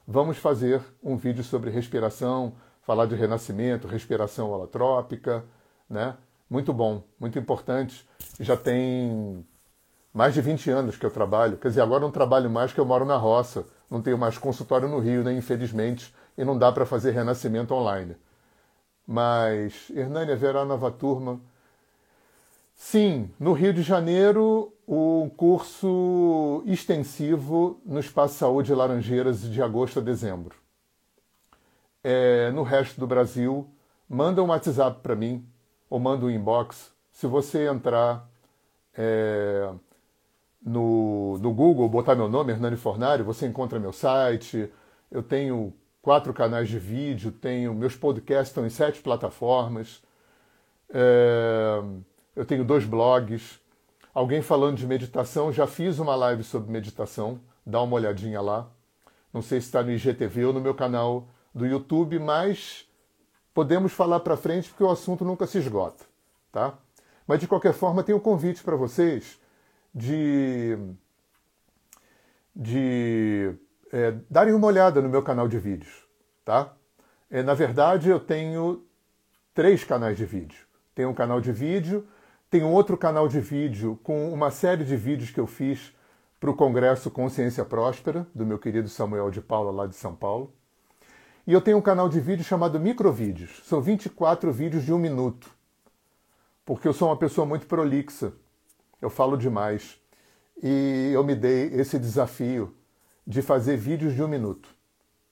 Vamos 0.07 0.39
fazer 0.39 0.81
um 1.03 1.17
vídeo 1.17 1.43
sobre 1.43 1.71
respiração, 1.71 2.55
falar 2.83 3.07
de 3.07 3.17
renascimento, 3.17 3.89
respiração 3.89 4.51
holotrópica, 4.51 5.45
né? 5.91 6.17
Muito 6.49 6.73
bom, 6.73 7.03
muito 7.19 7.39
importante. 7.39 8.09
Já 8.41 8.57
tem 8.57 9.45
mais 10.15 10.33
de 10.35 10.41
20 10.41 10.71
anos 10.71 10.97
que 10.97 11.05
eu 11.05 11.11
trabalho. 11.11 11.59
Quer 11.59 11.69
dizer, 11.69 11.81
agora 11.81 12.01
não 12.01 12.11
trabalho 12.13 12.49
mais 12.49 12.73
que 12.73 12.79
eu 12.81 12.87
moro 12.87 13.05
na 13.05 13.17
roça. 13.17 13.67
Não 13.91 14.01
tenho 14.01 14.17
mais 14.17 14.39
consultório 14.39 14.89
no 14.89 15.01
Rio, 15.01 15.25
né? 15.25 15.33
Infelizmente, 15.33 16.15
e 16.37 16.45
não 16.45 16.57
dá 16.57 16.71
para 16.71 16.87
fazer 16.87 17.11
renascimento 17.11 17.75
online. 17.75 18.17
Mas, 19.07 19.91
Hernânia, 19.91 20.35
haverá 20.35 20.65
nova 20.65 20.91
turma? 20.91 21.41
Sim, 22.81 23.29
no 23.41 23.53
Rio 23.53 23.75
de 23.75 23.83
Janeiro, 23.83 24.73
o 24.87 25.31
curso 25.37 26.63
extensivo 26.65 27.81
no 27.85 27.99
Espaço 27.99 28.35
Saúde 28.35 28.73
Laranjeiras 28.73 29.43
de 29.43 29.61
agosto 29.61 29.99
a 29.99 30.03
dezembro 30.03 30.57
é, 32.05 32.51
no 32.53 32.63
resto 32.63 33.01
do 33.01 33.07
Brasil, 33.07 33.69
manda 34.09 34.43
um 34.43 34.47
WhatsApp 34.47 35.01
para 35.03 35.17
mim 35.17 35.45
ou 35.91 35.99
manda 35.99 36.25
um 36.25 36.31
inbox. 36.31 36.93
Se 37.11 37.27
você 37.27 37.69
entrar 37.69 38.27
é, 38.95 39.71
no, 40.65 41.37
no 41.39 41.53
Google, 41.53 41.89
botar 41.89 42.15
meu 42.15 42.29
nome, 42.29 42.53
Hernani 42.53 42.77
Fornari, 42.77 43.23
você 43.25 43.47
encontra 43.47 43.81
meu 43.81 43.93
site. 43.93 44.73
Eu 45.11 45.23
tenho 45.23 45.75
quatro 46.01 46.33
canais 46.33 46.69
de 46.69 46.79
vídeo, 46.79 47.33
tenho 47.33 47.75
meus 47.75 47.97
podcasts 47.97 48.51
estão 48.51 48.65
em 48.65 48.71
sete 48.71 49.03
plataformas. 49.03 50.01
É, 50.91 51.83
eu 52.39 52.47
tenho 52.47 52.65
dois 52.65 52.85
blogs. 52.85 53.59
Alguém 54.15 54.41
falando 54.41 54.77
de 54.77 54.87
meditação, 54.87 55.53
já 55.53 55.67
fiz 55.67 55.99
uma 55.99 56.15
live 56.15 56.45
sobre 56.45 56.71
meditação, 56.71 57.41
dá 57.67 57.83
uma 57.83 57.97
olhadinha 57.97 58.41
lá. 58.41 58.71
Não 59.35 59.43
sei 59.43 59.61
se 59.61 59.67
está 59.67 59.83
no 59.83 59.91
IGTV 59.91 60.45
ou 60.45 60.53
no 60.53 60.61
meu 60.61 60.73
canal 60.73 61.27
do 61.53 61.67
YouTube, 61.67 62.17
mas 62.21 62.89
podemos 63.53 63.93
falar 63.93 64.21
para 64.21 64.37
frente 64.37 64.69
porque 64.69 64.85
o 64.85 64.91
assunto 64.91 65.25
nunca 65.25 65.49
se 65.49 65.59
esgota, 65.59 66.05
tá? 66.53 66.79
Mas 67.27 67.41
de 67.41 67.49
qualquer 67.49 67.75
forma, 67.75 68.05
tenho 68.05 68.19
um 68.19 68.21
convite 68.21 68.63
para 68.63 68.77
vocês 68.77 69.41
de, 69.93 70.79
de 72.55 73.53
é, 73.93 74.15
darem 74.31 74.55
uma 74.55 74.69
olhada 74.69 75.03
no 75.03 75.09
meu 75.09 75.25
canal 75.25 75.49
de 75.49 75.59
vídeos, 75.59 76.07
tá? 76.45 76.73
É, 77.29 77.43
na 77.43 77.55
verdade, 77.55 78.09
eu 78.09 78.21
tenho 78.21 78.87
três 79.53 79.83
canais 79.83 80.17
de 80.17 80.25
vídeo. 80.25 80.69
Tenho 80.95 81.11
um 81.11 81.15
canal 81.15 81.41
de 81.41 81.51
vídeo, 81.51 82.07
tenho 82.51 82.69
outro 82.69 82.97
canal 82.97 83.29
de 83.29 83.41
vídeo 83.41 83.99
com 84.03 84.33
uma 84.33 84.51
série 84.51 84.85
de 84.85 84.97
vídeos 84.97 85.31
que 85.31 85.39
eu 85.39 85.47
fiz 85.47 85.93
para 86.41 86.51
o 86.51 86.55
Congresso 86.55 87.11
Consciência 87.11 87.65
Próspera, 87.65 88.27
do 88.35 88.47
meu 88.47 88.59
querido 88.59 88.89
Samuel 88.89 89.31
de 89.31 89.41
Paula, 89.41 89.71
lá 89.71 89.87
de 89.87 89.95
São 89.95 90.15
Paulo. 90.15 90.53
E 91.47 91.53
eu 91.53 91.61
tenho 91.61 91.77
um 91.77 91.83
canal 91.83 92.09
de 92.09 92.21
vídeo 92.21 92.45
chamado 92.45 92.79
Microvídeos. 92.81 93.63
São 93.65 93.81
24 93.81 94.53
vídeos 94.53 94.85
de 94.85 94.93
um 94.93 94.99
minuto. 94.99 95.51
Porque 96.65 96.87
eu 96.87 96.93
sou 96.93 97.09
uma 97.09 97.17
pessoa 97.17 97.47
muito 97.47 97.67
prolixa. 97.67 98.33
Eu 99.01 99.11
falo 99.11 99.37
demais. 99.37 100.01
E 100.63 101.11
eu 101.13 101.25
me 101.25 101.35
dei 101.35 101.69
esse 101.75 101.99
desafio 101.99 102.75
de 103.27 103.43
fazer 103.43 103.77
vídeos 103.77 104.15
de 104.15 104.23
um 104.23 104.29
minuto. 104.29 104.69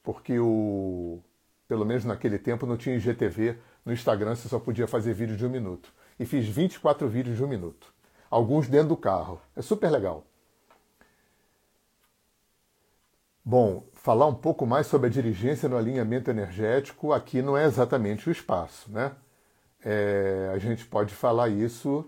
Porque 0.03 0.39
o. 0.39 1.19
Pelo 1.67 1.85
menos 1.85 2.05
naquele 2.05 2.39
tempo 2.39 2.65
não 2.65 2.77
tinha 2.77 2.95
IGTV. 2.95 3.57
No 3.85 3.93
Instagram 3.93 4.35
você 4.35 4.47
só 4.47 4.59
podia 4.59 4.87
fazer 4.87 5.13
vídeo 5.13 5.37
de 5.37 5.45
um 5.45 5.49
minuto. 5.49 5.93
E 6.19 6.25
fiz 6.25 6.47
24 6.47 7.07
vídeos 7.07 7.37
de 7.37 7.43
um 7.43 7.47
minuto. 7.47 7.93
Alguns 8.29 8.67
dentro 8.67 8.89
do 8.89 8.97
carro. 8.97 9.39
É 9.55 9.61
super 9.61 9.89
legal. 9.89 10.25
Bom, 13.49 13.85
falar 13.93 14.25
um 14.25 14.35
pouco 14.35 14.65
mais 14.65 14.87
sobre 14.87 15.07
a 15.07 15.09
dirigência 15.09 15.69
no 15.69 15.77
alinhamento 15.77 16.29
energético 16.29 17.13
aqui 17.13 17.41
não 17.41 17.57
é 17.57 17.65
exatamente 17.65 18.27
o 18.27 18.31
espaço, 18.31 18.91
né? 18.91 19.13
É, 19.85 20.51
a 20.53 20.57
gente 20.57 20.85
pode 20.85 21.13
falar 21.13 21.47
isso 21.47 22.05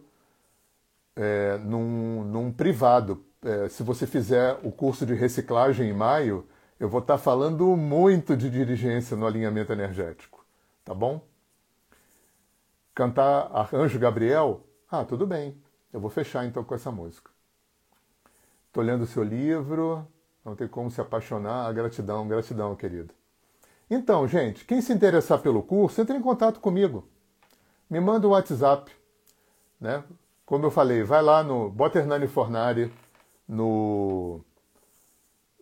é, 1.15 1.57
num, 1.59 2.25
num, 2.25 2.51
privado. 2.51 3.23
É, 3.41 3.69
se 3.69 3.83
você 3.83 4.05
fizer 4.05 4.59
o 4.63 4.71
curso 4.71 5.05
de 5.05 5.13
reciclagem 5.13 5.89
em 5.89 5.93
maio, 5.93 6.45
eu 6.77 6.89
vou 6.89 6.99
estar 6.99 7.17
falando 7.17 7.75
muito 7.77 8.35
de 8.35 8.49
dirigência 8.49 9.15
no 9.15 9.25
alinhamento 9.25 9.71
energético, 9.71 10.45
tá 10.83 10.93
bom? 10.93 11.21
Cantar 12.99 13.49
Arcanjo 13.53 13.97
Gabriel? 13.97 14.59
Ah, 14.91 15.05
tudo 15.05 15.25
bem. 15.25 15.55
Eu 15.93 16.01
vou 16.01 16.09
fechar 16.09 16.45
então 16.45 16.65
com 16.65 16.75
essa 16.75 16.91
música. 16.91 17.31
Estou 18.67 18.83
lendo 18.83 19.03
o 19.03 19.07
seu 19.07 19.23
livro, 19.23 20.05
não 20.43 20.53
tem 20.53 20.67
como 20.67 20.91
se 20.91 20.99
apaixonar. 20.99 21.73
Gratidão, 21.73 22.27
gratidão, 22.27 22.75
querido. 22.75 23.13
Então, 23.89 24.27
gente, 24.27 24.65
quem 24.65 24.81
se 24.81 24.91
interessar 24.91 25.39
pelo 25.39 25.63
curso, 25.63 26.01
entre 26.01 26.17
em 26.17 26.21
contato 26.21 26.59
comigo. 26.59 27.07
Me 27.89 28.01
manda 28.01 28.27
um 28.27 28.31
WhatsApp. 28.31 28.91
Né? 29.79 30.03
Como 30.45 30.65
eu 30.65 30.69
falei, 30.69 31.01
vai 31.01 31.21
lá 31.21 31.41
no 31.41 31.69
Bota 31.69 31.99
Hernani 31.99 32.27
Fornari 32.27 32.91
no, 33.47 34.41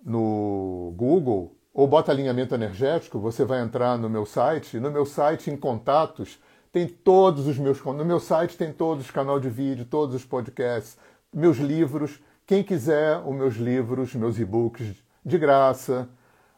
no 0.03 0.91
Google 0.97 1.55
ou 1.71 1.87
bota 1.87 2.11
alinhamento 2.11 2.55
energético, 2.55 3.19
você 3.19 3.45
vai 3.45 3.61
entrar 3.61 3.95
no 3.95 4.09
meu 4.09 4.25
site. 4.25 4.79
No 4.79 4.89
meu 4.89 5.05
site, 5.05 5.51
em 5.51 5.55
contatos, 5.55 6.39
tem 6.71 6.87
todos 6.87 7.47
os 7.47 7.57
meus. 7.57 7.83
No 7.83 8.05
meu 8.05 8.19
site 8.19 8.57
tem 8.57 8.71
todos 8.71 9.05
os 9.05 9.11
canais 9.11 9.41
de 9.41 9.49
vídeo, 9.49 9.85
todos 9.85 10.15
os 10.15 10.25
podcasts, 10.25 10.97
meus 11.33 11.57
livros. 11.57 12.19
Quem 12.45 12.63
quiser 12.63 13.19
os 13.25 13.35
meus 13.35 13.55
livros, 13.55 14.13
meus 14.15 14.39
e-books 14.39 14.95
de 15.25 15.37
graça, 15.37 16.07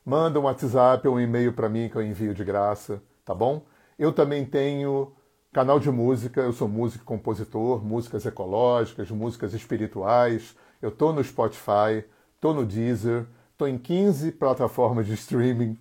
manda 0.06 0.40
um 0.40 0.44
WhatsApp 0.44 1.08
ou 1.08 1.16
um 1.16 1.20
e-mail 1.20 1.54
para 1.54 1.70
mim 1.70 1.90
que 1.90 1.96
eu 1.96 2.02
envio 2.02 2.34
de 2.34 2.44
graça, 2.44 3.02
tá 3.26 3.34
bom? 3.34 3.66
Eu 3.98 4.14
também 4.14 4.46
tenho 4.46 5.12
canal 5.52 5.80
de 5.80 5.90
música, 5.90 6.42
eu 6.42 6.54
sou 6.54 6.68
músico 6.68 7.04
e 7.04 7.06
compositor, 7.06 7.84
músicas 7.84 8.26
ecológicas, 8.26 9.10
músicas 9.10 9.54
espirituais. 9.54 10.56
Eu 10.82 10.90
estou 10.90 11.12
no 11.12 11.24
Spotify, 11.24 12.06
tô 12.40 12.54
no 12.54 12.66
Deezer, 12.66 13.26
tô 13.58 13.68
em 13.68 13.78
15 13.78 14.32
plataformas 14.34 15.08
de 15.08 15.14
streaming 15.14 15.78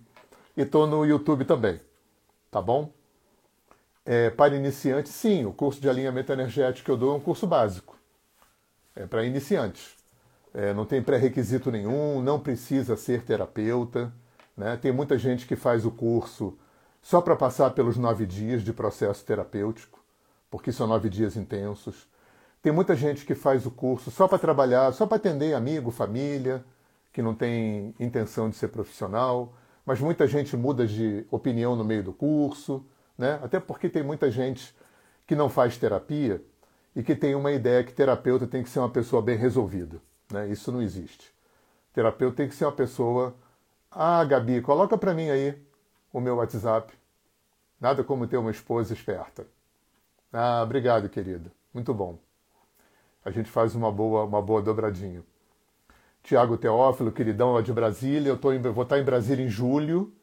e 0.57 0.65
tô 0.65 0.85
no 0.85 1.05
YouTube 1.05 1.45
também. 1.45 1.79
Tá 2.51 2.61
bom? 2.61 2.91
É, 4.11 4.31
para 4.31 4.55
iniciantes, 4.55 5.11
sim, 5.11 5.45
o 5.45 5.53
curso 5.53 5.79
de 5.79 5.87
alinhamento 5.87 6.33
energético 6.33 6.85
que 6.85 6.89
eu 6.89 6.97
dou 6.97 7.13
é 7.13 7.17
um 7.17 7.19
curso 7.19 7.45
básico. 7.45 7.95
É 8.95 9.05
para 9.05 9.23
iniciantes. 9.23 9.95
É, 10.51 10.73
não 10.73 10.83
tem 10.83 10.99
pré-requisito 10.99 11.69
nenhum, 11.69 12.19
não 12.19 12.39
precisa 12.39 12.97
ser 12.97 13.21
terapeuta. 13.21 14.11
Né? 14.57 14.75
Tem 14.77 14.91
muita 14.91 15.15
gente 15.15 15.45
que 15.45 15.55
faz 15.55 15.85
o 15.85 15.91
curso 15.91 16.57
só 17.03 17.21
para 17.21 17.35
passar 17.35 17.69
pelos 17.75 17.97
nove 17.97 18.25
dias 18.25 18.63
de 18.63 18.73
processo 18.73 19.23
terapêutico, 19.23 20.03
porque 20.49 20.71
são 20.71 20.87
nove 20.87 21.07
dias 21.07 21.37
intensos. 21.37 22.07
Tem 22.63 22.71
muita 22.73 22.95
gente 22.95 23.23
que 23.23 23.35
faz 23.35 23.67
o 23.67 23.69
curso 23.69 24.09
só 24.09 24.27
para 24.27 24.39
trabalhar, 24.39 24.91
só 24.91 25.05
para 25.05 25.17
atender 25.17 25.53
amigo, 25.53 25.91
família, 25.91 26.65
que 27.13 27.21
não 27.21 27.35
tem 27.35 27.93
intenção 27.99 28.49
de 28.49 28.55
ser 28.55 28.69
profissional, 28.69 29.53
mas 29.85 29.99
muita 29.99 30.25
gente 30.25 30.57
muda 30.57 30.87
de 30.87 31.27
opinião 31.29 31.75
no 31.75 31.83
meio 31.83 32.01
do 32.01 32.11
curso, 32.11 32.83
né? 33.19 33.37
até 33.43 33.59
porque 33.59 33.89
tem 33.89 34.01
muita 34.01 34.31
gente 34.31 34.73
que 35.27 35.35
não 35.35 35.49
faz 35.49 35.77
terapia 35.77 36.41
e 36.95 37.03
que 37.03 37.13
tem 37.13 37.35
uma 37.35 37.51
ideia 37.51 37.83
que 37.83 37.91
terapeuta 37.91 38.47
tem 38.47 38.63
que 38.63 38.69
ser 38.69 38.79
uma 38.79 38.89
pessoa 38.89 39.21
bem 39.21 39.37
resolvida. 39.37 40.01
Né? 40.31 40.47
Isso 40.47 40.71
não 40.71 40.81
existe. 40.81 41.35
Terapeuta 41.93 42.37
tem 42.37 42.47
que 42.47 42.55
ser 42.55 42.63
uma 42.63 42.71
pessoa. 42.71 43.35
Ah, 43.91 44.23
Gabi, 44.23 44.61
coloca 44.61 44.97
para 44.97 45.13
mim 45.13 45.29
aí 45.29 45.61
o 46.13 46.21
meu 46.21 46.37
WhatsApp. 46.37 46.93
Nada 47.79 48.05
como 48.05 48.25
ter 48.25 48.37
uma 48.37 48.51
esposa 48.51 48.93
esperta. 48.93 49.45
Ah, 50.31 50.61
obrigado, 50.63 51.09
querida. 51.09 51.51
Muito 51.73 51.93
bom. 51.93 52.17
A 53.25 53.31
gente 53.31 53.49
faz 53.49 53.75
uma 53.75 53.91
boa, 53.91 54.23
uma 54.23 54.41
boa 54.41 54.61
dobradinha. 54.61 55.23
Tiago 56.23 56.57
Teófilo, 56.57 57.11
queridão 57.11 57.53
lá 57.53 57.61
de 57.61 57.73
Brasília. 57.73 58.29
Eu 58.29 58.37
tô 58.37 58.53
em, 58.53 58.61
vou 58.61 58.83
estar 58.83 58.97
em 58.97 59.03
Brasília 59.03 59.45
em 59.45 59.49
julho, 59.49 60.13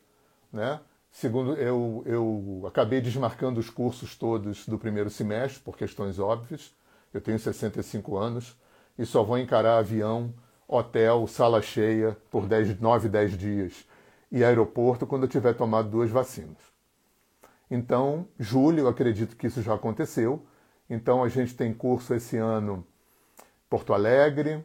né? 0.50 0.80
Segundo, 1.10 1.54
eu, 1.54 2.02
eu 2.04 2.64
acabei 2.66 3.00
desmarcando 3.00 3.58
os 3.58 3.70
cursos 3.70 4.14
todos 4.14 4.66
do 4.66 4.78
primeiro 4.78 5.08
semestre, 5.08 5.62
por 5.62 5.76
questões 5.76 6.18
óbvias. 6.18 6.74
Eu 7.12 7.20
tenho 7.20 7.38
65 7.38 8.16
anos 8.16 8.56
e 8.98 9.06
só 9.06 9.22
vou 9.22 9.38
encarar 9.38 9.78
avião, 9.78 10.34
hotel, 10.68 11.26
sala 11.26 11.62
cheia 11.62 12.16
por 12.30 12.46
10, 12.46 12.80
9, 12.80 13.08
10 13.08 13.38
dias 13.38 13.86
e 14.30 14.44
aeroporto 14.44 15.06
quando 15.06 15.22
eu 15.22 15.28
tiver 15.28 15.54
tomado 15.54 15.88
duas 15.88 16.10
vacinas. 16.10 16.58
Então, 17.70 18.28
julho, 18.38 18.80
eu 18.80 18.88
acredito 18.88 19.36
que 19.36 19.46
isso 19.46 19.62
já 19.62 19.74
aconteceu. 19.74 20.46
Então, 20.88 21.24
a 21.24 21.28
gente 21.28 21.54
tem 21.54 21.72
curso 21.72 22.14
esse 22.14 22.36
ano 22.36 22.86
Porto 23.68 23.92
Alegre, 23.92 24.64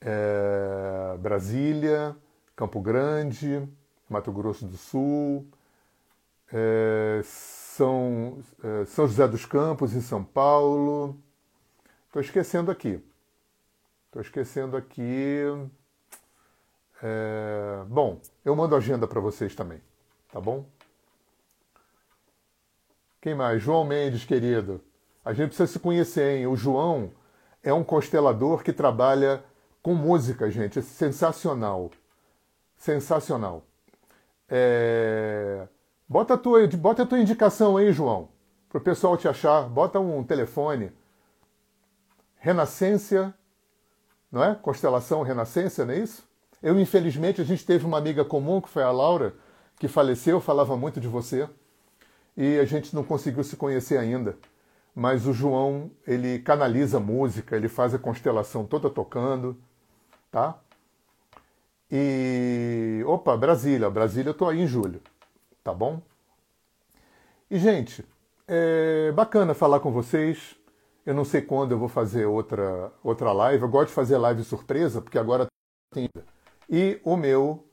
é, 0.00 1.16
Brasília, 1.18 2.14
Campo 2.54 2.80
Grande, 2.80 3.66
Mato 4.14 4.30
Grosso 4.30 4.64
do 4.64 4.76
Sul, 4.76 5.44
é, 6.52 7.20
São, 7.24 8.38
é, 8.62 8.84
São 8.84 9.08
José 9.08 9.26
dos 9.26 9.44
Campos, 9.44 9.92
em 9.92 10.00
São 10.00 10.22
Paulo. 10.22 11.18
Estou 12.06 12.22
esquecendo 12.22 12.70
aqui. 12.70 13.04
Estou 14.06 14.22
esquecendo 14.22 14.76
aqui. 14.76 15.42
É, 17.02 17.82
bom, 17.88 18.20
eu 18.44 18.54
mando 18.54 18.76
agenda 18.76 19.08
para 19.08 19.20
vocês 19.20 19.52
também, 19.54 19.80
tá 20.32 20.40
bom? 20.40 20.64
Quem 23.20 23.34
mais? 23.34 23.60
João 23.60 23.84
Mendes, 23.84 24.24
querido. 24.24 24.80
A 25.24 25.32
gente 25.32 25.48
precisa 25.48 25.66
se 25.66 25.80
conhecer, 25.80 26.36
hein? 26.38 26.46
O 26.46 26.54
João 26.54 27.10
é 27.64 27.72
um 27.72 27.82
constelador 27.82 28.62
que 28.62 28.72
trabalha 28.72 29.42
com 29.82 29.94
música, 29.94 30.48
gente. 30.50 30.78
É 30.78 30.82
sensacional. 30.82 31.90
Sensacional. 32.76 33.66
É... 34.56 35.66
Bota, 36.08 36.34
a 36.34 36.38
tua, 36.38 36.64
bota 36.68 37.02
a 37.02 37.06
tua 37.06 37.18
indicação 37.18 37.76
aí, 37.76 37.92
João, 37.92 38.28
para 38.68 38.78
o 38.78 38.80
pessoal 38.80 39.16
te 39.16 39.26
achar. 39.26 39.62
Bota 39.62 39.98
um 39.98 40.22
telefone. 40.22 40.92
Renascência, 42.36 43.34
não 44.30 44.44
é? 44.44 44.54
Constelação 44.54 45.22
Renascência, 45.22 45.84
não 45.84 45.92
é 45.92 45.98
isso? 45.98 46.22
Eu, 46.62 46.78
infelizmente, 46.78 47.40
a 47.40 47.44
gente 47.44 47.66
teve 47.66 47.84
uma 47.84 47.98
amiga 47.98 48.24
comum, 48.24 48.60
que 48.60 48.68
foi 48.68 48.84
a 48.84 48.92
Laura, 48.92 49.34
que 49.76 49.88
faleceu, 49.88 50.40
falava 50.40 50.76
muito 50.76 51.00
de 51.00 51.08
você 51.08 51.48
e 52.36 52.58
a 52.58 52.64
gente 52.64 52.94
não 52.94 53.02
conseguiu 53.02 53.42
se 53.42 53.56
conhecer 53.56 53.98
ainda. 53.98 54.36
Mas 54.94 55.26
o 55.26 55.32
João, 55.32 55.90
ele 56.06 56.38
canaliza 56.38 57.00
música, 57.00 57.56
ele 57.56 57.68
faz 57.68 57.92
a 57.92 57.98
constelação 57.98 58.64
toda 58.64 58.88
tocando, 58.88 59.56
tá? 60.30 60.56
E 61.90 63.02
opa, 63.06 63.36
Brasília, 63.36 63.90
Brasília 63.90 64.30
eu 64.30 64.34
tô 64.34 64.48
aí 64.48 64.60
em 64.60 64.66
julho, 64.66 65.00
tá 65.62 65.72
bom? 65.72 66.00
E 67.50 67.58
gente, 67.58 68.04
é 68.48 69.12
bacana 69.12 69.54
falar 69.54 69.80
com 69.80 69.92
vocês. 69.92 70.56
Eu 71.06 71.14
não 71.14 71.24
sei 71.24 71.42
quando 71.42 71.72
eu 71.72 71.78
vou 71.78 71.88
fazer 71.88 72.26
outra 72.26 72.92
outra 73.02 73.32
live. 73.32 73.62
Eu 73.62 73.68
gosto 73.68 73.88
de 73.88 73.94
fazer 73.94 74.16
live 74.18 74.42
surpresa 74.42 75.00
porque 75.00 75.18
agora 75.18 75.46
tem 75.92 76.08
e 76.68 76.98
o 77.04 77.16
meu 77.16 77.66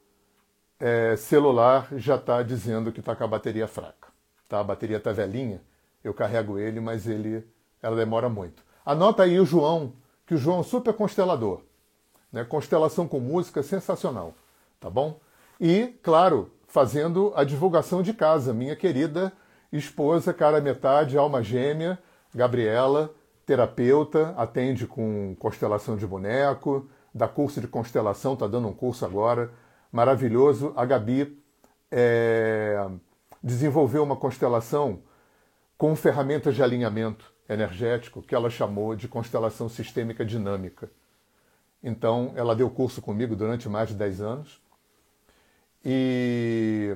é, 0.80 1.16
celular 1.16 1.88
já 1.96 2.16
está 2.16 2.44
dizendo 2.44 2.92
que 2.92 3.00
está 3.00 3.16
com 3.16 3.24
a 3.24 3.28
bateria 3.28 3.68
fraca 3.68 4.12
tá? 4.52 4.60
A 4.60 4.64
bateria 4.66 5.00
tá 5.00 5.14
velhinha, 5.14 5.62
eu 6.04 6.14
carrego 6.14 6.60
ele, 6.60 6.82
mas 6.82 7.08
ele 7.08 7.48
ela 7.82 7.96
demora 7.96 8.28
muito. 8.28 8.62
Anota 8.86 9.24
aí 9.24 9.40
o 9.40 9.46
João, 9.46 9.94
que 10.26 10.36
o 10.36 10.38
João 10.38 10.60
é 10.60 10.64
super 10.64 10.94
constelador. 10.94 11.62
Né? 12.32 12.44
Constelação 12.44 13.08
com 13.08 13.20
música 13.20 13.62
sensacional, 13.62 14.34
tá 14.80 14.90
bom? 14.90 15.20
E, 15.60 15.96
claro, 16.02 16.52
fazendo 16.68 17.34
a 17.36 17.44
divulgação 17.44 18.02
de 18.02 18.14
casa, 18.14 18.54
minha 18.54 18.76
querida 18.76 19.32
esposa, 19.72 20.34
cara 20.34 20.60
metade, 20.60 21.18
alma 21.18 21.44
gêmea, 21.44 22.00
Gabriela, 22.34 23.14
terapeuta, 23.46 24.34
atende 24.38 24.88
com 24.88 25.36
constelação 25.38 25.98
de 25.98 26.08
boneco, 26.08 26.90
dá 27.14 27.28
curso 27.28 27.60
de 27.60 27.68
constelação, 27.68 28.36
tá 28.36 28.48
dando 28.48 28.68
um 28.68 28.74
curso 28.74 29.06
agora, 29.06 29.52
maravilhoso. 29.92 30.74
A 30.76 30.86
Gabi 30.86 31.38
é 31.92 32.90
desenvolveu 33.44 34.04
uma 34.04 34.16
constelação 34.16 35.02
com 35.78 35.96
ferramentas 35.96 36.56
de 36.56 36.62
alinhamento 36.62 37.34
energético 37.50 38.22
que 38.22 38.36
ela 38.36 38.50
chamou 38.50 38.96
de 38.96 39.08
constelação 39.08 39.68
sistêmica 39.68 40.24
dinâmica. 40.24 40.92
Então, 41.84 42.32
ela 42.36 42.56
deu 42.56 42.70
curso 42.70 43.02
comigo 43.02 43.36
durante 43.36 43.68
mais 43.68 43.90
de 43.90 43.96
10 43.96 44.22
anos 44.22 44.62
e, 45.84 46.96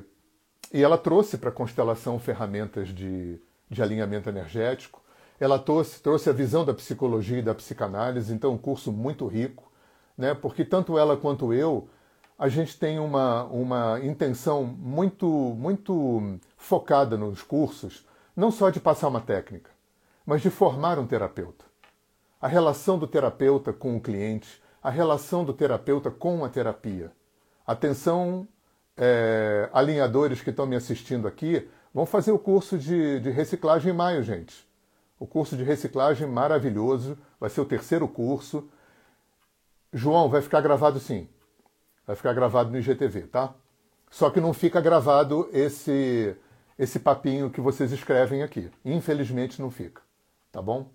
e 0.72 0.84
ela 0.84 0.98
trouxe 0.98 1.38
para 1.38 1.50
a 1.50 1.54
constelação 1.54 2.20
ferramentas 2.20 2.90
de, 2.90 3.40
de 3.70 3.82
alinhamento 3.82 4.30
energético. 4.30 5.02
Ela 5.40 5.58
trouxe, 5.58 6.02
trouxe 6.02 6.30
a 6.30 6.34
visão 6.34 6.64
da 6.64 6.74
psicologia 6.74 7.40
e 7.40 7.42
da 7.42 7.56
psicanálise, 7.56 8.34
então 8.34 8.54
um 8.54 8.58
curso 8.58 8.92
muito 8.92 9.26
rico, 9.28 9.72
né? 10.18 10.34
porque 10.34 10.64
tanto 10.64 10.98
ela 10.98 11.18
quanto 11.18 11.54
eu 11.54 11.90
a 12.38 12.50
gente 12.50 12.78
tem 12.78 13.00
uma, 13.00 13.46
uma 13.46 14.00
intenção 14.04 14.64
muito, 14.64 15.26
muito 15.26 16.38
focada 16.58 17.18
nos 17.18 17.42
cursos, 17.42 18.06
não 18.36 18.52
só 18.52 18.70
de 18.70 18.80
passar 18.80 19.08
uma 19.08 19.22
técnica, 19.22 19.72
mas 20.26 20.42
de 20.42 20.50
formar 20.50 21.00
um 21.00 21.08
terapeuta. 21.08 21.64
A 22.42 22.48
relação 22.48 23.00
do 23.00 23.08
terapeuta 23.08 23.72
com 23.72 23.96
o 23.96 24.02
cliente, 24.02 24.62
a 24.86 24.92
relação 24.92 25.44
do 25.44 25.52
terapeuta 25.52 26.12
com 26.12 26.46
a 26.46 26.50
terapia. 26.50 27.12
Atenção, 27.66 28.48
é, 28.96 29.68
alinhadores 29.74 30.44
que 30.44 30.52
estão 30.52 30.68
me 30.68 30.76
assistindo 30.76 31.28
aqui, 31.28 31.68
vão 31.92 32.06
fazer 32.06 32.32
o 32.32 32.38
curso 32.38 32.78
de, 32.78 33.20
de 33.20 33.32
reciclagem 33.32 33.92
em 33.92 33.96
maio, 33.96 34.22
gente. 34.22 34.64
O 35.20 35.26
curso 35.26 35.58
de 35.58 35.64
reciclagem 35.64 36.28
maravilhoso, 36.28 37.18
vai 37.40 37.50
ser 37.50 37.62
o 37.62 37.66
terceiro 37.66 38.08
curso. 38.08 38.70
João, 39.92 40.30
vai 40.30 40.44
ficar 40.44 40.62
gravado 40.62 41.00
sim. 41.00 41.28
Vai 42.06 42.16
ficar 42.16 42.34
gravado 42.34 42.70
no 42.70 42.78
IGTV, 42.78 43.22
tá? 43.22 43.56
Só 44.12 44.30
que 44.30 44.40
não 44.40 44.54
fica 44.54 44.80
gravado 44.80 45.50
esse 45.52 46.38
esse 46.78 47.00
papinho 47.00 47.50
que 47.50 47.60
vocês 47.60 47.92
escrevem 47.92 48.44
aqui. 48.44 48.70
Infelizmente 48.84 49.60
não 49.60 49.72
fica, 49.72 50.04
tá 50.52 50.62
bom? 50.62 50.92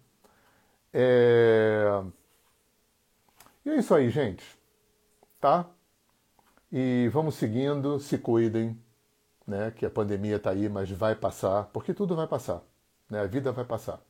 É... 0.93 2.05
É 3.71 3.77
isso 3.77 3.95
aí, 3.95 4.11
gente. 4.11 4.45
Tá? 5.41 5.65
E 6.73 7.09
vamos 7.13 7.37
seguindo, 7.37 8.01
se 8.01 8.19
cuidem, 8.19 8.77
né? 9.47 9.71
Que 9.71 9.87
a 9.87 9.91
pandemia 9.91 10.37
está 10.37 10.51
aí, 10.51 10.69
mas 10.69 10.91
vai 10.91 11.15
passar, 11.15 11.65
porque 11.73 11.95
tudo 11.95 12.17
vai 12.17 12.27
passar, 12.27 12.63
né? 13.09 13.21
A 13.21 13.27
vida 13.27 13.53
vai 13.53 13.65
passar. 13.65 14.01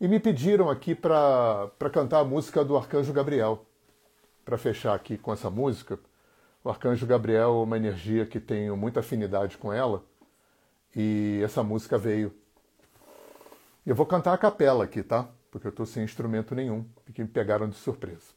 E 0.00 0.08
me 0.08 0.18
pediram 0.18 0.68
aqui 0.68 0.92
para 0.92 1.70
cantar 1.92 2.18
a 2.18 2.24
música 2.24 2.64
do 2.64 2.76
Arcanjo 2.76 3.12
Gabriel 3.12 3.64
para 4.44 4.58
fechar 4.58 4.94
aqui 4.94 5.16
com 5.16 5.32
essa 5.32 5.48
música, 5.48 6.00
o 6.64 6.68
Arcanjo 6.68 7.06
Gabriel 7.06 7.50
é 7.50 7.62
uma 7.62 7.76
energia 7.76 8.26
que 8.26 8.40
tenho 8.40 8.76
muita 8.76 9.00
afinidade 9.00 9.56
com 9.56 9.72
ela 9.72 10.04
e 10.96 11.40
essa 11.44 11.62
música 11.62 11.96
veio. 11.96 12.34
Eu 13.86 13.94
vou 13.94 14.04
cantar 14.04 14.32
a 14.32 14.38
capela 14.38 14.82
aqui, 14.82 15.00
tá? 15.00 15.28
porque 15.52 15.66
eu 15.66 15.70
estou 15.70 15.84
sem 15.84 16.02
instrumento 16.02 16.54
nenhum, 16.54 16.82
porque 17.04 17.22
me 17.22 17.28
pegaram 17.28 17.68
de 17.68 17.76
surpresa. 17.76 18.32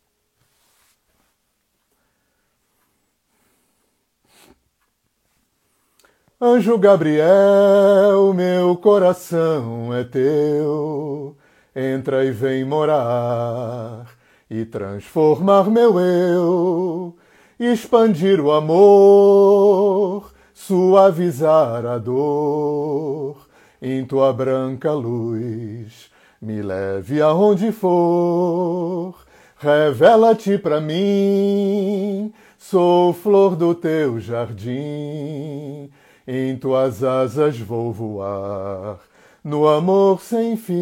Anjo 6.39 6.77
Gabriel, 6.77 8.33
meu 8.35 8.75
coração 8.75 9.93
é 9.93 10.03
teu, 10.03 11.37
entra 11.73 12.25
e 12.25 12.31
vem 12.31 12.65
morar 12.65 14.13
e 14.49 14.65
transformar 14.65 15.69
meu 15.71 15.97
eu, 15.97 17.17
expandir 17.57 18.41
o 18.41 18.51
amor, 18.51 20.33
suavizar 20.53 21.85
a 21.85 21.97
dor. 21.97 23.47
Em 23.81 24.05
tua 24.05 24.33
branca 24.33 24.91
luz 24.91 26.13
me 26.41 26.61
leve 26.61 27.21
aonde 27.21 27.71
for, 27.71 29.15
revela-te 29.57 30.57
para 30.57 30.81
mim, 30.81 32.33
sou 32.57 33.13
flor 33.13 33.55
do 33.55 33.73
teu 33.73 34.19
jardim, 34.19 35.89
em 36.27 36.57
tuas 36.59 37.03
asas 37.03 37.57
vou 37.59 37.91
voar, 37.93 38.99
no 39.43 39.67
amor 39.67 40.21
sem 40.21 40.57
fim. 40.57 40.75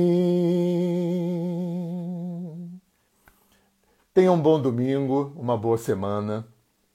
Tenha 4.14 4.32
um 4.32 4.39
bom 4.39 4.62
domingo, 4.62 5.34
uma 5.36 5.58
boa 5.58 5.78
semana, 5.78 6.47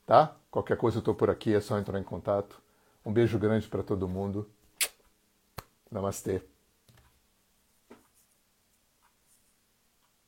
tá? 0.06 0.36
Qualquer 0.50 0.76
coisa 0.76 0.98
eu 0.98 1.00
estou 1.00 1.14
por 1.14 1.28
aqui, 1.30 1.54
é 1.54 1.60
só 1.60 1.78
entrar 1.78 1.98
em 1.98 2.04
contato. 2.04 2.60
Um 3.04 3.12
beijo 3.12 3.38
grande 3.38 3.66
para 3.68 3.82
todo 3.82 4.08
mundo. 4.08 4.48
Namastê. 5.90 6.42